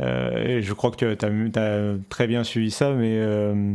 euh, 0.00 0.60
je 0.60 0.72
crois 0.72 0.90
que 0.90 1.14
tu 1.14 1.58
as, 1.58 1.94
très 2.08 2.26
bien 2.26 2.44
suivi 2.44 2.70
ça, 2.70 2.90
mais, 2.90 3.16
euh, 3.18 3.74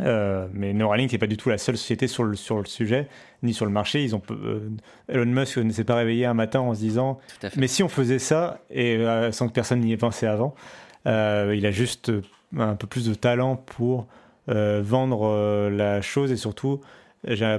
euh, 0.00 0.48
mais 0.52 0.72
Neuralink 0.72 1.12
n'est 1.12 1.18
pas 1.18 1.26
du 1.26 1.36
tout 1.36 1.48
la 1.48 1.58
seule 1.58 1.76
société 1.76 2.08
sur 2.08 2.24
le, 2.24 2.34
sur 2.34 2.58
le 2.58 2.66
sujet, 2.66 3.08
ni 3.42 3.54
sur 3.54 3.64
le 3.64 3.70
marché. 3.70 4.02
Ils 4.02 4.14
ont, 4.14 4.22
Elon 5.08 5.26
Musk 5.26 5.58
ne 5.58 5.70
s'est 5.70 5.84
pas 5.84 5.96
réveillé 5.96 6.26
un 6.26 6.34
matin 6.34 6.60
en 6.60 6.74
se 6.74 6.80
disant 6.80 7.18
Mais 7.56 7.68
si 7.68 7.82
on 7.82 7.88
faisait 7.88 8.18
ça, 8.18 8.60
et 8.70 9.04
sans 9.30 9.48
que 9.48 9.52
personne 9.52 9.80
n'y 9.80 9.92
ait 9.92 9.96
pensé 9.96 10.26
avant, 10.26 10.54
il 11.06 11.66
a 11.66 11.70
juste 11.70 12.12
un 12.56 12.74
peu 12.74 12.86
plus 12.86 13.06
de 13.08 13.14
talent 13.14 13.56
pour 13.56 14.06
vendre 14.48 15.68
la 15.70 16.02
chose 16.02 16.32
et 16.32 16.36
surtout 16.36 16.80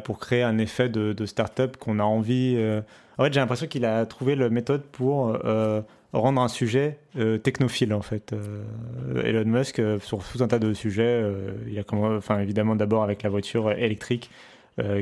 pour 0.04 0.20
créer 0.20 0.44
un 0.44 0.58
effet 0.58 0.90
de, 0.90 1.14
de 1.14 1.26
start-up 1.26 1.78
qu'on 1.78 2.00
a 2.00 2.04
envie. 2.04 2.56
Euh, 2.58 2.82
en 3.18 3.24
fait, 3.24 3.34
j'ai 3.34 3.40
l'impression 3.40 3.68
qu'il 3.68 3.86
a 3.86 4.06
trouvé 4.06 4.36
la 4.36 4.50
méthode 4.50 4.84
pour 4.84 5.38
euh, 5.46 5.82
rendre 6.14 6.42
un 6.42 6.48
sujet 6.48 6.98
euh, 7.18 7.38
technophile, 7.38 7.94
en 7.94 8.02
fait. 8.02 8.36
Elon 9.24 9.46
Musk, 9.46 9.82
sur 10.02 10.20
tout 10.24 10.44
un 10.44 10.48
tas 10.48 10.60
de 10.60 10.74
sujets, 10.74 11.24
il 11.68 11.80
a 11.80 11.84
enfin, 11.94 12.40
évidemment 12.40 12.76
d'abord 12.76 13.04
avec 13.04 13.24
la 13.24 13.30
voiture 13.30 13.72
électrique, 13.72 14.30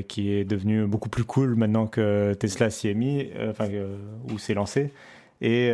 qui 0.07 0.31
est 0.31 0.43
devenu 0.43 0.85
beaucoup 0.85 1.09
plus 1.09 1.23
cool 1.23 1.55
maintenant 1.55 1.87
que 1.87 2.35
Tesla 2.35 2.69
s'y 2.69 2.89
est 2.89 2.93
mis, 2.93 3.29
enfin, 3.49 3.67
où 4.31 4.37
s'est 4.37 4.53
lancé. 4.53 4.91
Et, 5.41 5.71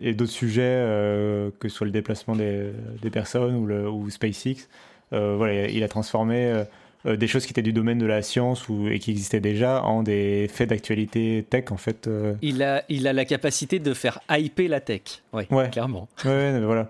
et 0.00 0.14
d'autres 0.14 0.32
sujets, 0.32 1.52
que 1.60 1.68
ce 1.68 1.76
soit 1.76 1.84
le 1.86 1.92
déplacement 1.92 2.34
des, 2.34 2.70
des 3.02 3.10
personnes 3.10 3.54
ou, 3.56 3.66
le, 3.66 3.90
ou 3.90 4.08
SpaceX. 4.08 4.66
voilà, 5.10 5.68
il 5.68 5.82
a 5.82 5.88
transformé 5.88 6.64
euh, 7.06 7.16
des 7.16 7.26
choses 7.26 7.44
qui 7.44 7.52
étaient 7.52 7.62
du 7.62 7.74
domaine 7.74 7.98
de 7.98 8.06
la 8.06 8.22
science 8.22 8.68
ou, 8.70 8.88
et 8.88 8.98
qui 8.98 9.10
existaient 9.10 9.40
déjà 9.40 9.82
en 9.82 10.02
des 10.02 10.48
faits 10.48 10.70
d'actualité 10.70 11.44
tech 11.48 11.64
en 11.70 11.76
fait. 11.76 12.06
Euh. 12.06 12.34
Il, 12.40 12.62
a, 12.62 12.82
il 12.88 13.06
a 13.06 13.12
la 13.12 13.26
capacité 13.26 13.78
de 13.78 13.92
faire 13.92 14.20
hyper 14.30 14.70
la 14.70 14.80
tech, 14.80 15.22
ouais, 15.34 15.46
clairement. 15.70 16.08
Ouais, 16.24 16.58
voilà. 16.60 16.88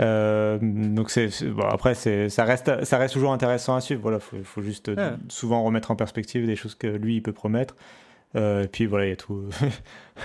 Euh, 0.00 0.58
donc 0.60 1.08
c'est 1.10 1.28
bon, 1.44 1.62
après 1.62 1.94
ça 1.94 2.44
reste 2.44 2.84
ça 2.84 2.98
reste 2.98 3.14
toujours 3.14 3.32
intéressant 3.32 3.74
à 3.74 3.80
suivre. 3.80 4.02
Voilà, 4.02 4.18
faut, 4.18 4.36
faut 4.42 4.60
juste 4.60 4.90
ah. 4.98 5.16
souvent 5.28 5.62
remettre 5.62 5.90
en 5.90 5.96
perspective 5.96 6.46
des 6.46 6.56
choses 6.56 6.74
que 6.74 6.88
lui 6.88 7.16
il 7.16 7.22
peut 7.22 7.32
promettre. 7.32 7.74
et 8.34 8.68
puis 8.70 8.84
voilà, 8.84 9.06
il 9.06 9.10
y 9.10 9.12
a 9.12 9.16
tout, 9.16 9.48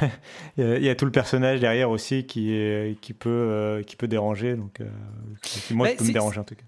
il 0.57 0.83
y, 0.83 0.89
a 0.89 0.95
tout 0.95 1.05
le 1.05 1.11
personnage 1.11 1.61
derrière 1.61 1.91
aussi 1.91 2.25
qui 2.25 2.51
est, 2.51 2.99
qui 2.99 3.13
peut 3.13 3.83
qui 3.87 3.95
peut 3.95 4.09
déranger. 4.09 4.55
Donc 4.55 4.81
moi, 5.71 5.87
je 5.87 5.95
peux 5.95 6.03
me 6.03 6.11
déranger 6.11 6.41
en 6.41 6.43
tout 6.43 6.55
cas. 6.55 6.63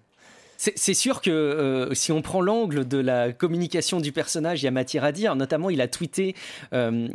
C'est 0.64 0.94
sûr 0.94 1.22
que 1.22 1.32
euh, 1.32 1.96
si 1.96 2.12
on 2.12 2.22
prend 2.22 2.40
l'angle 2.40 2.88
de 2.88 3.00
la 3.00 3.32
communication 3.32 4.00
du 4.00 4.12
personnage, 4.12 4.62
il 4.62 4.66
y 4.66 4.68
a 4.68 4.72
matière 4.72 5.04
à 5.04 5.12
dire. 5.12 5.36
Notamment, 5.36 5.72
il 5.72 5.82
a 5.82 5.88
tweeté 5.88 6.36
euh, 6.72 7.08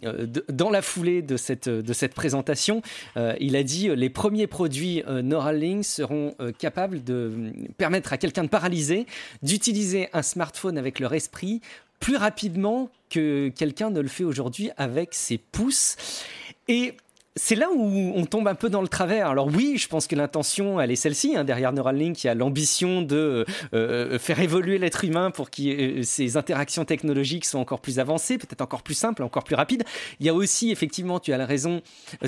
dans 0.48 0.68
la 0.68 0.82
foulée 0.82 1.22
de 1.22 1.36
cette, 1.36 1.68
de 1.68 1.92
cette 1.92 2.12
présentation, 2.12 2.82
euh, 3.16 3.34
il 3.38 3.54
a 3.54 3.62
dit 3.62 3.88
les 3.94 4.10
premiers 4.10 4.48
produits 4.48 5.04
Neuralink 5.06 5.84
seront 5.84 6.34
capables 6.58 7.04
de 7.04 7.52
permettre 7.78 8.12
à 8.12 8.18
quelqu'un 8.18 8.42
de 8.42 8.48
paralysé 8.48 9.06
d'utiliser 9.42 10.08
un 10.12 10.22
smartphone 10.22 10.76
avec 10.76 10.98
leur 10.98 11.14
esprit 11.14 11.60
plus 12.00 12.16
rapidement 12.16 12.90
que 13.10 13.48
quelqu'un 13.50 13.90
ne 13.90 14.00
le 14.00 14.08
fait 14.08 14.24
aujourd'hui 14.24 14.70
avec 14.76 15.14
ses 15.14 15.38
pouces. 15.38 15.96
C'est 17.36 17.54
là 17.54 17.68
où 17.70 18.12
on 18.14 18.24
tombe 18.24 18.48
un 18.48 18.54
peu 18.54 18.70
dans 18.70 18.80
le 18.80 18.88
travers. 18.88 19.28
Alors 19.28 19.46
oui, 19.46 19.76
je 19.76 19.88
pense 19.88 20.06
que 20.06 20.16
l'intention, 20.16 20.80
elle 20.80 20.90
est 20.90 20.96
celle-ci. 20.96 21.36
Hein. 21.36 21.44
Derrière 21.44 21.72
Neuralink, 21.72 22.24
il 22.24 22.26
y 22.26 22.30
a 22.30 22.34
l'ambition 22.34 23.02
de 23.02 23.16
euh, 23.16 23.44
euh, 23.74 24.18
faire 24.18 24.40
évoluer 24.40 24.78
l'être 24.78 25.04
humain 25.04 25.30
pour 25.30 25.50
que 25.50 26.00
euh, 26.00 26.02
ces 26.02 26.38
interactions 26.38 26.86
technologiques 26.86 27.44
soient 27.44 27.60
encore 27.60 27.80
plus 27.80 27.98
avancées, 27.98 28.38
peut-être 28.38 28.62
encore 28.62 28.82
plus 28.82 28.94
simples, 28.94 29.22
encore 29.22 29.44
plus 29.44 29.54
rapides. 29.54 29.84
Il 30.18 30.26
y 30.26 30.30
a 30.30 30.34
aussi, 30.34 30.70
effectivement, 30.70 31.20
tu 31.20 31.34
as 31.34 31.44
raison, 31.44 31.82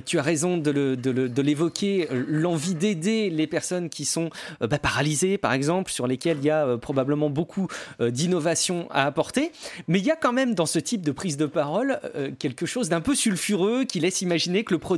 tu 0.05 0.19
as 0.19 0.23
raison 0.23 0.59
de 0.59 1.41
l'évoquer, 1.41 2.07
l'envie 2.11 2.75
d'aider 2.75 3.31
les 3.31 3.47
personnes 3.47 3.89
qui 3.89 4.05
sont 4.05 4.29
bah, 4.61 4.79
paralysées, 4.79 5.39
par 5.39 5.55
exemple, 5.55 5.91
sur 5.91 6.07
lesquelles 6.07 6.39
il 6.41 6.45
y 6.45 6.51
a 6.51 6.77
probablement 6.77 7.31
beaucoup 7.31 7.69
d'innovation 8.01 8.89
à 8.91 9.07
apporter. 9.07 9.53
Mais 9.87 9.99
il 10.01 10.05
y 10.05 10.11
a 10.11 10.17
quand 10.17 10.35
même 10.35 10.55
dans 10.55 10.67
ce 10.67 10.79
type 10.79 11.01
de 11.01 11.13
prise 11.13 11.39
de 11.39 11.47
parole 11.47 11.99
quelque 12.39 12.67
chose 12.67 12.91
d'un 12.91 13.01
peu 13.01 13.15
sulfureux 13.15 13.85
qui 13.85 14.01
laisse 14.01 14.21
imaginer 14.21 14.65
que 14.65 14.75
le 14.75 14.79
produit 14.79 14.98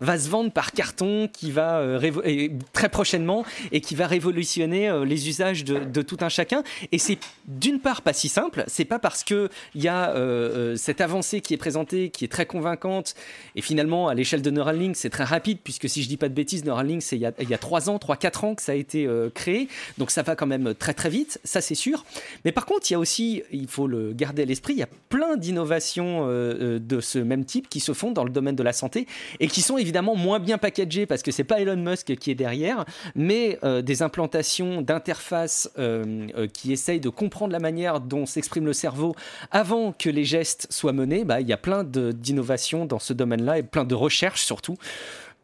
va 0.00 0.18
se 0.18 0.28
vendre 0.28 0.50
par 0.50 0.72
carton 0.72 1.28
qui 1.32 1.50
va 1.50 1.78
euh, 1.78 2.48
très 2.72 2.88
prochainement 2.88 3.44
et 3.72 3.80
qui 3.80 3.94
va 3.94 4.06
révolutionner 4.06 4.88
euh, 4.88 5.04
les 5.04 5.28
usages 5.28 5.64
de, 5.64 6.02
tout 6.02 6.18
un 6.20 6.28
chacun. 6.28 6.62
Et 6.92 6.98
c'est 6.98 7.18
d'une 7.46 7.80
part 7.80 8.02
pas 8.02 8.12
si 8.12 8.28
simple. 8.28 8.64
C'est 8.66 8.84
pas 8.84 8.98
parce 8.98 9.24
que 9.24 9.48
il 9.74 9.82
y 9.82 9.88
a 9.88 10.10
euh, 10.10 10.76
cette 10.76 11.00
avancée 11.00 11.40
qui 11.40 11.54
est 11.54 11.58
présentée, 11.58 12.10
qui 12.10 12.24
est 12.24 12.28
très 12.28 12.46
convaincante, 12.46 13.14
et 13.56 13.62
finalement 13.62 14.08
à 14.08 14.14
l'échelle 14.14 14.42
de 14.42 14.50
Neuralink 14.50 14.96
c'est 14.96 15.10
très 15.10 15.24
rapide 15.24 15.58
puisque 15.62 15.88
si 15.88 16.02
je 16.02 16.08
dis 16.08 16.16
pas 16.16 16.28
de 16.28 16.34
bêtises, 16.34 16.64
Neuralink 16.64 17.02
c'est 17.02 17.16
il 17.16 17.22
y 17.22 17.26
a, 17.26 17.32
il 17.40 17.48
y 17.48 17.54
a 17.54 17.58
3 17.58 17.90
ans, 17.90 17.96
3-4 17.96 18.46
ans 18.46 18.54
que 18.54 18.62
ça 18.62 18.72
a 18.72 18.74
été 18.74 19.08
créé, 19.34 19.68
donc 19.98 20.10
ça 20.10 20.22
va 20.22 20.36
quand 20.36 20.46
même 20.46 20.74
très 20.74 20.94
très 20.94 21.08
vite, 21.08 21.40
ça 21.44 21.60
c'est 21.60 21.74
sûr. 21.74 22.04
Mais 22.44 22.52
par 22.52 22.66
contre 22.66 22.90
il 22.90 22.94
y 22.94 22.96
a 22.96 22.98
aussi, 22.98 23.42
il 23.52 23.68
faut 23.68 23.86
le 23.86 24.12
garder 24.12 24.42
à 24.42 24.44
l'esprit, 24.44 24.74
il 24.74 24.78
y 24.78 24.82
a 24.82 24.88
plein 25.08 25.36
d'innovations 25.36 26.26
de 26.26 27.00
ce 27.00 27.18
même 27.18 27.44
type 27.44 27.68
qui 27.68 27.80
se 27.80 27.92
font 27.92 28.10
dans 28.10 28.24
le 28.24 28.30
domaine 28.30 28.56
de 28.56 28.62
la 28.62 28.72
santé 28.72 29.06
et 29.40 29.48
qui 29.48 29.62
sont 29.62 29.78
évidemment 29.78 30.16
moins 30.16 30.38
bien 30.38 30.58
packagés 30.58 31.06
parce 31.06 31.22
que 31.22 31.30
c'est 31.30 31.44
pas 31.44 31.60
Elon 31.60 31.76
Musk 31.76 32.16
qui 32.16 32.30
est 32.30 32.34
derrière, 32.34 32.84
mais 33.14 33.58
euh, 33.64 33.82
des 33.82 34.02
implantations 34.02 34.82
d'interfaces 34.82 35.70
euh, 35.78 36.26
euh, 36.36 36.46
qui 36.46 36.72
essayent 36.72 37.00
de 37.00 37.08
comprendre 37.08 37.52
la 37.52 37.60
manière 37.60 38.00
dont 38.00 38.26
s'exprime 38.26 38.66
le 38.66 38.72
cerveau 38.72 39.14
avant 39.50 39.92
que 39.92 40.10
les 40.10 40.24
gestes 40.24 40.66
soient 40.70 40.92
menés. 40.92 41.24
Bah, 41.24 41.40
il 41.40 41.48
y 41.48 41.52
a 41.52 41.56
plein 41.56 41.84
d'innovations 41.84 42.86
dans 42.86 42.98
ce 42.98 43.12
domaine-là 43.12 43.58
et 43.58 43.62
plein 43.62 43.84
de 43.84 43.94
recherches 43.94 44.42
surtout. 44.42 44.76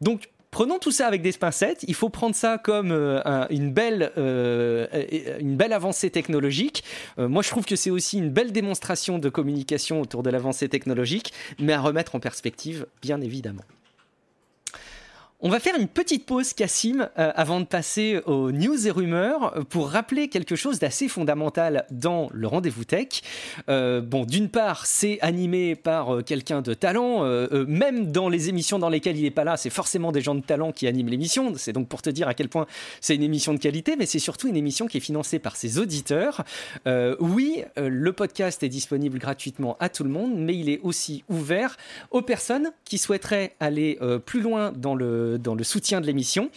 Donc 0.01 0.29
prenons 0.49 0.79
tout 0.79 0.91
ça 0.91 1.07
avec 1.07 1.21
des 1.21 1.31
pincettes. 1.31 1.85
Il 1.87 1.95
faut 1.95 2.09
prendre 2.09 2.35
ça 2.35 2.57
comme 2.57 2.91
une, 3.49 3.71
belle, 3.71 4.11
une 4.17 5.55
belle 5.55 5.73
avancée 5.73 6.09
technologique. 6.09 6.83
moi, 7.17 7.41
je 7.41 7.49
trouve 7.49 7.65
que 7.65 7.75
c'est 7.75 7.91
aussi 7.91 8.17
une 8.17 8.29
belle 8.29 8.51
démonstration 8.51 9.19
de 9.19 9.29
communication 9.29 10.01
autour 10.01 10.23
de 10.23 10.29
l'avancée 10.29 10.67
technologique, 10.67 11.33
mais 11.59 11.73
à 11.73 11.79
remettre 11.79 12.15
en 12.15 12.19
perspective, 12.19 12.85
bien 13.01 13.21
évidemment. 13.21 13.63
On 15.43 15.49
va 15.49 15.59
faire 15.59 15.73
une 15.75 15.87
petite 15.87 16.27
pause, 16.27 16.53
Cassim, 16.53 17.09
euh, 17.17 17.31
avant 17.33 17.59
de 17.59 17.65
passer 17.65 18.21
aux 18.27 18.51
news 18.51 18.85
et 18.85 18.91
rumeurs, 18.91 19.65
pour 19.69 19.89
rappeler 19.89 20.27
quelque 20.27 20.55
chose 20.55 20.77
d'assez 20.77 21.07
fondamental 21.07 21.87
dans 21.89 22.29
le 22.31 22.45
rendez-vous 22.45 22.83
tech. 22.83 23.23
Euh, 23.67 24.01
bon, 24.01 24.23
d'une 24.23 24.49
part, 24.49 24.85
c'est 24.85 25.17
animé 25.21 25.75
par 25.75 26.13
euh, 26.13 26.21
quelqu'un 26.21 26.61
de 26.61 26.75
talent. 26.75 27.23
même 27.67 28.11
dans 28.11 28.29
les 28.29 28.49
émissions 28.49 28.77
dans 28.77 28.89
lesquelles 28.89 29.17
il 29.17 29.23
n'est 29.23 29.31
pas 29.31 29.43
là, 29.43 29.57
c'est 29.57 29.71
forcément 29.71 30.11
des 30.11 30.21
gens 30.21 30.35
de 30.35 30.41
talent 30.41 30.71
qui 30.71 30.85
animent 30.85 31.09
l'émission. 31.09 31.53
C'est 31.57 31.73
donc 31.73 31.87
pour 31.87 32.03
te 32.03 32.11
dire 32.11 32.27
à 32.27 32.35
quel 32.35 32.47
point 32.47 32.67
c'est 32.99 33.15
une 33.15 33.23
émission 33.23 33.55
de 33.55 33.59
qualité, 33.59 33.95
mais 33.97 34.05
c'est 34.05 34.19
surtout 34.19 34.47
une 34.47 34.57
émission 34.57 34.85
qui 34.85 34.97
est 34.97 35.01
financée 35.01 35.39
par 35.39 35.55
ses 35.55 35.79
auditeurs. 35.79 36.43
oui, 37.19 37.63
le 37.77 38.13
podcast 38.13 38.61
est 38.61 38.69
disponible 38.69 39.17
gratuitement 39.17 39.75
à 39.79 39.89
tout 39.89 40.03
le 40.03 40.11
monde, 40.11 40.33
mais 40.35 40.55
il 40.55 40.69
est 40.69 40.79
aussi 40.83 41.23
ouvert 41.29 41.77
aux 42.11 42.21
personnes 42.21 42.71
qui 42.85 42.99
souhaiteraient 42.99 43.55
aller 43.59 43.97
plus 44.25 44.41
loin 44.41 44.71
dans 44.71 44.93
le 44.93 45.30
dans 45.37 45.55
le 45.55 45.63
soutien 45.63 46.01
de 46.01 46.05
l'émission, 46.05 46.49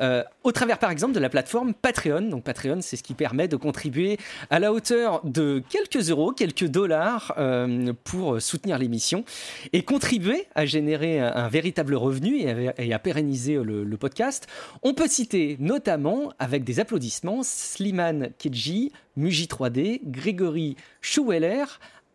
euh, 0.00 0.22
au 0.44 0.52
travers 0.52 0.78
par 0.78 0.90
exemple 0.90 1.14
de 1.14 1.20
la 1.20 1.28
plateforme 1.28 1.74
Patreon. 1.74 2.22
Donc 2.22 2.44
Patreon, 2.44 2.78
c'est 2.80 2.96
ce 2.96 3.02
qui 3.02 3.14
permet 3.14 3.48
de 3.48 3.56
contribuer 3.56 4.18
à 4.50 4.58
la 4.58 4.72
hauteur 4.72 5.20
de 5.24 5.62
quelques 5.68 6.10
euros, 6.10 6.32
quelques 6.32 6.66
dollars 6.66 7.34
euh, 7.38 7.92
pour 8.04 8.40
soutenir 8.40 8.78
l'émission 8.78 9.24
et 9.72 9.82
contribuer 9.82 10.46
à 10.54 10.66
générer 10.66 11.20
un, 11.20 11.48
véritable 11.48 11.94
revenu 11.94 12.40
et 12.78 12.92
à, 12.92 12.98
pérenniser 12.98 13.54
le, 13.62 13.96
podcast. 13.96 14.46
On 14.82 14.92
peut 14.92 15.08
citer 15.08 15.56
notamment, 15.58 16.32
avec 16.38 16.64
des 16.64 16.80
applaudissements, 16.80 17.42
Slimane 17.42 18.30
Kedji, 18.38 18.92
Muji 19.16 19.46
3D, 19.46 20.00
Grégory 20.04 20.76
Schouweller, 21.00 21.64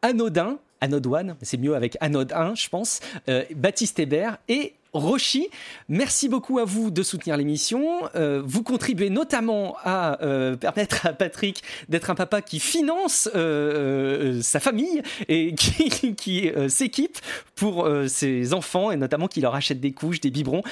Anodin, 0.02 0.60
Anode 0.82 1.08
One, 1.08 1.36
c'est 1.42 1.58
mieux 1.58 1.76
avec 1.76 1.96
Anode 2.02 2.34
1, 2.34 2.56
je 2.56 2.68
pense, 2.68 3.00
euh, 3.30 3.44
Baptiste 3.56 4.00
Hébert 4.00 4.38
et 4.48 4.74
Roshi. 4.94 5.48
Merci 5.88 6.28
beaucoup 6.28 6.60
à 6.60 6.66
vous 6.66 6.92
de 6.92 7.02
soutenir 7.02 7.38
l'émission. 7.38 8.02
Euh, 8.16 8.42
vous 8.46 8.62
contribuez 8.62 9.10
notamment 9.10 9.78
à 9.84 10.22
euh, 10.22 10.58
permettre 10.58 11.06
à 11.06 11.14
Patrick 11.14 11.64
d'être 11.88 12.10
un 12.10 12.16
papa 12.16 12.42
qui 12.42 12.60
finance 12.60 13.30
euh, 13.34 14.42
sa 14.42 14.60
famille 14.60 15.02
et 15.30 15.56
qui, 15.56 16.16
qui 16.16 16.52
s'équipe 16.68 17.20
pour 17.56 17.88
ses 18.08 18.54
enfants 18.54 18.90
et 18.92 18.98
notamment 18.98 19.28
qui 19.28 19.40
leur 19.40 19.54
achète 19.54 19.80
des 19.80 19.92
couches, 19.92 20.20
des 20.20 20.32
biberons. 20.32 20.64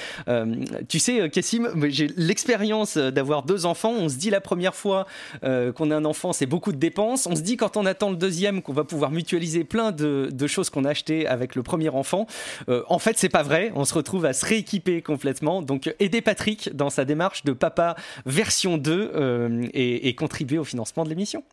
tu 0.88 0.98
sais, 0.98 1.30
Cassim, 1.30 1.70
j'ai 1.90 2.08
l'expérience 2.18 2.98
d'avoir 2.98 3.44
deux 3.44 3.68
enfants. 3.68 3.92
On 3.92 4.10
se 4.10 4.16
dit 4.16 4.32
la 4.32 4.42
première 4.42 4.74
fois 4.74 5.06
qu'on 5.44 5.92
a 5.92 5.96
un 5.96 6.06
enfant, 6.06 6.34
c'est 6.34 6.48
beaucoup 6.48 6.72
de 6.72 6.78
dépenses. 6.78 7.28
On 7.28 7.36
se 7.36 7.42
dit 7.42 7.58
quand 7.58 7.78
on 7.78 7.86
attend 7.86 8.10
le 8.10 8.16
deuxième 8.16 8.64
qu'on 8.64 8.74
va 8.74 8.86
pouvoir 8.86 9.12
mutualiser 9.12 9.64
plein 9.64 9.92
de, 9.92 10.30
de 10.32 10.48
choses 10.48 10.72
qu'on 10.72 10.84
a 10.84 10.90
achetées 10.90 11.28
avec 11.28 11.54
le 11.54 11.62
premier 11.62 11.90
enfant. 11.90 12.26
en 12.68 13.00
fait, 13.00 13.20
c'est 13.20 13.30
pas 13.30 13.44
vrai. 13.44 13.72
On 13.76 13.86
se 13.86 13.94
retrouve 13.94 14.09
trouve 14.10 14.26
à 14.26 14.34
se 14.34 14.44
rééquiper 14.44 15.04
complètement. 15.04 15.62
Donc 15.62 15.94
aider 16.00 16.22
Patrick 16.22 16.76
dans 16.76 16.90
sa 16.90 17.06
démarche 17.06 17.44
de 17.44 17.54
papa 17.54 17.96
version 18.26 18.78
2 18.78 19.12
euh, 19.14 19.68
et, 19.74 20.08
et 20.08 20.16
contribuer 20.16 20.58
au 20.58 20.64
financement 20.64 21.04
de 21.04 21.10
l'émission. 21.10 21.44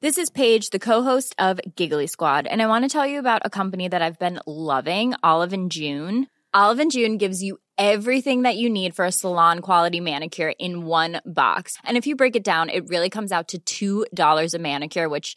This 0.00 0.16
is 0.18 0.30
Paige, 0.30 0.70
the 0.70 0.78
co-host 0.78 1.34
of 1.38 1.60
Giggly 1.76 2.06
Squad, 2.06 2.46
and 2.48 2.60
I 2.60 2.66
want 2.66 2.82
to 2.82 2.88
tell 2.88 3.06
you 3.06 3.18
about 3.18 3.40
a 3.44 3.50
company 3.50 3.88
that 3.88 4.02
I've 4.02 4.18
been 4.18 4.40
loving, 4.46 5.14
Olive 5.22 5.52
and 5.52 5.70
June. 5.70 6.26
Olive 6.54 6.80
and 6.80 6.90
June 6.90 7.18
gives 7.18 7.40
you 7.40 7.58
everything 7.78 8.42
that 8.42 8.56
you 8.56 8.68
need 8.68 8.94
for 8.94 9.04
a 9.04 9.12
salon 9.12 9.60
quality 9.60 10.00
manicure 10.00 10.52
in 10.58 10.86
one 10.86 11.20
box. 11.24 11.76
And 11.84 11.96
if 11.96 12.06
you 12.06 12.14
break 12.14 12.36
it 12.36 12.44
down, 12.44 12.68
it 12.68 12.88
really 12.88 13.10
comes 13.10 13.32
out 13.32 13.54
to 13.58 14.06
$2 14.12 14.54
a 14.54 14.58
manicure, 14.58 15.08
which 15.08 15.36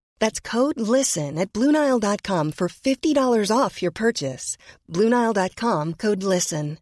That's 0.21 0.39
code 0.39 0.79
LISTEN 0.79 1.37
at 1.37 1.51
Bluenile.com 1.51 2.53
for 2.53 2.69
$50 2.69 3.51
off 3.51 3.81
your 3.81 3.91
purchase. 3.91 4.55
Bluenile.com 4.87 5.95
code 5.97 6.23
LISTEN. 6.23 6.77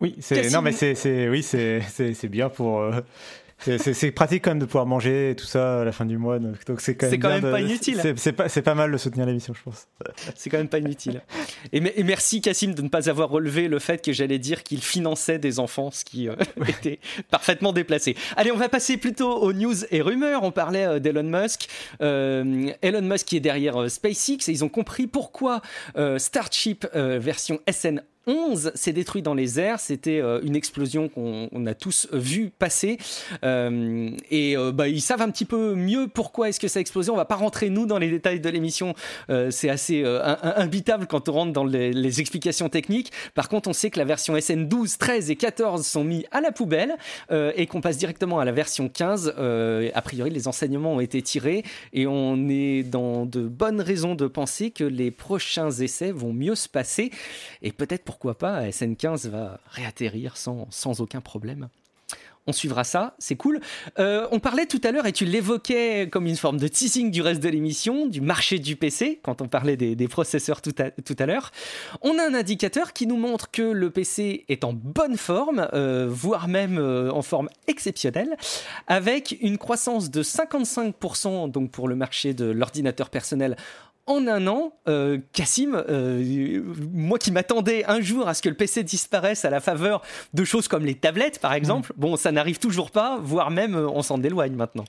Oui, 0.00 0.16
c'est 0.20 0.50
non 0.50 0.62
mais 0.62 0.72
c'est 0.72 0.94
c'est 0.94 1.28
oui 1.28 1.42
c'est 1.42 1.82
c'est 1.90 2.14
c'est 2.14 2.28
bien 2.28 2.48
pour 2.48 2.80
euh, 2.80 3.02
c'est- 3.60 4.10
pratique 4.12 4.44
quand 4.44 4.50
même 4.52 4.58
de 4.58 4.64
pouvoir 4.64 4.86
manger 4.86 5.30
et 5.30 5.36
tout 5.36 5.44
ça 5.46 5.80
à 5.82 5.84
la 5.84 5.92
fin 5.92 6.04
du 6.04 6.18
mois 6.18 6.38
donc 6.38 6.56
c'est 6.78 6.94
quand 6.96 7.06
même 7.06 7.10
C'est 7.12 7.18
quand 7.18 7.28
bien 7.28 7.36
même 7.40 7.44
de- 7.46 7.50
pas 7.52 7.60
inutile. 7.60 8.00
c'est 8.16 8.62
pas 8.62 8.74
mal 8.74 8.90
de 8.92 8.96
soutenir 8.96 9.26
l'émission 9.26 9.54
je 9.54 9.62
pense 9.62 9.86
C'est 10.34 10.50
quand 10.50 10.58
même 10.58 10.68
pas 10.68 10.78
inutile. 10.78 11.22
Et, 11.72 11.80
me- 11.80 11.98
et 11.98 12.02
merci 12.02 12.40
Cassim 12.40 12.72
de 12.74 12.82
ne 12.82 12.88
pas 12.88 13.08
avoir 13.08 13.28
relevé 13.30 13.68
le 13.68 13.78
fait 13.78 14.02
que 14.04 14.12
j'allais 14.12 14.38
dire 14.38 14.62
qu'il 14.62 14.80
finançait 14.82 15.38
des 15.38 15.58
enfants, 15.58 15.90
ce 15.90 16.04
qui 16.04 16.28
euh, 16.28 16.34
était 16.68 16.98
parfaitement 17.30 17.72
déplacé. 17.72 18.16
Allez, 18.36 18.50
on 18.52 18.56
va 18.56 18.68
passer 18.68 18.96
plutôt 18.96 19.30
aux 19.40 19.52
news 19.52 19.84
et 19.90 20.00
rumeurs. 20.00 20.42
On 20.42 20.50
parlait 20.52 20.86
euh, 20.86 20.98
d'Elon 20.98 21.22
Musk. 21.24 21.68
Euh, 22.02 22.70
Elon 22.82 23.02
Musk 23.02 23.26
qui 23.26 23.36
est 23.36 23.40
derrière 23.40 23.90
SpaceX 23.90 24.48
et 24.48 24.52
ils 24.52 24.64
ont 24.64 24.68
compris 24.68 25.06
pourquoi 25.06 25.60
Starship 26.18 26.86
version 26.94 27.58
SN 27.70 28.02
11 28.30 28.72
s'est 28.74 28.92
détruit 28.92 29.22
dans 29.22 29.34
les 29.34 29.58
airs. 29.58 29.80
C'était 29.80 30.20
euh, 30.20 30.40
une 30.42 30.54
explosion 30.54 31.08
qu'on 31.08 31.48
on 31.52 31.66
a 31.66 31.74
tous 31.74 32.08
vu 32.12 32.50
passer. 32.56 32.98
Euh, 33.44 34.10
et 34.30 34.56
euh, 34.56 34.72
bah, 34.72 34.88
ils 34.88 35.00
savent 35.00 35.22
un 35.22 35.30
petit 35.30 35.44
peu 35.44 35.74
mieux 35.74 36.06
pourquoi 36.08 36.48
est-ce 36.48 36.60
que 36.60 36.68
ça 36.68 36.78
a 36.78 36.80
explosé. 36.80 37.10
On 37.10 37.16
va 37.16 37.24
pas 37.24 37.34
rentrer 37.34 37.70
nous 37.70 37.86
dans 37.86 37.98
les 37.98 38.10
détails 38.10 38.40
de 38.40 38.48
l'émission. 38.48 38.94
Euh, 39.30 39.50
c'est 39.50 39.68
assez 39.68 40.02
euh, 40.04 40.36
imbitable 40.42 41.06
quand 41.06 41.28
on 41.28 41.32
rentre 41.32 41.52
dans 41.52 41.64
les, 41.64 41.92
les 41.92 42.20
explications 42.20 42.68
techniques. 42.68 43.12
Par 43.34 43.48
contre, 43.48 43.68
on 43.68 43.72
sait 43.72 43.90
que 43.90 43.98
la 43.98 44.04
version 44.04 44.40
SN 44.40 44.66
12, 44.68 44.98
13 44.98 45.30
et 45.30 45.36
14 45.36 45.86
sont 45.86 46.04
mis 46.04 46.24
à 46.30 46.40
la 46.40 46.52
poubelle 46.52 46.96
euh, 47.30 47.52
et 47.56 47.66
qu'on 47.66 47.80
passe 47.80 47.98
directement 47.98 48.38
à 48.38 48.44
la 48.44 48.52
version 48.52 48.88
15. 48.88 49.34
Euh, 49.38 49.90
a 49.94 50.02
priori, 50.02 50.30
les 50.30 50.48
enseignements 50.48 50.94
ont 50.94 51.00
été 51.00 51.22
tirés 51.22 51.64
et 51.92 52.06
on 52.06 52.48
est 52.48 52.82
dans 52.82 53.26
de 53.26 53.42
bonnes 53.42 53.80
raisons 53.80 54.14
de 54.14 54.26
penser 54.26 54.70
que 54.70 54.84
les 54.84 55.10
prochains 55.10 55.70
essais 55.70 56.12
vont 56.12 56.32
mieux 56.32 56.54
se 56.54 56.68
passer 56.68 57.10
et 57.62 57.72
peut-être 57.72 58.04
pas 58.38 58.66
SN15 58.68 59.28
va 59.28 59.60
réatterrir 59.70 60.36
sans, 60.36 60.66
sans 60.70 61.00
aucun 61.00 61.20
problème. 61.20 61.68
On 62.46 62.52
suivra 62.52 62.84
ça, 62.84 63.14
c'est 63.18 63.36
cool. 63.36 63.60
Euh, 63.98 64.26
on 64.32 64.40
parlait 64.40 64.64
tout 64.64 64.80
à 64.82 64.92
l'heure, 64.92 65.06
et 65.06 65.12
tu 65.12 65.26
l'évoquais 65.26 66.08
comme 66.10 66.26
une 66.26 66.36
forme 66.36 66.56
de 66.56 66.68
teasing 66.68 67.10
du 67.10 67.20
reste 67.20 67.42
de 67.42 67.48
l'émission, 67.50 68.06
du 68.06 68.22
marché 68.22 68.58
du 68.58 68.76
PC, 68.76 69.20
quand 69.22 69.42
on 69.42 69.46
parlait 69.46 69.76
des, 69.76 69.94
des 69.94 70.08
processeurs 70.08 70.62
tout 70.62 70.74
à, 70.78 70.90
tout 70.90 71.14
à 71.18 71.26
l'heure. 71.26 71.52
On 72.00 72.18
a 72.18 72.26
un 72.26 72.34
indicateur 72.34 72.94
qui 72.94 73.06
nous 73.06 73.18
montre 73.18 73.50
que 73.50 73.62
le 73.62 73.90
PC 73.90 74.46
est 74.48 74.64
en 74.64 74.72
bonne 74.72 75.18
forme, 75.18 75.68
euh, 75.74 76.08
voire 76.10 76.48
même 76.48 76.78
euh, 76.78 77.12
en 77.12 77.22
forme 77.22 77.50
exceptionnelle, 77.68 78.36
avec 78.86 79.36
une 79.42 79.58
croissance 79.58 80.10
de 80.10 80.22
55% 80.22 81.50
donc 81.50 81.70
pour 81.70 81.88
le 81.88 81.94
marché 81.94 82.32
de 82.32 82.46
l'ordinateur 82.46 83.10
personnel 83.10 83.56
en 84.10 84.26
un 84.26 84.46
an, 84.46 84.72
euh, 84.88 85.18
Cassim, 85.32 85.74
euh, 85.88 86.62
moi 86.92 87.18
qui 87.18 87.30
m'attendais 87.32 87.84
un 87.86 88.00
jour 88.00 88.28
à 88.28 88.34
ce 88.34 88.42
que 88.42 88.48
le 88.48 88.54
PC 88.56 88.82
disparaisse 88.82 89.44
à 89.44 89.50
la 89.50 89.60
faveur 89.60 90.02
de 90.34 90.44
choses 90.44 90.68
comme 90.68 90.84
les 90.84 90.94
tablettes, 90.96 91.38
par 91.40 91.52
exemple, 91.54 91.92
bon, 91.96 92.16
ça 92.16 92.32
n'arrive 92.32 92.58
toujours 92.58 92.90
pas, 92.90 93.18
voire 93.22 93.50
même 93.50 93.74
euh, 93.74 93.88
on 93.88 94.02
s'en 94.02 94.20
éloigne 94.22 94.54
maintenant. 94.54 94.84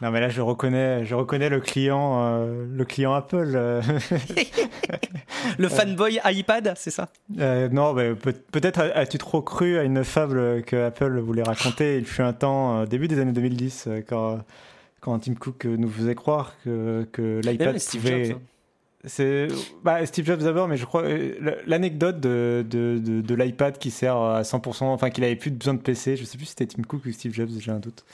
non 0.00 0.10
mais 0.12 0.20
là 0.20 0.28
je 0.28 0.40
reconnais 0.40 1.04
je 1.04 1.14
reconnais 1.16 1.48
le 1.48 1.60
client 1.60 2.22
euh, 2.22 2.64
le 2.80 2.84
client 2.84 3.12
Apple 3.14 3.52
euh. 3.54 3.82
Le 5.58 5.68
fanboy 5.68 6.20
iPad, 6.24 6.72
c'est 6.76 6.90
ça? 6.90 7.08
Euh, 7.38 7.68
non, 7.68 7.92
mais 7.92 8.14
peut-être 8.14 8.80
as- 8.80 8.96
as-tu 8.96 9.18
trop 9.18 9.40
cru 9.42 9.78
à 9.78 9.82
une 9.84 10.04
fable 10.04 10.62
que 10.62 10.86
Apple 10.86 11.18
voulait 11.20 11.42
raconter? 11.42 11.98
Il 11.98 12.04
fut 12.06 12.22
un 12.22 12.32
temps, 12.32 12.84
début 12.84 13.08
des 13.08 13.18
années 13.20 13.32
2010, 13.32 13.84
euh, 13.86 14.00
quand, 14.08 14.38
quand 15.00 15.18
Tim 15.18 15.34
Cook 15.34 15.64
euh, 15.66 15.76
nous 15.76 15.88
faisait 15.88 16.14
croire 16.14 16.54
que, 16.64 17.06
que 17.12 17.40
l'iPad 17.44 17.76
pouvait. 17.90 18.24
Jobs, 18.24 18.36
hein. 18.36 18.40
C'est 19.04 19.46
bah, 19.84 20.04
Steve 20.06 20.26
Jobs 20.26 20.42
d'abord, 20.42 20.66
mais 20.66 20.76
je 20.76 20.84
crois 20.84 21.02
euh, 21.02 21.34
l'anecdote 21.66 22.18
de, 22.18 22.64
de, 22.68 22.98
de, 22.98 23.20
de 23.20 23.34
l'iPad 23.34 23.78
qui 23.78 23.90
sert 23.90 24.16
à 24.16 24.42
100%, 24.42 24.84
enfin 24.84 25.10
qu'il 25.10 25.22
avait 25.22 25.36
plus 25.36 25.52
besoin 25.52 25.74
de 25.74 25.80
PC. 25.80 26.16
Je 26.16 26.24
sais 26.24 26.36
plus 26.36 26.46
si 26.46 26.50
c'était 26.50 26.66
Tim 26.66 26.82
Cook 26.82 27.04
ou 27.06 27.12
Steve 27.12 27.32
Jobs, 27.32 27.50
j'ai 27.60 27.70
un 27.70 27.78
doute. 27.78 28.04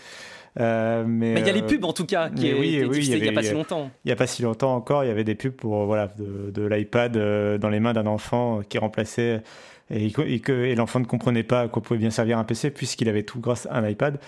Euh, 0.61 1.05
mais 1.07 1.33
il 1.41 1.47
y 1.47 1.51
a 1.51 1.53
les 1.53 1.63
euh, 1.63 1.67
pubs 1.67 1.85
en 1.85 1.93
tout 1.93 2.05
cas, 2.05 2.29
qui 2.29 2.49
est, 2.49 2.55
oui, 2.55 2.79
il 2.81 3.21
n'y 3.21 3.29
a 3.29 3.33
pas 3.33 3.43
si 3.43 3.53
longtemps. 3.53 3.91
il 4.05 4.09
n'y 4.09 4.13
a 4.13 4.17
pas 4.17 4.27
si 4.27 4.43
longtemps 4.43 4.77
encore, 4.77 5.05
il 5.05 5.09
y 5.09 5.11
avait 5.11 5.25
des 5.25 5.35
pubs 5.35 5.53
pour 5.53 5.87
voilà 5.87 6.13
de, 6.19 6.53
de 6.53 6.67
l'iPad 6.67 7.13
dans 7.59 7.71
les 7.71 7.81
mains 7.81 7.93
d'un 7.93 8.07
enfant 8.07 8.61
qui 8.69 8.79
remplaçait 8.79 9.43
et, 9.91 10.07
et 10.07 10.41
que 10.41 10.53
et 10.53 10.75
l'enfant 10.77 11.01
ne 11.01 11.07
comprenait 11.07 11.43
pas 11.43 11.63
à 11.63 11.69
quoi 11.69 11.83
pouvait 11.83 11.99
bien 11.99 12.11
servir 12.11 12.39
un 12.39 12.45
PC 12.45 12.71
puisqu'il 12.71 13.09
avait 13.09 13.25
tout 13.25 13.41
grâce 13.41 13.67
à 13.67 13.79
un 13.79 13.89
iPad. 13.89 14.21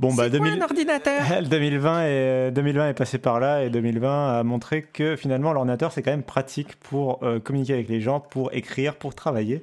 Bon 0.00 0.12
bah 0.12 0.24
C'est 0.30 0.38
quoi 0.38 0.48
2000 0.48 0.60
un 0.62 0.64
ordinateur? 0.64 1.42
2020 1.48 2.02
est, 2.04 2.50
2020 2.52 2.88
est 2.90 2.94
passé 2.94 3.18
par 3.18 3.38
là 3.40 3.62
et 3.64 3.70
2020 3.70 4.38
a 4.38 4.42
montré 4.42 4.82
que 4.82 5.16
finalement 5.16 5.52
l'ordinateur 5.52 5.92
c'est 5.92 6.02
quand 6.02 6.10
même 6.10 6.22
pratique 6.22 6.76
pour 6.76 7.20
euh, 7.22 7.38
communiquer 7.40 7.74
avec 7.74 7.88
les 7.88 8.00
gens, 8.00 8.20
pour 8.20 8.52
écrire, 8.52 8.96
pour 8.96 9.14
travailler. 9.14 9.62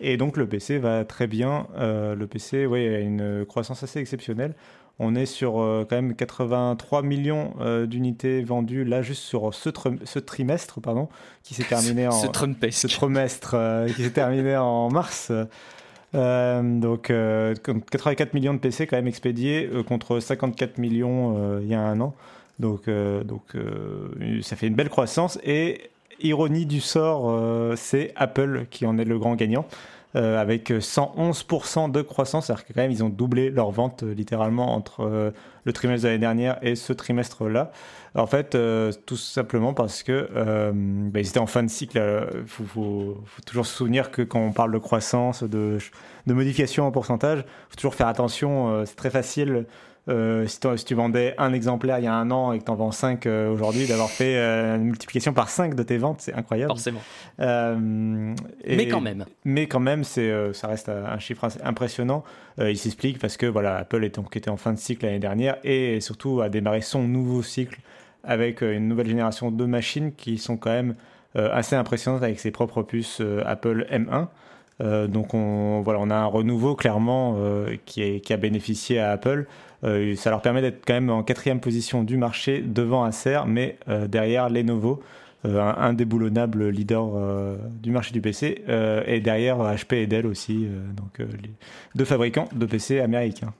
Et 0.00 0.16
donc 0.16 0.36
le 0.36 0.46
PC 0.46 0.78
va 0.78 1.04
très 1.04 1.26
bien. 1.26 1.66
Euh, 1.78 2.14
le 2.14 2.26
PC 2.26 2.66
ouais, 2.66 2.94
a 2.94 2.98
une 3.00 3.44
croissance 3.46 3.82
assez 3.82 3.98
exceptionnelle. 4.00 4.54
On 5.00 5.14
est 5.14 5.26
sur 5.26 5.60
euh, 5.60 5.86
quand 5.88 5.94
même 5.94 6.14
83 6.16 7.02
millions 7.02 7.54
euh, 7.60 7.86
d'unités 7.86 8.42
vendues 8.42 8.84
là 8.84 9.00
juste 9.00 9.22
sur 9.22 9.54
ce, 9.54 9.68
trim- 9.70 10.00
ce 10.04 10.18
trimestre 10.18 10.80
pardon 10.80 11.08
qui 11.44 11.54
s'est 11.54 11.62
terminé 11.68 12.08
en 12.08 12.10
Ce 12.10 12.26
trimestre 12.88 13.52
euh, 13.54 13.86
qui 13.86 14.02
s'est 14.02 14.10
terminé 14.10 14.56
en 14.56 14.90
mars. 14.90 15.30
Euh, 16.14 16.80
donc 16.80 17.10
euh, 17.10 17.54
comme 17.62 17.82
84 17.82 18.32
millions 18.32 18.54
de 18.54 18.58
PC 18.58 18.86
quand 18.86 18.96
même 18.96 19.08
expédiés 19.08 19.68
euh, 19.70 19.82
contre 19.82 20.20
54 20.20 20.78
millions 20.78 21.36
euh, 21.36 21.60
il 21.62 21.68
y 21.68 21.74
a 21.74 21.80
un 21.82 22.00
an. 22.00 22.14
Donc, 22.58 22.88
euh, 22.88 23.22
donc 23.22 23.42
euh, 23.54 24.40
ça 24.42 24.56
fait 24.56 24.66
une 24.66 24.74
belle 24.74 24.88
croissance 24.88 25.38
et 25.44 25.90
ironie 26.20 26.66
du 26.66 26.80
sort, 26.80 27.30
euh, 27.30 27.74
c'est 27.76 28.12
Apple 28.16 28.66
qui 28.70 28.86
en 28.86 28.98
est 28.98 29.04
le 29.04 29.18
grand 29.18 29.36
gagnant. 29.36 29.66
Euh, 30.18 30.40
avec 30.40 30.70
111% 30.70 31.92
de 31.92 32.02
croissance, 32.02 32.46
c'est-à-dire 32.46 32.64
que 32.66 32.72
quand 32.72 32.80
même 32.82 32.90
ils 32.90 33.04
ont 33.04 33.08
doublé 33.08 33.50
leurs 33.50 33.70
ventes 33.70 34.02
euh, 34.02 34.14
littéralement 34.14 34.74
entre 34.74 35.02
euh, 35.02 35.30
le 35.62 35.72
trimestre 35.72 36.02
de 36.04 36.08
l'année 36.08 36.18
dernière 36.18 36.58
et 36.60 36.74
ce 36.74 36.92
trimestre-là. 36.92 37.70
En 38.16 38.26
fait, 38.26 38.56
tout 39.06 39.16
simplement 39.16 39.74
parce 39.74 40.02
que 40.02 40.28
bah, 40.72 41.20
ils 41.20 41.28
étaient 41.28 41.38
en 41.38 41.46
fin 41.46 41.62
de 41.62 41.68
cycle. 41.68 42.00
Il 42.34 42.48
faut, 42.48 43.22
toujours 43.46 43.66
se 43.66 43.76
souvenir 43.76 44.10
que 44.10 44.22
quand 44.22 44.40
on 44.40 44.50
parle 44.50 44.72
de 44.72 44.78
croissance, 44.78 45.44
de, 45.44 45.78
de 46.26 46.34
modification 46.34 46.86
en 46.86 46.90
pourcentage, 46.90 47.44
faut 47.68 47.76
toujours 47.76 47.94
faire 47.94 48.08
attention. 48.08 48.84
c'est 48.86 48.96
très 48.96 49.10
facile. 49.10 49.66
Euh, 50.08 50.46
si, 50.46 50.84
tu 50.84 50.94
vendais 50.94 51.34
un 51.38 51.52
exemplaire 51.52 51.98
il 51.98 52.04
y 52.04 52.08
a 52.08 52.14
un 52.14 52.30
an 52.30 52.52
et 52.52 52.58
que 52.58 52.64
tu 52.64 52.70
en 52.70 52.74
vends 52.76 52.92
5 52.92 53.26
aujourd'hui, 53.26 53.86
d'avoir 53.86 54.08
fait 54.10 54.36
euh, 54.36 54.76
une 54.76 54.84
multiplication 54.84 55.32
par 55.32 55.48
5 55.50 55.74
de 55.74 55.82
tes 55.82 55.98
ventes, 55.98 56.20
c'est 56.20 56.34
incroyable. 56.34 56.70
Forcément. 56.70 57.00
Euh, 57.40 58.34
et- 58.64 58.76
Mais 58.76 58.88
quand 58.88 59.00
même. 59.00 59.24
mais 59.44 59.66
quand 59.66 59.80
même, 59.80 60.04
c'est, 60.04 60.30
euh, 60.30 60.52
ça 60.52 60.68
reste 60.68 60.88
un 60.88 61.18
chiffre 61.18 61.46
impressionnant. 61.64 62.24
Euh, 62.60 62.70
il 62.70 62.76
s'explique 62.78 63.18
parce 63.18 63.36
que 63.36 63.46
voilà, 63.46 63.76
Apple 63.76 64.04
est 64.04 64.14
donc, 64.16 64.36
était 64.36 64.50
en 64.50 64.56
fin 64.56 64.72
de 64.72 64.78
cycle 64.78 65.06
l'année 65.06 65.18
dernière 65.18 65.56
et 65.64 66.00
surtout 66.00 66.40
a 66.40 66.48
démarré 66.48 66.80
son 66.80 67.02
nouveau 67.02 67.42
cycle 67.42 67.80
avec 68.24 68.62
euh, 68.62 68.74
une 68.76 68.88
nouvelle 68.88 69.08
génération 69.08 69.50
de 69.50 69.64
machines 69.64 70.12
qui 70.12 70.38
sont 70.38 70.56
quand 70.56 70.70
même 70.70 70.94
euh, 71.36 71.50
assez 71.52 71.76
impressionnantes 71.76 72.22
avec 72.22 72.40
ses 72.40 72.50
propres 72.50 72.82
puces 72.82 73.18
euh, 73.20 73.42
Apple 73.46 73.86
M1. 73.90 74.28
Euh, 74.80 75.06
donc 75.08 75.34
on, 75.34 75.80
voilà, 75.82 75.98
on 76.00 76.08
a 76.10 76.14
un 76.14 76.26
renouveau 76.26 76.74
clairement 76.76 77.36
euh, 77.38 77.76
qui, 77.84 78.02
est, 78.02 78.20
qui 78.20 78.32
a 78.32 78.36
bénéficié 78.36 79.00
à 79.00 79.10
Apple. 79.12 79.46
Euh, 79.84 80.16
ça 80.16 80.30
leur 80.30 80.42
permet 80.42 80.60
d'être 80.60 80.84
quand 80.86 80.94
même 80.94 81.10
en 81.10 81.22
quatrième 81.22 81.60
position 81.60 82.02
du 82.02 82.16
marché 82.16 82.62
devant 82.62 83.04
Acer, 83.04 83.40
mais 83.46 83.78
euh, 83.88 84.08
derrière 84.08 84.48
Lenovo. 84.48 85.02
un 85.44 85.74
indéboulonnable 85.78 86.68
leader 86.68 87.06
du 87.80 87.92
marché 87.92 88.12
du 88.12 88.20
PC. 88.20 88.64
et 89.06 89.20
derrière, 89.20 89.58
HP 89.58 89.94
et 89.94 90.06
Dell 90.08 90.26
aussi, 90.26 90.66
donc 90.96 91.18
les 91.20 91.50
deux 91.94 92.04
fabricants 92.04 92.48
de 92.52 92.66
PC 92.66 92.98
américains. 92.98 93.54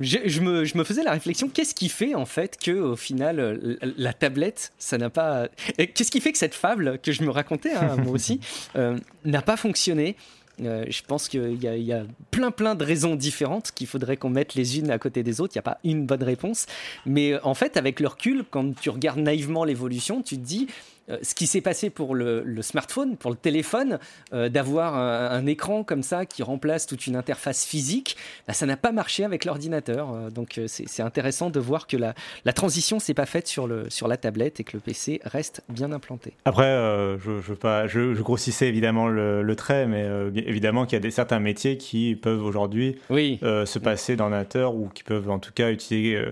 Je, 0.00 0.40
me, 0.40 0.64
je, 0.64 0.76
me, 0.76 0.82
faisais 0.82 1.04
la 1.04 1.12
réflexion, 1.12 1.48
qu'est-ce 1.48 1.76
qui 1.76 1.88
fait 1.88 2.16
en 2.16 2.26
fait 2.26 2.58
que 2.58 2.72
au 2.72 2.96
final 2.96 3.78
la 3.96 4.12
tablette, 4.12 4.72
ça 4.78 4.98
n'a 4.98 5.10
pas. 5.10 5.46
Qu'est-ce 5.76 6.10
qui 6.10 6.20
fait 6.20 6.32
que 6.32 6.38
cette 6.38 6.56
fable 6.56 6.98
que 6.98 7.12
je 7.12 7.22
me 7.22 7.30
racontais 7.30 7.72
hein, 7.74 7.94
moi 7.98 8.12
aussi 8.12 8.40
n'a 9.24 9.42
pas 9.42 9.56
fonctionné? 9.56 10.16
Euh, 10.60 10.84
je 10.88 11.02
pense 11.02 11.28
qu'il 11.28 11.62
y, 11.62 11.92
a 11.92 12.04
plein 12.30 12.50
plein 12.50 12.74
de 12.74 12.84
raisons 12.84 13.16
différentes 13.16 13.72
qu'il 13.72 13.86
faudrait 13.86 14.16
qu'on 14.16 14.28
mette 14.28 14.54
les 14.54 14.78
unes 14.78 14.90
à 14.90 14.98
côté 14.98 15.22
des 15.22 15.40
autres. 15.40 15.54
Il 15.54 15.58
n'y 15.58 15.60
a 15.60 15.62
pas 15.62 15.78
une 15.84 16.06
bonne 16.06 16.22
réponse. 16.22 16.66
Mais 17.06 17.40
en 17.42 17.54
fait, 17.54 17.76
avec 17.76 18.00
le 18.00 18.08
recul, 18.08 18.44
quand 18.50 18.78
tu 18.78 18.90
regardes 18.90 19.20
naïvement 19.20 19.64
l'évolution, 19.64 20.22
tu 20.22 20.36
te 20.36 20.42
dis, 20.42 20.68
euh, 21.08 21.18
ce 21.22 21.34
qui 21.34 21.46
s'est 21.46 21.60
passé 21.60 21.90
pour 21.90 22.14
le, 22.14 22.44
smartphone, 22.62 23.16
pour 23.16 23.30
le 23.30 23.36
téléphone, 23.36 23.98
euh, 24.32 24.48
d'avoir 24.48 24.96
un, 24.96 25.46
écran 25.46 25.82
comme 25.82 26.02
ça 26.02 26.26
qui 26.26 26.42
remplace 26.42 26.86
toute 26.86 27.06
une 27.06 27.16
interface 27.16 27.64
physique, 27.64 28.16
bah, 28.46 28.52
ça 28.52 28.66
n'a 28.66 28.76
pas 28.76 28.92
marché 28.92 29.24
avec 29.24 29.44
l'ordinateur. 29.44 30.12
Euh, 30.12 30.30
donc 30.30 30.60
c'est 30.66 31.02
intéressant 31.02 31.50
de 31.50 31.58
voir 31.58 31.86
que 31.86 31.96
la, 31.96 32.14
la 32.44 32.52
transition 32.52 32.98
s'est 32.98 33.14
pas 33.14 33.26
faite 33.26 33.48
sur, 33.48 33.66
le, 33.66 33.90
sur 33.90 34.06
la 34.06 34.16
tablette 34.16 34.60
et 34.60 34.64
que 34.64 34.72
le 34.74 34.80
PC 34.80 35.20
reste 35.24 35.62
bien 35.68 35.90
implanté. 35.92 36.34
Après, 36.44 36.72
je, 37.18 37.40
je, 37.40 37.54
pas, 37.54 37.86
je, 37.86 38.20
grossissais 38.20 38.68
évidemment 38.68 39.08
le, 39.08 39.56
trait, 39.56 39.86
mais 39.86 40.08
évidemment 40.34 40.86
qu'il 40.86 40.94
y 40.94 40.96
a 40.96 41.00
des, 41.00 41.10
certains 41.10 41.40
métiers 41.40 41.76
qui 41.76 42.14
peuvent 42.14 42.44
aujourd'hui 42.44 42.96
oui. 43.10 43.38
se 43.42 43.78
passer 43.78 44.16
d'ordinateur 44.16 44.74
ou 44.74 44.88
qui 44.88 45.02
peuvent 45.02 45.30
en 45.30 45.38
tout 45.38 45.52
cas 45.52 45.70
utiliser 45.70 46.22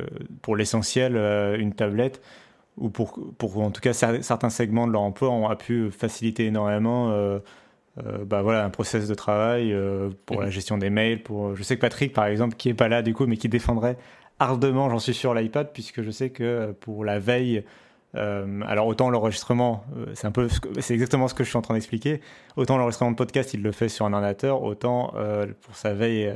pour 0.42 0.56
l'essentiel 0.56 1.16
une 1.58 1.74
tablette 1.74 2.22
ou 2.76 2.88
pour, 2.88 3.18
pour 3.36 3.58
en 3.58 3.70
tout 3.70 3.80
cas 3.80 3.92
certains 3.92 4.50
segments 4.50 4.86
de 4.86 4.92
leur 4.92 5.02
emploi 5.02 5.30
ont 5.30 5.54
pu 5.56 5.90
faciliter 5.90 6.46
énormément 6.46 7.10
euh, 7.10 7.38
euh, 7.98 8.24
bah 8.24 8.42
voilà, 8.42 8.64
un 8.64 8.70
process 8.70 9.08
de 9.08 9.14
travail 9.14 9.72
euh, 9.72 10.10
pour 10.26 10.40
la 10.40 10.46
mhm. 10.46 10.52
gestion 10.52 10.78
des 10.78 10.90
mails. 10.90 11.22
Pour, 11.22 11.56
je 11.56 11.62
sais 11.62 11.76
que 11.76 11.80
Patrick, 11.80 12.12
par 12.12 12.26
exemple, 12.26 12.56
qui 12.56 12.68
est 12.68 12.74
pas 12.74 12.88
là 12.88 13.02
du 13.02 13.14
coup, 13.14 13.26
mais 13.26 13.36
qui 13.36 13.48
défendrait 13.48 13.96
ardemment, 14.38 14.88
j'en 14.88 14.98
suis 14.98 15.12
sûr, 15.12 15.34
l'iPad, 15.34 15.72
puisque 15.72 16.02
je 16.02 16.10
sais 16.10 16.30
que 16.30 16.72
pour 16.80 17.04
la 17.04 17.18
veille 17.18 17.62
euh, 18.16 18.60
alors 18.66 18.86
autant 18.86 19.08
l'enregistrement, 19.10 19.84
euh, 19.96 20.06
c'est 20.14 20.26
un 20.26 20.32
peu, 20.32 20.48
c'est 20.80 20.94
exactement 20.94 21.28
ce 21.28 21.34
que 21.34 21.44
je 21.44 21.48
suis 21.48 21.56
en 21.56 21.62
train 21.62 21.74
d'expliquer. 21.74 22.20
Autant 22.56 22.76
l'enregistrement 22.76 23.12
de 23.12 23.16
podcast, 23.16 23.54
il 23.54 23.62
le 23.62 23.72
fait 23.72 23.88
sur 23.88 24.04
un 24.04 24.12
ordinateur, 24.12 24.62
autant 24.62 25.12
euh, 25.16 25.46
pour 25.62 25.76
sa 25.76 25.94
veille, 25.94 26.34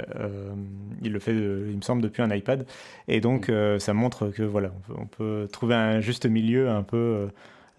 il 1.02 1.12
le 1.12 1.18
fait, 1.18 1.32
il 1.32 1.76
me 1.76 1.82
semble, 1.82 2.02
depuis 2.02 2.22
un 2.22 2.30
iPad. 2.30 2.66
Et 3.08 3.20
donc 3.20 3.48
mm. 3.48 3.80
ça 3.80 3.92
montre 3.92 4.28
que 4.28 4.42
voilà, 4.42 4.70
on 4.96 5.06
peut, 5.06 5.48
trouver 5.50 5.74
un 5.74 6.00
juste 6.00 6.26
milieu 6.26 6.70
un 6.70 6.82
peu 6.82 7.28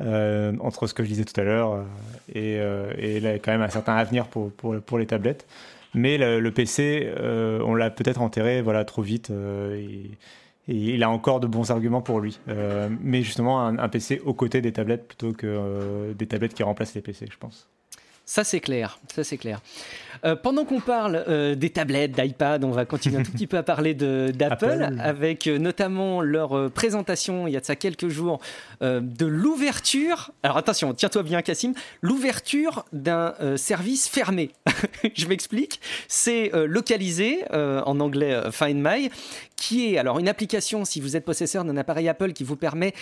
entre 0.02 0.88
ce 0.88 0.94
que 0.94 1.04
je 1.04 1.10
disais 1.10 1.24
tout 1.24 1.40
à 1.40 1.44
l'heure 1.44 1.86
et, 2.34 2.56
et 2.98 3.20
là, 3.22 3.40
quand 3.40 3.52
même 3.52 3.62
un 3.62 3.70
certain 3.70 3.96
avenir 3.96 4.28
pour, 4.28 4.52
pour, 4.52 4.76
pour 4.82 5.00
les 5.00 5.06
tablettes. 5.06 5.48
Mais 5.94 6.18
le, 6.18 6.52
PC, 6.52 7.10
on 7.64 7.76
l'a 7.76 7.90
peut-être 7.90 8.22
enterré 8.22 8.62
voilà 8.62 8.84
trop 8.84 9.02
vite. 9.02 9.30
Et, 9.30 10.12
et 10.68 10.76
il 10.76 11.04
a 11.04 11.10
encore 11.10 11.40
de 11.40 11.48
bons 11.48 11.72
arguments 11.72 12.02
pour 12.02 12.20
lui. 12.20 12.40
Euh, 12.48 12.90
mais 13.02 13.22
justement, 13.22 13.66
un, 13.66 13.90
PC 13.90 14.22
aux 14.26 14.34
côtés 14.34 14.62
des 14.62 14.74
tablettes 14.74 15.08
plutôt 15.08 15.32
que 15.32 15.46
euh, 15.48 16.14
des 16.14 16.28
tablettes 16.28 16.54
qui 16.54 16.64
remplacent 16.64 16.96
les 16.96 17.02
PC, 17.02 17.28
je 17.32 17.38
pense. 17.38 17.70
Ça 18.26 18.44
c'est 18.44 18.60
clair, 18.60 19.00
ça 19.14 19.24
c'est 19.24 19.38
clair. 19.38 19.62
Euh, 20.26 20.36
pendant 20.36 20.66
qu'on 20.66 20.80
parle 20.80 21.24
euh, 21.28 21.54
des 21.54 21.70
tablettes, 21.70 22.12
d'iPad, 22.12 22.64
on 22.64 22.72
va 22.72 22.86
continuer 22.86 23.18
un 23.20 23.24
tout 23.24 23.32
petit 23.32 23.46
peu 23.46 23.58
à 23.58 23.64
parler 23.64 23.94
d'Apple, 23.94 24.96
avec 25.00 25.46
euh, 25.46 25.60
notamment 25.60 26.22
leur 26.22 26.72
présentation 26.72 27.48
il 27.48 27.54
y 27.54 27.58
a 27.58 27.60
de 27.60 27.66
ça 27.66 27.76
quelques 27.76 28.08
jours 28.08 28.40
de 28.82 29.26
l'ouverture. 29.26 30.32
Alors 30.44 30.58
attention, 30.58 30.94
tiens-toi 30.94 31.24
bien 31.24 31.42
Cassim, 31.42 31.74
l'ouverture 32.02 32.86
d'un 32.94 33.34
service 33.58 34.08
fermé. 34.08 34.52
Je 35.16 35.28
m'explique. 35.28 35.80
C'est 36.08 36.52
localisé 36.68 37.44
en 37.52 38.00
anglais 38.00 38.40
Find 38.52 38.78
My, 38.78 39.10
qui 39.56 39.94
est 39.94 39.98
alors 39.98 40.20
une 40.20 40.28
application 40.28 40.86
si 40.86 41.00
vous 41.00 41.16
êtes 41.16 41.26
possesseur 41.26 41.64
d'un 41.64 41.78
appareil 41.78 42.10
Apple 42.10 42.34
qui 42.34 42.44
vous 42.44 42.56
permet 42.56 42.94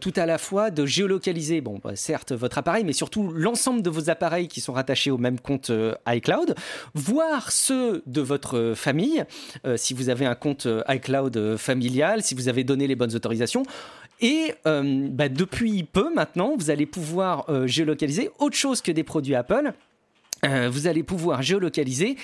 tout 0.00 0.12
à 0.16 0.26
la 0.26 0.38
fois 0.38 0.70
de 0.70 0.86
géolocaliser, 0.86 1.60
bon, 1.60 1.80
bah, 1.82 1.92
certes 1.94 2.32
votre 2.32 2.58
appareil, 2.58 2.84
mais 2.84 2.92
surtout 2.92 3.30
l'ensemble 3.32 3.82
de 3.82 3.90
vos 3.90 4.10
appareils 4.10 4.48
qui 4.48 4.60
sont 4.60 4.71
rattachés 4.72 5.10
au 5.10 5.18
même 5.18 5.38
compte 5.38 5.70
iCloud 6.06 6.54
voir 6.94 7.52
ceux 7.52 8.02
de 8.06 8.20
votre 8.20 8.74
famille, 8.74 9.24
euh, 9.66 9.76
si 9.76 9.94
vous 9.94 10.08
avez 10.08 10.26
un 10.26 10.34
compte 10.34 10.66
euh, 10.66 10.82
iCloud 10.88 11.36
euh, 11.36 11.56
familial, 11.56 12.22
si 12.22 12.34
vous 12.34 12.48
avez 12.48 12.64
donné 12.64 12.86
les 12.86 12.94
bonnes 12.94 13.14
autorisations. 13.14 13.64
Et 14.20 14.54
bah, 14.64 15.28
depuis 15.28 15.82
peu 15.82 16.14
maintenant, 16.14 16.54
vous 16.56 16.70
allez 16.70 16.86
pouvoir 16.86 17.44
géolocaliser 17.66 18.30
autre 18.38 18.54
chose 18.54 18.80
que 18.80 18.92
des 18.92 19.02
produits 19.02 19.34
Apple. 19.34 19.72
vous 20.44 20.86
allez 20.86 21.02
pouvoir 21.02 21.42
géolocaliser 21.42 22.16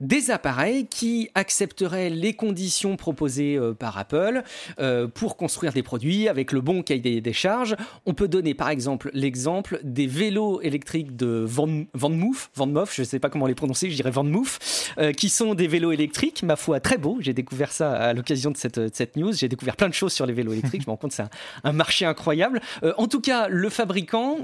des 0.00 0.30
appareils 0.30 0.86
qui 0.86 1.30
accepteraient 1.34 2.10
les 2.10 2.34
conditions 2.34 2.96
proposées 2.96 3.56
euh, 3.56 3.72
par 3.72 3.98
Apple 3.98 4.42
euh, 4.78 5.08
pour 5.08 5.36
construire 5.36 5.72
des 5.72 5.82
produits 5.82 6.28
avec 6.28 6.52
le 6.52 6.60
bon 6.60 6.82
cahier 6.82 7.20
des 7.20 7.32
charges. 7.32 7.76
On 8.04 8.14
peut 8.14 8.28
donner 8.28 8.54
par 8.54 8.68
exemple 8.68 9.10
l'exemple 9.14 9.80
des 9.82 10.06
vélos 10.06 10.60
électriques 10.62 11.16
de 11.16 11.44
Van, 11.46 11.68
Van 11.94 12.10
je 12.10 13.02
ne 13.02 13.06
sais 13.06 13.18
pas 13.18 13.30
comment 13.30 13.46
les 13.46 13.54
prononcer, 13.54 13.90
je 13.90 13.96
dirais 13.96 14.10
Van 14.10 14.24
Moof, 14.24 14.92
euh, 14.98 15.12
qui 15.12 15.28
sont 15.28 15.54
des 15.54 15.68
vélos 15.68 15.92
électriques, 15.92 16.42
ma 16.42 16.56
foi, 16.56 16.80
très 16.80 16.98
beaux. 16.98 17.18
J'ai 17.20 17.32
découvert 17.32 17.72
ça 17.72 17.92
à 17.92 18.12
l'occasion 18.12 18.50
de 18.50 18.56
cette, 18.56 18.94
cette 18.94 19.16
news. 19.16 19.32
J'ai 19.32 19.48
découvert 19.48 19.76
plein 19.76 19.88
de 19.88 19.94
choses 19.94 20.12
sur 20.12 20.26
les 20.26 20.32
vélos 20.32 20.52
électriques. 20.52 20.82
je 20.82 20.86
me 20.86 20.92
rends 20.92 20.96
compte 20.96 21.10
que 21.10 21.16
c'est 21.16 21.24
un, 21.64 21.72
marché 21.72 22.06
incroyable. 22.06 22.60
en 22.96 23.06
tout 23.06 23.20
cas, 23.20 23.48
le 23.48 23.68
fabricant 23.68 24.38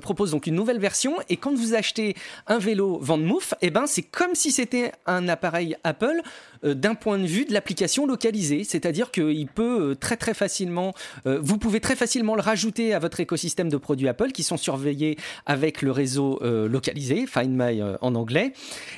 propose 0.00 0.30
donc 0.30 0.46
une 0.46 0.54
nouvelle 0.54 0.78
version 0.78 1.16
et 1.28 1.36
quand 1.36 1.54
vous 1.54 1.74
achetez 1.74 2.14
un 2.46 2.58
vélo 2.58 2.98
Van 3.00 3.18
eh 3.60 3.70
ben, 3.70 3.86
c'est 3.86 4.02
comme 4.02 4.34
si 4.34 4.50
c'était 4.50 4.81
un 5.06 5.28
appareil 5.28 5.76
Apple 5.84 6.22
d'un 6.64 6.94
point 6.94 7.18
de 7.18 7.26
vue 7.26 7.44
de 7.44 7.52
l'application 7.52 8.06
localisée, 8.06 8.64
c'est-à-dire 8.64 9.10
qu'il 9.10 9.46
peut 9.48 9.90
euh, 9.90 9.94
très 9.94 10.16
très 10.16 10.34
facilement, 10.34 10.94
euh, 11.26 11.38
vous 11.42 11.58
pouvez 11.58 11.80
très 11.80 11.96
facilement 11.96 12.34
le 12.34 12.40
rajouter 12.40 12.94
à 12.94 12.98
votre 12.98 13.20
écosystème 13.20 13.68
de 13.68 13.76
produits 13.76 14.08
Apple 14.08 14.32
qui 14.32 14.42
sont 14.42 14.56
surveillés 14.56 15.16
avec 15.46 15.82
le 15.82 15.90
réseau 15.90 16.40
localisé, 16.42 17.26
Find 17.26 17.50
My 17.50 17.82
en 18.00 18.14
anglais. 18.14 18.52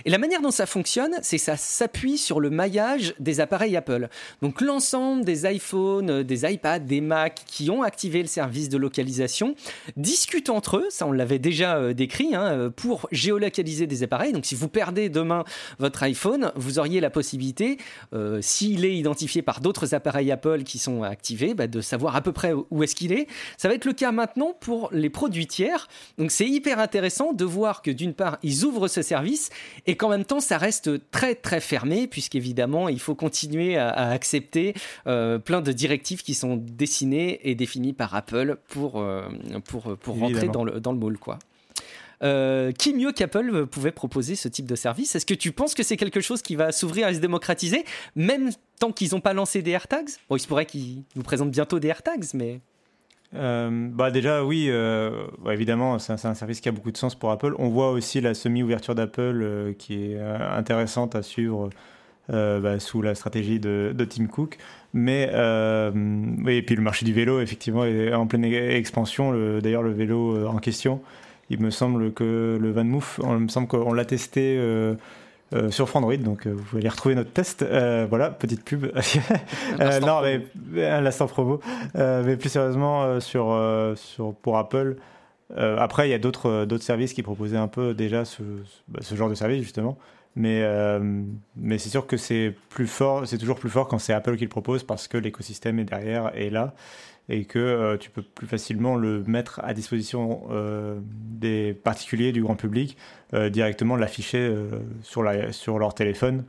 Et 0.05 0.11
la 0.11 0.19
manière 0.19 0.41
dont 0.41 0.51
ça 0.51 0.67
fonctionne, 0.67 1.12
c'est 1.23 1.39
ça 1.39 1.57
s'appuie 1.57 2.19
sur 2.19 2.41
le 2.41 2.51
maillage 2.51 3.15
des 3.19 3.41
appareils 3.41 3.77
Apple. 3.77 4.09
Donc 4.43 4.61
l'ensemble 4.61 5.25
des 5.25 5.47
iPhones, 5.47 6.23
des 6.23 6.51
iPads, 6.51 6.81
des 6.81 7.01
Macs 7.01 7.43
qui 7.47 7.71
ont 7.71 7.83
activé 7.83 8.23
le 8.23 8.29
service 8.29 8.69
de 8.69 8.79
localisation 8.79 9.55
discutent 9.97 10.51
entre 10.51 10.79
eux, 10.79 10.87
ça 10.91 11.07
on 11.07 11.12
l'avait 11.12 11.39
déjà 11.39 11.93
décrit, 11.93 12.35
hein, 12.35 12.73
pour 12.75 13.09
géolocaliser 13.12 13.87
des 13.87 14.03
appareils. 14.03 14.33
Donc 14.33 14.47
si 14.47 14.55
vous 14.55 14.69
perdez 14.69 15.09
demain 15.09 15.45
votre 15.79 16.03
iPhone, 16.03 16.53
vous 16.57 16.79
auriez 16.79 17.01
la 17.01 17.11
possibilité, 17.11 17.53
euh, 18.12 18.40
s'il 18.40 18.84
est 18.84 18.96
identifié 18.96 19.42
par 19.42 19.61
d'autres 19.61 19.94
appareils 19.94 20.30
Apple 20.30 20.62
qui 20.62 20.78
sont 20.78 21.02
activés, 21.02 21.55
bah, 21.55 21.66
de 21.66 21.80
savoir 21.80 22.16
à 22.16 22.20
peu 22.20 22.32
près 22.32 22.52
où 22.52 22.82
est-ce 22.82 22.94
qu'il 22.94 23.12
est. 23.12 23.26
Ça 23.57 23.68
va 23.68 23.74
être 23.74 23.84
le 23.84 23.92
cas 23.92 24.12
maintenant 24.12 24.55
pour 24.59 24.88
les 24.92 25.11
produits 25.11 25.46
tiers. 25.46 25.88
Donc 26.18 26.30
c'est 26.30 26.46
hyper 26.46 26.78
intéressant 26.78 27.32
de 27.32 27.44
voir 27.44 27.82
que 27.82 27.90
d'une 27.90 28.14
part, 28.14 28.38
ils 28.42 28.64
ouvrent 28.64 28.88
ce 28.88 29.02
service 29.02 29.50
et 29.86 29.96
qu'en 29.96 30.09
même 30.09 30.24
temps, 30.24 30.40
ça 30.40 30.59
reste 30.59 31.11
très 31.11 31.34
très 31.34 31.61
fermé, 31.61 32.07
puisqu'évidemment, 32.07 32.88
il 32.88 33.00
faut 33.00 33.14
continuer 33.14 33.76
à, 33.76 33.90
accepter 34.11 34.74
euh, 35.07 35.38
plein 35.38 35.61
de 35.61 35.72
directives 35.72 36.22
qui 36.22 36.34
sont 36.34 36.57
dessinées 36.57 37.40
et 37.48 37.55
définies 37.55 37.92
par 37.92 38.14
Apple 38.14 38.57
pour, 38.68 39.00
euh, 39.00 39.22
pour, 39.64 39.96
pour 39.96 40.18
rentrer 40.18 40.48
dans 40.48 40.64
le, 40.64 40.80
dans 40.80 40.92
le 40.92 40.98
moule. 40.98 41.18
Quoi. 41.18 41.38
Euh, 42.25 42.72
qui 42.72 42.95
mieux 42.95 43.12
qu'Apple 43.12 43.66
pouvait 43.66 43.93
proposer 43.93 44.35
ce 44.35 44.49
type 44.49 44.66
de 44.66 44.75
service? 44.75 45.14
Est-ce 45.14 45.27
que 45.27 45.35
tu 45.35 45.53
penses 45.53 45.75
que 45.75 45.83
c'est 45.83 45.99
quelque 45.99 46.20
chose 46.20 46.41
qui 46.41 46.57
va 46.57 46.72
s'ouvrir 46.72 47.09
et 47.09 47.14
se 47.14 47.20
démocratiser, 47.20 47.85
même 48.16 48.51
tant 48.81 48.93
qu'ils 48.93 49.11
n'ont 49.12 49.20
pas 49.20 49.35
lancé 49.35 49.61
des 49.61 49.72
AirTags? 49.72 50.09
Bon, 50.31 50.37
il 50.37 50.41
se 50.41 50.49
pourrait 50.49 50.64
qu'ils 50.64 51.03
nous 51.16 51.22
présentent 51.22 51.51
bientôt 51.51 51.79
des 51.79 51.89
AirTags, 51.89 52.25
mais... 52.33 52.61
Euh, 53.35 53.89
bah 53.91 54.12
déjà 54.12 54.45
oui, 54.45 54.66
euh, 54.68 55.27
bah, 55.45 55.53
évidemment 55.55 55.99
c'est 55.99 56.12
un, 56.12 56.35
service 56.35 56.61
qui 56.61 56.68
a 56.68 56.72
beaucoup 56.72 56.93
de 56.93 56.97
sens 56.97 57.16
pour 57.16 57.33
Apple. 57.33 57.55
On 57.59 57.68
voit 57.68 57.91
aussi 57.91 58.20
la 58.20 58.33
semi-ouverture 58.33 58.95
d'Apple 58.95 59.75
qui 59.77 60.12
est 60.12 60.20
intéressante 60.20 61.16
à 61.16 61.22
suivre 61.22 61.68
bah, 62.29 62.79
sous 62.79 63.03
la 63.03 63.16
stratégie 63.16 63.59
de, 63.59 64.07
Tim 64.09 64.27
Cook. 64.29 64.59
Mais 64.93 65.25
et 65.25 66.62
puis 66.62 66.77
le 66.77 66.83
marché 66.83 67.05
du 67.05 67.12
vélo 67.12 67.41
effectivement 67.41 67.85
est 67.85 68.14
en 68.14 68.29
pleine 68.29 68.45
expansion. 68.45 69.33
D'ailleurs 69.59 69.83
le 69.83 69.93
vélo 69.93 70.47
en 70.47 70.59
question 70.59 71.03
il 71.51 71.61
me 71.61 71.70
semble 71.70 72.12
que 72.12 72.59
le 72.61 72.70
Van 72.70 72.84
Moof, 72.84 73.20
il 73.22 73.38
me 73.38 73.49
semble 73.49 73.68
qu'on 73.68 73.92
l'a 73.92 74.05
testé 74.05 74.57
euh, 74.59 74.95
euh, 75.55 75.70
sur 75.70 75.88
Frandroid, 75.88 76.16
donc 76.16 76.47
euh, 76.47 76.51
vous 76.51 76.62
pouvez 76.62 76.80
aller 76.80 76.88
retrouver 76.88 77.14
notre 77.14 77.32
test. 77.32 77.64
voilà, 78.09 78.30
petite 78.30 78.64
pub. 78.64 78.86
non, 80.03 80.22
mais 80.22 80.47
un 80.84 81.01
l'instant 81.01 81.26
promo. 81.26 81.61
mais 81.95 82.36
plus 82.36 82.49
sérieusement, 82.49 83.20
sur, 83.20 83.57
sur, 83.97 84.34
pour 84.34 84.59
Apple, 84.59 84.97
après, 85.57 86.09
il 86.09 86.11
y 86.11 86.14
a 86.14 86.18
d'autres 86.18 86.78
services 86.80 87.12
qui 87.12 87.22
proposaient 87.22 87.57
un 87.57 87.68
peu 87.68 87.95
déjà 87.95 88.24
ce, 88.24 88.42
bah, 88.88 89.01
ce 89.03 89.14
genre 89.14 89.28
de 89.28 89.34
service, 89.34 89.62
justement. 89.62 89.99
Mais, 90.36 90.66
mais 91.57 91.78
c'est 91.78 91.90
sûr 91.90 92.07
que 92.07 92.16
c'est 92.16 92.55
plus 92.70 92.88
fort, 92.88 93.26
c'est 93.26 93.38
toujours 93.38 93.59
plus 93.59 93.70
fort 93.70 93.86
quand 93.86 93.99
c'est 93.99 94.12
Apple 94.12 94.36
qui 94.36 94.42
le 94.45 94.49
propose 94.49 94.82
parce 94.82 95.07
que 95.07 95.16
l'écosystème 95.16 95.78
est 95.78 95.84
derrière 95.84 96.32
et 96.34 96.51
là. 96.51 96.74
Et 97.29 97.45
que 97.45 97.97
tu 97.97 98.11
peux 98.11 98.22
plus 98.22 98.47
facilement 98.47 98.97
le 98.97 99.25
mettre 99.25 99.61
à 99.64 99.72
disposition 99.72 100.43
des 101.05 101.72
particuliers, 101.72 102.33
du 102.33 102.43
grand 102.43 102.57
public, 102.57 102.99
directement 103.51 103.97
l'afficher 103.97 104.55
sur, 105.03 105.22
la, 105.22 105.53
sur 105.53 105.79
leur 105.79 105.95
téléphone. 105.95 106.45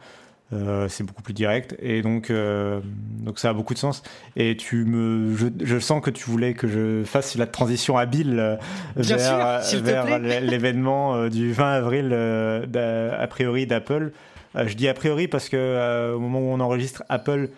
Euh, 0.54 0.88
c'est 0.90 1.04
beaucoup 1.04 1.24
plus 1.24 1.34
direct 1.34 1.76
et 1.80 2.04
donc 2.04 2.30
euh, 2.30 2.80
donc 3.20 3.40
ça 3.40 3.50
a 3.50 3.54
beaucoup 3.54 3.74
de 3.74 3.80
sens. 3.80 4.04
Et 4.36 4.56
tu 4.56 4.86
me 4.86 5.36
je, 5.36 5.80
sens 5.80 6.04
que 6.04 6.12
tu 6.12 6.30
voulais 6.30 6.54
que 6.54 6.68
je 6.68 7.04
fasse 7.04 7.36
la 7.36 7.48
transition 7.48 7.98
habile 7.98 8.40
euh, 8.40 8.56
vers, 8.96 9.62
vers 9.82 10.20
l'événement 10.20 11.30
du 11.30 11.52
20 11.52 11.72
avril 11.72 12.14
a 12.14 13.28
priori 13.28 13.66
d'Apple. 13.66 14.12
Je 14.56 14.74
dis 14.76 14.88
a 14.88 14.94
priori 14.94 15.28
parce 15.28 15.50
que 15.50 16.14
au 16.14 16.20
moment 16.20 16.40
où 16.40 16.54
on 16.54 16.60
enregistre 16.60 17.04
Apple 17.10 17.50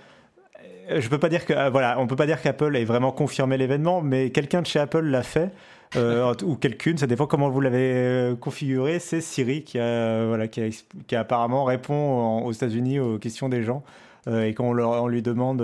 je 0.89 1.07
peux 1.09 1.17
pas 1.17 1.29
dire 1.29 1.45
que 1.45 1.69
voilà 1.69 1.99
on 1.99 2.07
peut 2.07 2.15
pas 2.15 2.25
dire 2.25 2.41
qu'Apple 2.41 2.75
ait 2.75 2.85
vraiment 2.85 3.11
confirmé 3.11 3.57
l'événement 3.57 4.01
mais 4.01 4.29
quelqu'un 4.29 4.61
de 4.61 4.67
chez 4.67 4.79
Apple 4.79 5.01
l'a 5.01 5.23
fait 5.23 5.51
euh, 5.95 6.33
ou 6.43 6.55
quelqu'une, 6.55 6.97
ça 6.97 7.07
dépend 7.07 7.27
comment 7.27 7.49
vous 7.49 7.61
l'avez 7.61 7.93
euh, 7.93 8.35
configuré. 8.35 8.99
C'est 8.99 9.21
Siri 9.21 9.63
qui, 9.63 9.77
voilà, 9.77 10.47
qui, 10.47 11.15
apparemment 11.15 11.63
répond 11.63 12.43
aux 12.43 12.51
États-Unis 12.51 12.99
aux 12.99 13.17
questions 13.17 13.49
des 13.49 13.63
gens. 13.63 13.83
Euh, 14.27 14.45
et 14.45 14.53
quand 14.53 14.65
on, 14.65 14.73
leur, 14.73 14.89
on 15.03 15.07
lui 15.07 15.21
demande 15.21 15.63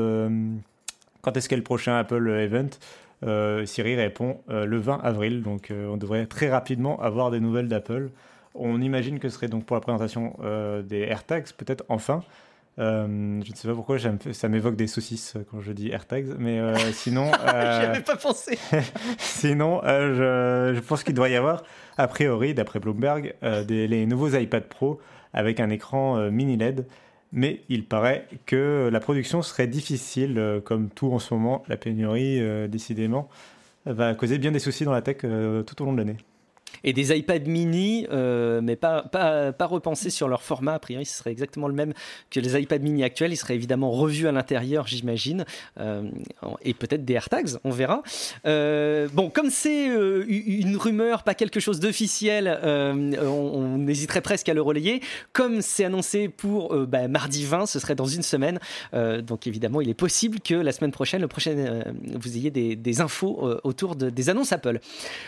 quand 1.21 1.37
est-ce 1.37 1.49
qu'est 1.49 1.57
le 1.57 1.63
prochain 1.63 1.97
Apple 1.97 2.29
Event, 2.29 2.69
Siri 3.65 3.95
répond 3.95 4.39
le 4.47 4.77
20 4.77 4.99
avril. 5.03 5.41
Donc 5.41 5.71
on 5.71 5.97
devrait 5.97 6.25
très 6.25 6.49
rapidement 6.49 7.01
avoir 7.01 7.31
des 7.31 7.39
nouvelles 7.39 7.67
d'Apple. 7.67 8.09
On 8.55 8.81
imagine 8.81 9.19
que 9.19 9.29
ce 9.29 9.35
serait 9.35 9.47
donc 9.47 9.65
pour 9.65 9.75
la 9.75 9.81
présentation 9.81 10.35
des 10.83 10.99
AirTags, 10.99 11.51
peut-être 11.57 11.83
enfin. 11.89 12.21
Euh, 12.79 13.41
je 13.43 13.51
ne 13.51 13.55
sais 13.55 13.67
pas 13.67 13.75
pourquoi 13.75 13.97
ça 13.99 14.49
m'évoque 14.49 14.75
des 14.75 14.87
saucisses 14.87 15.35
quand 15.51 15.61
je 15.61 15.71
dis 15.71 15.89
AirTags, 15.89 16.35
mais 16.39 16.59
euh, 16.59 16.75
sinon. 16.93 17.31
Euh, 17.31 17.79
J'y 17.79 17.85
avais 17.87 18.01
pas 18.01 18.15
pensé. 18.15 18.57
sinon, 19.17 19.81
je, 19.83 20.79
pense 20.79 21.03
qu'il 21.03 21.13
doit 21.13 21.29
y 21.29 21.35
avoir, 21.35 21.63
a 21.97 22.07
priori, 22.07 22.53
d'après 22.53 22.79
Bloomberg, 22.79 23.35
des, 23.67 23.87
les 23.87 24.05
nouveaux 24.05 24.29
iPad 24.29 24.63
Pro 24.63 24.99
avec 25.33 25.59
un 25.59 25.69
écran 25.69 26.29
mini 26.31 26.57
LED. 26.57 26.85
Mais 27.35 27.61
il 27.67 27.83
paraît 27.83 28.27
que 28.45 28.89
la 28.91 28.99
production 28.99 29.41
serait 29.41 29.65
difficile, 29.65 30.61
comme 30.65 30.89
tout 30.89 31.11
en 31.11 31.17
ce 31.17 31.33
moment, 31.33 31.63
la 31.67 31.77
pénurie, 31.77 32.39
décidément, 32.69 33.27
va 33.87 34.13
causer 34.13 34.37
bien 34.37 34.51
des 34.51 34.59
soucis 34.59 34.85
dans 34.85 34.91
la 34.91 35.01
tech 35.01 35.17
tout 35.17 35.81
au 35.81 35.85
long 35.85 35.93
de 35.93 35.97
l'année 35.97 36.17
et 36.83 36.93
des 36.93 37.15
iPad 37.17 37.47
mini, 37.47 38.07
euh, 38.11 38.61
mais 38.61 38.75
pas, 38.75 39.03
pas, 39.03 39.51
pas 39.51 39.69
sur 39.93 40.27
leur 40.27 40.41
format. 40.41 40.73
A 40.73 40.79
priori, 40.79 41.05
ce 41.05 41.17
serait 41.17 41.31
exactement 41.31 41.67
le 41.67 41.73
même 41.73 41.93
que 42.29 42.39
les 42.39 42.59
iPad 42.59 42.81
mini 42.81 43.03
actuels. 43.03 43.31
Ils 43.31 43.37
seraient 43.37 43.55
évidemment 43.55 43.91
revus 43.91 44.27
à 44.27 44.31
l'intérieur, 44.31 44.87
j'imagine, 44.87 45.45
euh, 45.79 46.03
et 46.63 46.73
peut-être 46.73 47.05
des 47.05 47.13
AirTags, 47.13 47.57
on 47.63 47.71
verra. 47.71 48.03
Euh, 48.45 49.07
bon, 49.13 49.29
comme 49.29 49.49
c'est 49.49 49.85
une 49.85 50.77
rumeur, 50.77 51.23
pas 51.23 51.35
quelque 51.35 51.59
chose 51.59 51.79
d'officiel, 51.79 52.59
on, 52.63 53.87
hésiterait 53.87 54.21
presque 54.21 54.49
à 54.49 54.53
le 54.53 54.61
relayer. 54.61 55.01
Comme 55.33 55.61
c'est 55.61 55.85
annoncé 55.85 56.29
pour 56.29 56.75
bah, 56.87 57.07
mardi 57.07 57.45
20, 57.45 57.65
ce 57.65 57.79
serait 57.79 57.95
dans 57.95 58.05
une 58.05 58.23
semaine. 58.23 58.59
donc 58.93 59.47
évidemment, 59.47 59.81
il 59.81 59.89
est 59.89 59.93
possible 59.93 60.39
que 60.39 60.55
la 60.55 60.71
semaine 60.71 60.91
prochaine, 60.91 61.21
le 61.21 61.27
prochain, 61.27 61.83
vous 62.13 62.37
ayez 62.37 62.51
des, 62.51 63.01
infos 63.01 63.59
autour 63.63 63.95
de, 63.95 64.09
des 64.09 64.29
annonces 64.29 64.51
Apple. 64.51 64.79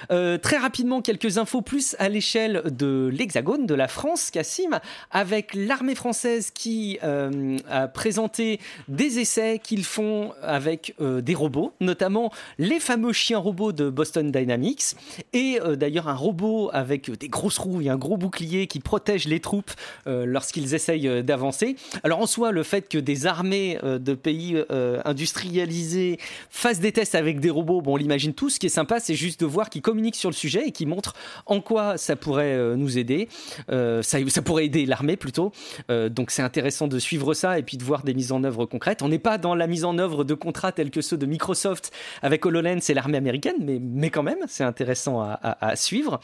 très 0.10 0.58
rapidement, 0.58 1.02
quelques 1.02 1.35
infos 1.40 1.62
plus 1.62 1.96
à 2.00 2.10
l'échelle 2.10 2.64
de 2.66 3.10
l'Hexagone, 3.12 3.66
de 3.66 3.76
la 3.76 3.88
France, 3.88 4.32
Cassim, 4.32 4.80
avec 5.12 5.54
l'armée 5.54 5.96
française 5.96 6.52
qui 6.52 7.00
euh, 7.04 7.58
a 7.70 7.88
présenté 7.88 8.60
des 8.88 9.20
essais 9.20 9.60
qu'ils 9.60 9.84
font 9.84 10.34
avec 10.42 10.96
euh, 11.02 11.22
des 11.22 11.36
robots, 11.36 11.74
notamment 11.80 12.32
les 12.58 12.80
fameux 12.80 13.14
chiens 13.14 13.38
robots 13.38 13.72
de 13.72 13.90
Boston 13.90 14.32
Dynamics, 14.32 14.96
et 15.34 15.60
euh, 15.62 15.76
d'ailleurs 15.76 16.08
un 16.08 16.16
robot 16.16 16.70
avec 16.74 17.12
des 17.12 17.30
grosses 17.30 17.58
roues 17.58 17.82
et 17.82 17.90
un 17.90 17.98
gros 17.98 18.18
bouclier 18.18 18.68
qui 18.68 18.80
protège 18.80 19.28
les 19.28 19.40
troupes 19.40 19.72
lorsqu'ils 20.06 20.74
essayent 20.74 21.24
d'avancer. 21.24 21.76
Alors 22.04 22.20
en 22.20 22.26
soi, 22.26 22.52
le 22.52 22.64
fait 22.64 22.88
que 22.90 22.98
des 22.98 23.26
armées 23.26 23.80
de 23.84 24.14
pays 24.14 24.62
industrialisés 25.06 26.20
fassent 26.50 26.80
des 26.80 26.92
tests 26.92 27.16
avec 27.16 27.40
des 27.40 27.50
robots, 27.50 27.82
bon, 27.82 27.94
on 27.94 27.98
l'imagine 27.98 28.34
tous, 28.34 28.52
ce 28.52 28.60
qui 28.60 28.68
est 28.68 28.70
sympa, 28.70 29.00
c'est 29.00 29.16
juste 29.16 29.40
de 29.40 29.46
voir 29.46 29.70
qu'ils 29.70 29.82
communiquent 29.82 30.16
sur 30.16 30.30
le 30.30 30.36
sujet 30.36 30.68
et 30.68 30.72
qu'ils 30.72 30.88
montrent 30.88 31.14
en 31.46 31.62
quoi 31.62 31.98
ça 31.98 32.16
pourrait 32.16 32.56
euh, 32.56 32.76
nous 32.76 32.98
aider, 32.98 33.28
euh, 33.70 34.02
ça, 34.02 34.20
pourrait 34.42 34.66
aider 34.66 34.86
l'armée 34.86 35.18
plutôt. 35.18 35.52
Euh, 35.90 36.10
donc 36.10 36.32
c'est 36.32 36.42
intéressant 36.42 36.88
de 36.88 37.00
suivre 37.00 37.34
ça 37.34 37.60
et 37.60 37.64
puis 37.64 37.78
de 37.78 37.84
voir 37.84 38.04
des 38.04 38.14
mises 38.14 38.32
en 38.32 38.44
œuvre 38.44 38.66
concrètes. 38.66 39.02
On 39.02 39.10
n'est 39.10 39.20
pas 39.20 39.38
dans 39.38 39.56
la 39.56 39.68
mise 39.68 39.86
en 39.86 39.98
œuvre 39.98 40.24
de 40.24 40.34
contrats 40.34 40.72
tels 40.72 40.92
que 40.92 41.02
ceux 41.02 41.18
de 41.18 41.26
Microsoft 41.26 41.92
avec 42.22 42.46
HoloLens 42.46 42.80
et 42.90 42.94
l'armée 42.94 43.18
américaine, 43.18 43.56
mais, 43.82 44.10
quand 44.10 44.24
même, 44.24 44.40
c'est 44.48 44.64
intéressant 44.64 45.22
à, 45.22 45.76
suivre. 45.76 46.20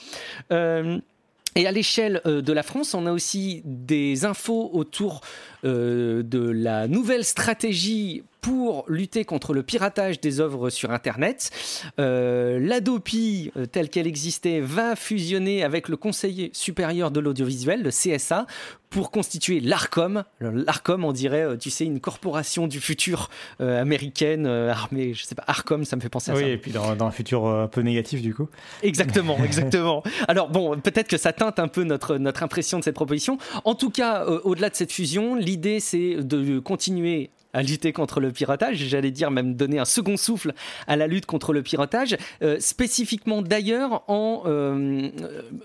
et 0.49 1.67
à 1.67 1.71
l'échelle 1.71 2.21
de 2.25 2.53
la 2.53 2.63
France, 2.63 2.93
on 2.93 3.05
a 3.05 3.11
aussi 3.11 3.61
des 3.65 4.25
infos 4.25 4.69
autour 4.73 5.21
de 5.63 6.49
la 6.49 6.87
nouvelle 6.87 7.23
stratégie 7.23 8.23
pour 8.41 8.85
lutter 8.87 9.23
contre 9.23 9.53
le 9.53 9.63
piratage 9.63 10.19
des 10.19 10.39
œuvres 10.39 10.69
sur 10.69 10.91
Internet. 10.91 11.51
Euh, 11.99 12.59
L'ADOPI, 12.59 13.51
euh, 13.55 13.65
telle 13.67 13.89
qu'elle 13.89 14.07
existait, 14.07 14.59
va 14.59 14.95
fusionner 14.95 15.63
avec 15.63 15.87
le 15.87 15.95
Conseil 15.95 16.49
supérieur 16.53 17.11
de 17.11 17.19
l'audiovisuel, 17.19 17.83
le 17.83 17.91
CSA, 17.91 18.47
pour 18.89 19.11
constituer 19.11 19.61
l'ARCOM. 19.61 20.23
L'ARCOM, 20.41 21.05
on 21.05 21.13
dirait, 21.13 21.43
euh, 21.43 21.55
tu 21.55 21.69
sais, 21.69 21.85
une 21.85 22.01
corporation 22.01 22.67
du 22.67 22.81
futur 22.81 23.29
américaine, 23.59 24.47
armée, 24.47 25.13
je 25.13 25.23
sais 25.23 25.35
pas, 25.35 25.43
ARCOM, 25.47 25.85
ça 25.85 25.95
me 25.95 26.01
fait 26.01 26.09
penser 26.09 26.31
à 26.31 26.35
ça. 26.35 26.41
Oui, 26.41 26.49
et 26.49 26.57
puis 26.57 26.71
dans, 26.71 26.99
un 26.99 27.11
futur 27.11 27.45
un 27.45 27.67
peu 27.67 27.81
négatif, 27.81 28.21
du 28.21 28.33
coup. 28.33 28.49
Exactement, 28.81 29.37
exactement. 29.43 30.03
Alors 30.27 30.49
bon, 30.49 30.77
peut-être 30.79 31.07
que 31.07 31.17
ça 31.17 31.31
teinte 31.31 31.59
un 31.59 31.67
peu 31.67 31.83
notre, 31.83 32.17
notre 32.17 32.43
impression 32.43 32.79
de 32.79 32.83
cette 32.83 32.95
proposition. 32.95 33.37
En 33.65 33.75
tout 33.75 33.91
cas, 33.91 34.25
au-delà 34.25 34.69
de 34.69 34.75
cette 34.75 34.91
fusion, 34.91 35.35
l'idée, 35.51 35.79
c'est 35.81 36.15
de 36.15 36.59
continuer 36.59 37.29
à 37.53 37.61
lutter 37.61 37.91
contre 37.91 38.21
le 38.21 38.31
piratage, 38.31 38.77
j'allais 38.77 39.11
dire 39.11 39.29
même 39.29 39.55
donner 39.55 39.77
un 39.77 39.85
second 39.85 40.15
souffle 40.15 40.53
à 40.87 40.95
la 40.95 41.07
lutte 41.07 41.25
contre 41.25 41.51
le 41.51 41.61
piratage, 41.61 42.15
euh, 42.41 42.57
spécifiquement 42.61 43.41
d'ailleurs 43.41 44.03
euh, 44.09 45.09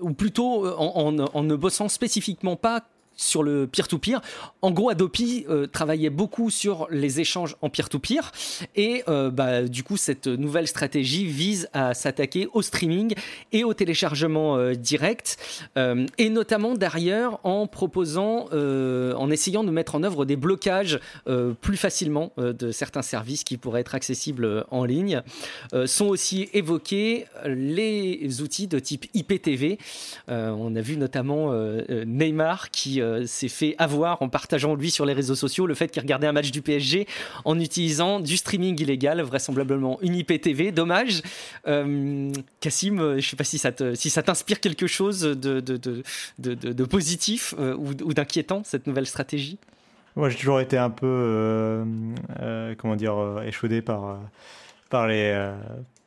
ou 0.01 0.12
plutôt 0.12 0.66
en, 0.66 1.16
en, 1.16 1.43
ne 1.45 1.55
bossant 1.55 1.89
spécifiquement 1.89 2.57
pas 2.57 2.82
sur 3.16 3.42
le 3.42 3.66
peer-to-peer. 3.66 4.20
En 4.62 4.70
gros, 4.70 4.90
Adopi 4.90 5.46
euh, 5.48 5.66
travaillait 5.66 6.10
beaucoup 6.10 6.50
sur 6.50 6.86
les 6.90 7.20
échanges 7.20 7.56
en 7.62 7.70
peer-to-peer 7.70 8.32
et 8.74 9.02
euh, 9.08 9.30
bah, 9.30 9.62
du 9.62 9.82
coup, 9.82 9.96
cette 9.96 10.26
nouvelle 10.26 10.68
stratégie 10.68 11.26
vise 11.26 11.68
à 11.72 11.94
s'attaquer 11.94 12.48
au 12.52 12.62
streaming 12.62 13.14
et 13.52 13.64
au 13.64 13.74
téléchargement 13.74 14.56
euh, 14.56 14.74
direct 14.74 15.38
et 16.18 16.30
notamment 16.30 16.74
derrière 16.74 17.38
en 17.44 17.66
proposant, 17.66 18.48
en 18.52 19.30
essayant 19.30 19.64
de 19.64 19.70
mettre 19.70 19.94
en 19.94 20.02
œuvre 20.02 20.24
des 20.24 20.36
blocages 20.36 20.98
plus 21.60 21.76
facilement 21.76 22.32
de 22.36 22.70
certains 22.70 23.02
services 23.02 23.44
qui 23.44 23.56
pourraient 23.56 23.80
être 23.80 23.94
accessibles 23.94 24.64
en 24.70 24.84
ligne. 24.84 25.22
sont 25.86 26.06
aussi 26.06 26.48
évoqués 26.52 27.26
les 27.44 28.42
outils 28.42 28.66
de 28.66 28.78
type 28.78 29.06
IPTV. 29.14 29.78
on 30.28 30.74
a 30.74 30.80
vu 30.80 30.96
notamment 30.96 31.52
Neymar 31.88 32.70
qui 32.70 33.00
euh, 33.07 33.26
s'est 33.26 33.48
fait 33.48 33.74
avoir 33.78 34.20
en 34.22 34.28
partageant 34.28 34.74
lui 34.74 34.90
sur 34.90 35.07
les 35.07 35.12
réseaux 35.12 35.34
sociaux 35.34 35.66
le 35.66 35.74
fait 35.74 35.88
qu'il 35.88 36.02
regardait 36.02 36.26
un 36.26 36.32
match 36.32 36.50
du 36.50 36.62
PSG 36.62 37.07
en 37.44 37.59
utilisant 37.59 38.20
du 38.20 38.36
streaming 38.36 38.80
illégal, 38.80 39.20
vraisemblablement 39.22 39.98
une 40.02 40.14
IPTV. 40.14 40.72
Dommage. 40.72 41.22
Euh, 41.66 42.30
Cassim, 42.61 42.98
euh, 42.98 43.12
je 43.12 43.16
ne 43.16 43.20
sais 43.20 43.36
pas 43.36 43.44
si 43.44 43.59
ça, 43.59 43.70
si 43.94 44.11
ça 44.11 44.22
t'inspire 44.22 44.61
quelque 44.61 44.86
chose 44.86 45.20
de, 45.20 45.61
de, 45.61 46.02
de, 46.38 46.84
positif 46.84 47.54
ou, 47.59 48.12
d'inquiétant, 48.12 48.62
cette 48.64 48.86
nouvelle 48.86 49.07
stratégie? 49.07 49.59
Moi, 50.16 50.30
j'ai 50.30 50.36
toujours 50.36 50.61
été 50.61 50.78
un 50.78 50.90
peu, 50.90 51.84
comment 52.78 52.96
dire, 52.96 53.14
échaudé 53.46 53.82
par, 53.82 54.18
par 54.90 55.07
les 55.07 55.52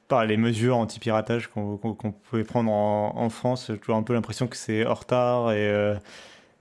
par 0.08 0.26
les 0.26 0.38
mesures 0.38 0.76
anti-piratage 0.78 1.48
qu'on 1.48 1.78
pouvait 1.78 2.44
prendre 2.44 2.72
en, 2.72 3.14
en 3.16 3.30
France. 3.30 3.68
J'ai 3.70 3.78
toujours 3.78 3.96
un 3.96 4.04
peu 4.04 4.14
l'impression 4.14 4.48
que 4.48 4.58
c'est 4.58 4.86
en 4.86 4.96
retard 4.96 5.52
et, 5.52 5.94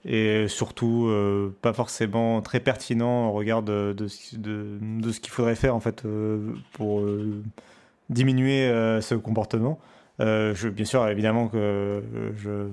et 0.05 0.47
surtout 0.49 1.07
euh, 1.09 1.55
pas 1.61 1.73
forcément 1.73 2.41
très 2.41 2.61
pertinent 2.61 3.29
au 3.29 3.33
regard 3.33 3.63
de, 3.63 3.95
de, 3.97 4.07
de, 4.33 5.13
ce 5.13 5.21
qu'il 5.21 5.33
faudrait 5.33 5.57
faire 5.57 5.75
en 5.75 5.81
fait 5.81 6.05
euh, 6.05 6.53
pour 6.73 7.01
euh, 7.01 7.43
diminuer 8.09 8.69
ce 9.01 9.15
comportement. 9.15 9.79
je, 10.19 10.69
bien 10.69 10.85
sûr, 10.85 11.07
évidemment 11.09 11.49
que 11.49 12.03
je 12.37 12.69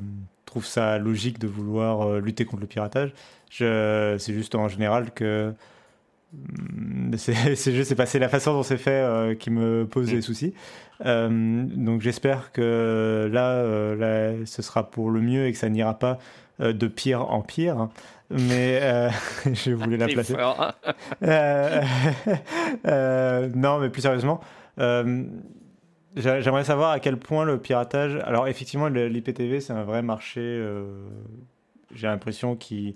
trouve 0.45 0.65
ça 0.65 0.97
logique 0.97 1.39
de 1.39 1.47
vouloir 1.47 2.19
lutter 2.19 2.45
contre 2.45 2.61
le 2.61 2.67
piratage. 2.67 3.13
C'est 3.49 4.33
juste 4.33 4.55
en 4.55 4.69
général 4.69 5.11
que 5.11 5.53
mm, 6.31 7.15
c'est 7.17 7.95
passé 7.95 8.19
la 8.19 8.29
façon 8.29 8.53
dont 8.53 8.63
c'est 8.63 8.77
fait 8.77 9.37
qui 9.39 9.49
me 9.49 9.85
pose 9.85 10.09
des 10.09 10.21
soucis. 10.21 10.53
donc 11.03 11.99
j'espère 11.99 12.53
que 12.53 13.29
là, 13.29 13.95
là, 13.95 14.45
ce 14.45 14.61
sera 14.61 14.89
pour 14.89 15.09
le 15.09 15.19
mieux 15.19 15.47
et 15.47 15.51
que 15.51 15.57
ça 15.57 15.67
n'ira 15.67 15.99
pas 15.99 16.17
de 16.59 16.87
pire 16.87 17.29
en 17.31 17.41
pire. 17.41 17.89
Mais 18.29 18.79
euh, 18.81 19.09
je 19.45 19.71
voulais 19.71 19.97
la 19.97 20.07
placer. 20.07 20.35
Euh, 22.85 23.49
non, 23.55 23.79
mais 23.79 23.89
plus 23.89 24.01
sérieusement, 24.01 24.41
J'aimerais 24.77 26.63
savoir 26.63 26.91
à 26.91 26.99
quel 26.99 27.17
point 27.17 27.45
le 27.45 27.59
piratage. 27.59 28.17
Alors, 28.23 28.47
effectivement, 28.47 28.87
l'IPTV, 28.87 29.59
c'est 29.59 29.73
un 29.73 29.83
vrai 29.83 30.01
marché, 30.01 30.63
j'ai 31.93 32.07
l'impression, 32.07 32.55
qui, 32.55 32.95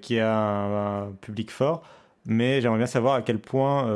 qui 0.00 0.20
a 0.20 0.38
un, 0.38 1.12
public 1.20 1.50
fort. 1.50 1.82
Mais 2.24 2.60
j'aimerais 2.60 2.78
bien 2.78 2.86
savoir 2.86 3.14
à 3.14 3.22
quel 3.22 3.38
point 3.38 3.88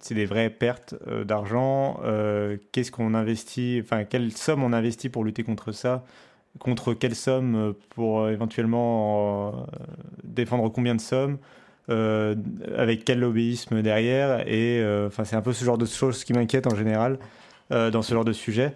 c'est 0.00 0.14
des 0.14 0.24
vraies 0.24 0.50
pertes 0.50 0.94
d'argent. 1.24 2.00
Qu'est-ce 2.72 2.90
qu'on 2.90 3.12
investit 3.12 3.80
Enfin, 3.82 4.04
quelle 4.04 4.32
somme 4.32 4.62
on 4.62 4.72
investit 4.72 5.10
pour 5.10 5.24
lutter 5.24 5.42
contre 5.42 5.72
ça 5.72 6.04
contre 6.58 6.94
quelle 6.94 7.14
somme 7.14 7.54
euh, 7.54 7.72
pour 7.90 8.20
euh, 8.20 8.32
éventuellement 8.32 9.48
euh, 9.48 9.50
défendre 10.24 10.68
combien 10.68 10.94
de 10.94 11.00
sommes 11.00 11.38
avec 11.88 13.04
quel 13.04 13.20
lobbyisme 13.20 13.80
derrière 13.80 14.42
et 14.48 14.84
enfin 15.06 15.22
c'est 15.22 15.36
un 15.36 15.40
peu 15.40 15.52
ce 15.52 15.64
genre 15.64 15.78
de 15.78 15.86
choses 15.86 16.24
qui 16.24 16.32
m'inquiètent 16.32 16.66
en 16.66 16.74
général 16.74 17.16
dans 17.70 18.02
ce 18.02 18.12
genre 18.12 18.24
de 18.24 18.32
sujet 18.32 18.74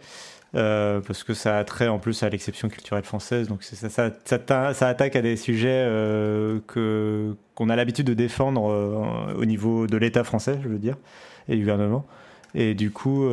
parce 0.53 1.25
que 1.25 1.35
ça 1.35 1.59
a 1.59 1.65
trait 1.65 1.89
en 1.89 1.99
plus 1.99 2.23
à 2.23 2.29
l'exception 2.29 2.69
culturelle 2.69 3.03
française 3.03 3.49
donc 3.49 3.65
ça, 3.65 4.13
ça, 4.25 4.87
attaque 4.87 5.17
à 5.17 5.23
des 5.23 5.35
sujets 5.35 5.85
que 6.69 7.35
qu'on 7.57 7.69
a 7.69 7.75
l'habitude 7.75 8.07
de 8.07 8.15
défendre 8.15 9.35
au 9.37 9.45
niveau 9.45 9.89
de 9.89 9.97
l'État 9.97 10.23
français 10.23 10.61
je 10.63 10.69
veux 10.69 10.79
dire 10.79 10.97
et 11.49 11.57
du 11.57 11.63
gouvernement 11.63 12.07
et 12.55 12.75
du 12.75 12.93
coup 12.93 13.29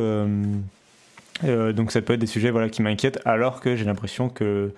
euh, 1.44 1.72
donc 1.72 1.92
ça 1.92 2.02
peut 2.02 2.14
être 2.14 2.20
des 2.20 2.26
sujets 2.26 2.50
voilà, 2.50 2.68
qui 2.68 2.82
m'inquiètent, 2.82 3.20
alors 3.24 3.60
que 3.60 3.76
j'ai 3.76 3.84
l'impression 3.84 4.28
que 4.28 4.72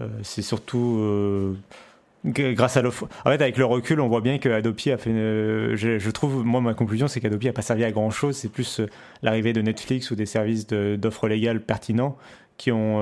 euh, 0.00 0.08
c'est 0.22 0.42
surtout 0.42 0.98
euh, 1.00 1.54
grâce 2.24 2.76
à 2.76 2.82
l'offre. 2.82 3.08
En 3.24 3.30
fait, 3.30 3.40
avec 3.42 3.56
le 3.56 3.64
recul, 3.64 4.00
on 4.00 4.08
voit 4.08 4.20
bien 4.20 4.38
que 4.38 4.48
Adopi 4.48 4.90
a 4.90 4.98
fait. 4.98 5.10
Je, 5.10 6.10
trouve, 6.10 6.44
moi, 6.44 6.60
ma 6.60 6.74
conclusion, 6.74 7.08
c'est 7.08 7.20
qu'Adopi 7.20 7.46
n'a 7.46 7.52
pas 7.52 7.62
servi 7.62 7.84
à 7.84 7.90
grand 7.90 8.10
chose. 8.10 8.36
C'est 8.36 8.50
plus 8.50 8.80
l'arrivée 9.22 9.52
de 9.52 9.60
Netflix 9.60 10.10
ou 10.10 10.14
des 10.14 10.26
services 10.26 10.66
d'offres 10.66 11.28
légales 11.28 11.60
pertinents 11.60 12.16
qui 12.56 12.72
ont, 12.72 13.00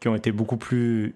qui 0.00 0.08
ont 0.08 0.14
été 0.14 0.30
beaucoup 0.30 0.56
plus 0.56 1.14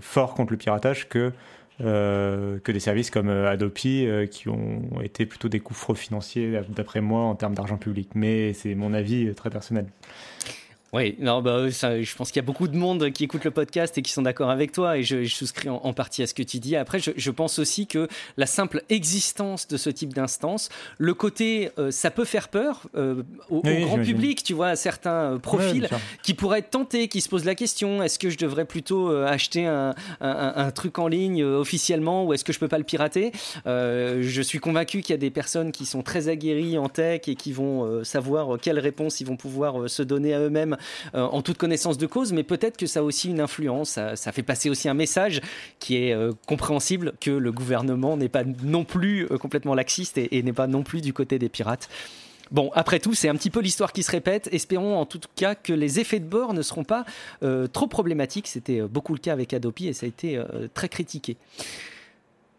forts 0.00 0.34
contre 0.34 0.52
le 0.52 0.58
piratage 0.58 1.08
que 1.08 1.32
euh, 1.80 2.58
que 2.60 2.70
des 2.70 2.80
services 2.80 3.10
comme 3.10 3.28
euh, 3.28 3.50
Adopi 3.50 4.06
euh, 4.06 4.26
qui 4.26 4.48
ont 4.48 5.00
été 5.02 5.24
plutôt 5.24 5.48
des 5.48 5.60
coûts 5.60 5.74
financiers 5.94 6.60
d'après 6.68 7.00
moi 7.00 7.22
en 7.22 7.34
termes 7.34 7.54
d'argent 7.54 7.78
public. 7.78 8.10
Mais 8.14 8.52
c'est 8.52 8.74
mon 8.74 8.92
avis 8.94 9.34
très 9.34 9.50
personnel. 9.50 9.86
Oui, 10.94 11.16
non, 11.20 11.40
bah, 11.40 11.70
je 11.70 12.16
pense 12.16 12.30
qu'il 12.30 12.36
y 12.36 12.44
a 12.44 12.46
beaucoup 12.46 12.68
de 12.68 12.76
monde 12.76 13.10
qui 13.12 13.24
écoute 13.24 13.44
le 13.44 13.50
podcast 13.50 13.96
et 13.96 14.02
qui 14.02 14.12
sont 14.12 14.20
d'accord 14.20 14.50
avec 14.50 14.72
toi 14.72 14.98
et 14.98 15.02
je, 15.02 15.24
souscris 15.24 15.70
en, 15.70 15.92
partie 15.94 16.22
à 16.22 16.26
ce 16.26 16.34
que 16.34 16.42
tu 16.42 16.58
dis. 16.58 16.76
Après, 16.76 16.98
je, 16.98 17.30
pense 17.30 17.58
aussi 17.58 17.86
que 17.86 18.08
la 18.36 18.44
simple 18.44 18.82
existence 18.90 19.66
de 19.68 19.78
ce 19.78 19.88
type 19.88 20.12
d'instance, 20.12 20.68
le 20.98 21.14
côté, 21.14 21.70
euh, 21.78 21.90
ça 21.90 22.10
peut 22.10 22.26
faire 22.26 22.48
peur 22.48 22.90
euh, 22.94 23.22
au, 23.48 23.62
grand 23.62 24.02
public, 24.02 24.44
tu 24.44 24.52
vois, 24.52 24.68
à 24.68 24.76
certains 24.76 25.32
euh, 25.32 25.38
profils 25.38 25.88
qui 26.22 26.34
pourraient 26.34 26.58
être 26.58 26.68
tentés, 26.68 27.08
qui 27.08 27.22
se 27.22 27.30
posent 27.30 27.46
la 27.46 27.54
question 27.54 28.02
est-ce 28.02 28.18
que 28.18 28.28
je 28.28 28.36
devrais 28.36 28.66
plutôt 28.66 29.08
acheter 29.08 29.64
un, 29.64 29.94
un, 30.20 30.70
truc 30.72 30.98
en 30.98 31.08
ligne 31.08 31.42
officiellement 31.42 32.26
ou 32.26 32.34
est-ce 32.34 32.44
que 32.44 32.52
je 32.52 32.58
peux 32.58 32.68
pas 32.68 32.76
le 32.78 32.84
pirater? 32.84 33.32
Je 33.64 34.42
suis 34.42 34.58
convaincu 34.58 35.00
qu'il 35.00 35.14
y 35.14 35.14
a 35.14 35.18
des 35.18 35.30
personnes 35.30 35.72
qui 35.72 35.86
sont 35.86 36.02
très 36.02 36.28
aguerries 36.28 36.76
en 36.76 36.90
tech 36.90 37.22
et 37.28 37.34
qui 37.34 37.52
vont 37.52 38.04
savoir 38.04 38.58
quelles 38.60 38.78
réponses 38.78 39.20
ils 39.20 39.26
vont 39.26 39.36
pouvoir 39.36 39.88
se 39.88 40.02
donner 40.02 40.34
à 40.34 40.40
eux-mêmes 40.40 40.76
euh, 41.14 41.22
en 41.22 41.42
toute 41.42 41.58
connaissance 41.58 41.98
de 41.98 42.06
cause, 42.06 42.32
mais 42.32 42.42
peut-être 42.42 42.76
que 42.76 42.86
ça 42.86 43.00
a 43.00 43.02
aussi 43.02 43.28
une 43.28 43.40
influence. 43.40 43.98
Ça, 44.14 44.32
fait 44.32 44.42
passer 44.42 44.70
aussi 44.70 44.88
un 44.88 44.94
message 44.94 45.40
qui 45.78 45.96
est 45.96 46.12
euh, 46.12 46.32
compréhensible 46.46 47.14
que 47.20 47.30
le 47.30 47.52
gouvernement 47.52 48.16
n'est 48.16 48.28
pas 48.28 48.44
non 48.62 48.84
plus 48.84 49.26
euh, 49.30 49.38
complètement 49.38 49.74
laxiste 49.74 50.18
et, 50.18 50.42
n'est 50.42 50.52
pas 50.52 50.66
non 50.66 50.82
plus 50.82 51.00
du 51.00 51.12
côté 51.12 51.38
des 51.38 51.48
pirates. 51.48 51.88
Bon, 52.50 52.70
après 52.74 52.98
tout, 52.98 53.14
c'est 53.14 53.28
un 53.28 53.34
petit 53.36 53.50
peu 53.50 53.60
l'histoire 53.60 53.92
qui 53.92 54.02
se 54.02 54.10
répète. 54.10 54.48
Espérons 54.52 54.98
en 54.98 55.06
tout 55.06 55.20
cas 55.36 55.54
que 55.54 55.72
les 55.72 56.00
effets 56.00 56.20
de 56.20 56.26
bord 56.26 56.52
ne 56.52 56.60
seront 56.60 56.84
pas 56.84 57.06
trop 57.72 57.86
problématiques. 57.86 58.46
C'était 58.46 58.82
beaucoup 58.82 59.14
le 59.14 59.20
cas 59.20 59.32
avec 59.32 59.54
Adopi 59.54 59.88
et 59.88 59.94
ça 59.94 60.04
a 60.04 60.08
été 60.08 60.38
très 60.74 60.90
critiqué. 60.90 61.38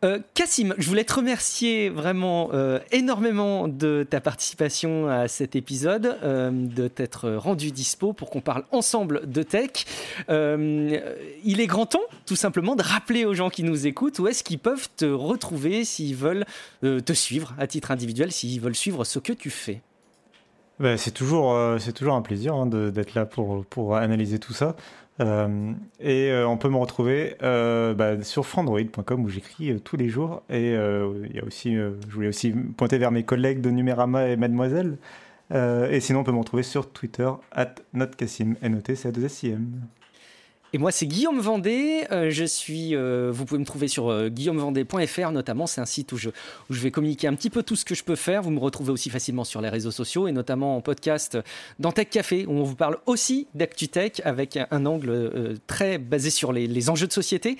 Euh, 0.03 0.19
je 0.37 0.87
voulais 0.87 1.03
te 1.03 1.13
remercier 1.13 1.89
vraiment 1.89 2.49
euh, 2.53 2.79
énormément 2.91 3.67
de 3.67 4.05
ta 4.09 4.19
participation 4.19 5.07
à 5.07 5.27
cet 5.27 5.55
épisode, 5.55 6.17
euh, 6.23 6.51
de 6.51 6.87
t'être 6.87 7.31
rendu 7.31 7.71
dispo 7.71 8.11
pour 8.11 8.29
qu'on 8.29 8.41
parle 8.41 8.65
ensemble 8.71 9.29
de 9.29 9.43
tech. 9.43 9.85
il 10.29 11.61
est 11.61 11.67
grand 11.67 11.85
temps, 11.85 12.01
tout 12.25 12.35
simplement, 12.35 12.75
de 12.75 12.83
rappeler 12.83 13.25
aux 13.25 13.33
gens 13.33 13.49
qui 13.49 13.63
nous 13.63 13.87
écoutent 13.87 14.19
où 14.19 14.27
est-ce 14.27 14.43
qu'ils 14.43 14.59
peuvent 14.59 14.89
te 14.95 15.05
retrouver 15.05 15.85
s'ils 15.85 16.15
veulent 16.15 16.45
te 16.81 17.13
suivre 17.13 17.53
à 17.57 17.67
titre 17.67 17.91
individuel, 17.91 18.31
s'ils 18.31 18.59
veulent 18.59 18.75
suivre 18.75 19.03
ce 19.05 19.19
que 19.19 19.33
tu 19.33 19.49
fais. 19.49 19.81
Ben, 20.79 20.97
c'est 20.97 21.11
toujours, 21.11 21.55
toujours 21.95 22.15
un 22.15 22.21
plaisir 22.21 22.55
hein, 22.55 22.65
d'être 22.65 23.13
là 23.13 23.25
pour 23.25 23.95
analyser 23.95 24.39
tout 24.39 24.53
ça. 24.53 24.75
Euh, 25.19 25.73
et 25.99 26.31
euh, 26.31 26.47
on 26.47 26.57
peut 26.57 26.69
me 26.69 26.77
retrouver 26.77 27.35
euh, 27.43 27.93
bah, 27.93 28.23
sur 28.23 28.45
frandroid.com 28.45 29.23
où 29.23 29.29
j'écris 29.29 29.79
tous 29.81 29.97
les 29.97 30.09
jours. 30.09 30.41
Et 30.49 30.71
il 30.71 31.35
y 31.35 31.39
a 31.39 31.43
aussi, 31.45 31.75
je 31.75 32.13
voulais 32.13 32.29
aussi 32.29 32.51
pointer 32.51 32.97
vers 32.97 33.11
mes 33.11 33.23
collègues 33.23 33.61
de 33.61 33.69
Numérama 33.69 34.27
et 34.27 34.35
Mademoiselle. 34.35 34.97
et 35.51 35.99
sinon, 35.99 36.19
on 36.21 36.23
peut 36.23 36.31
me 36.31 36.39
retrouver 36.39 36.63
sur 36.63 36.91
Twitter, 36.91 37.29
at 37.51 37.75
notcassim, 37.93 38.55
n 38.61 38.75
o 38.75 38.81
t 38.81 38.95
c 38.95 39.07
a 39.07 39.11
2 39.11 39.25
s 39.25 39.45
et 40.75 40.79
moi, 40.79 40.91
c'est 40.91 41.05
Guillaume 41.05 41.39
Vendée. 41.39 42.03
Euh, 42.11 42.31
je 42.31 42.45
suis, 42.45 42.95
euh, 42.95 43.29
vous 43.31 43.45
pouvez 43.45 43.59
me 43.59 43.65
trouver 43.65 43.87
sur 43.87 44.09
euh, 44.09 44.29
guillaumevendée.fr 44.29 45.29
notamment. 45.29 45.67
C'est 45.67 45.81
un 45.81 45.85
site 45.85 46.11
où 46.13 46.17
je, 46.17 46.29
où 46.29 46.73
je 46.73 46.79
vais 46.79 46.89
communiquer 46.89 47.27
un 47.27 47.35
petit 47.35 47.51
peu 47.51 47.61
tout 47.61 47.75
ce 47.75 47.85
que 47.85 47.93
je 47.93 48.03
peux 48.03 48.15
faire. 48.15 48.41
Vous 48.41 48.49
me 48.49 48.59
retrouvez 48.59 48.91
aussi 48.91 49.11
facilement 49.11 49.43
sur 49.43 49.61
les 49.61 49.69
réseaux 49.69 49.91
sociaux 49.91 50.27
et 50.27 50.31
notamment 50.31 50.75
en 50.75 50.81
podcast 50.81 51.37
dans 51.77 51.91
Tech 51.91 52.09
Café 52.09 52.47
où 52.47 52.53
on 52.53 52.63
vous 52.63 52.73
parle 52.73 52.97
aussi 53.05 53.45
d'ActuTech 53.53 54.23
avec 54.25 54.57
un 54.71 54.85
angle 54.87 55.59
très 55.67 55.99
basé 55.99 56.31
sur 56.31 56.51
les, 56.51 56.65
les, 56.65 56.89
enjeux 56.89 57.05
de 57.07 57.13
société. 57.13 57.57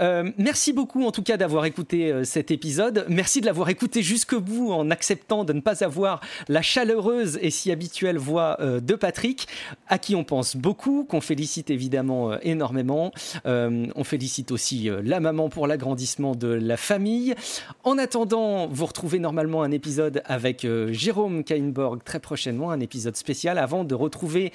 merci 0.00 0.72
beaucoup 0.72 1.04
en 1.04 1.10
tout 1.10 1.22
cas 1.22 1.36
d'avoir 1.36 1.64
écouté 1.64 2.24
cet 2.24 2.50
épisode. 2.50 3.04
Merci 3.08 3.40
de 3.40 3.46
l'avoir 3.46 3.68
écouté 3.68 4.02
jusqu'au 4.02 4.40
bout 4.40 4.72
en 4.72 4.90
acceptant 4.90 5.44
de 5.44 5.52
ne 5.52 5.60
pas 5.60 5.82
avoir 5.82 6.20
la 6.48 6.62
chaleureuse 6.62 7.38
et 7.42 7.50
si 7.50 7.72
habituelle 7.72 8.18
voix 8.18 8.58
de 8.60 8.94
Patrick, 8.94 9.48
à 9.88 9.98
qui 9.98 10.14
on 10.14 10.24
pense 10.24 10.56
beaucoup, 10.56 11.04
qu'on 11.04 11.20
félicite 11.20 11.70
évidemment 11.70 12.38
énormément. 12.44 13.12
Euh, 13.46 13.86
on 13.94 14.04
félicite 14.04 14.52
aussi 14.52 14.88
euh, 14.88 15.00
la 15.04 15.20
maman 15.20 15.48
pour 15.48 15.66
l'agrandissement 15.66 16.34
de 16.34 16.48
la 16.48 16.76
famille. 16.76 17.34
En 17.82 17.98
attendant, 17.98 18.66
vous 18.68 18.86
retrouvez 18.86 19.18
normalement 19.18 19.62
un 19.62 19.70
épisode 19.70 20.22
avec 20.26 20.64
euh, 20.64 20.92
Jérôme 20.92 21.44
Kainborg 21.44 22.02
très 22.04 22.20
prochainement, 22.20 22.70
un 22.70 22.80
épisode 22.80 23.16
spécial 23.16 23.58
avant 23.58 23.84
de 23.84 23.94
retrouver 23.94 24.52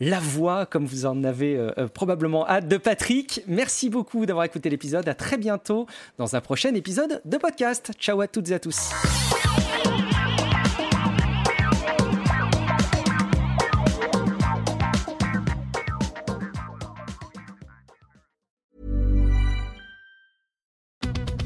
la 0.00 0.20
voix, 0.20 0.66
comme 0.66 0.86
vous 0.86 1.06
en 1.06 1.24
avez 1.24 1.58
probablement 1.94 2.48
hâte, 2.48 2.68
de 2.68 2.76
Patrick. 2.76 3.42
Merci 3.46 3.90
beaucoup 3.90 4.26
d'avoir 4.26 4.44
écouté 4.44 4.70
l'épisode. 4.70 5.08
À 5.08 5.14
très 5.14 5.36
bientôt 5.36 5.86
dans 6.18 6.36
un 6.36 6.40
prochain 6.40 6.74
épisode 6.74 7.20
de 7.24 7.36
podcast. 7.36 7.92
Ciao 7.98 8.20
à 8.20 8.28
toutes 8.28 8.50
et 8.50 8.54
à 8.54 8.58
tous. 8.58 8.90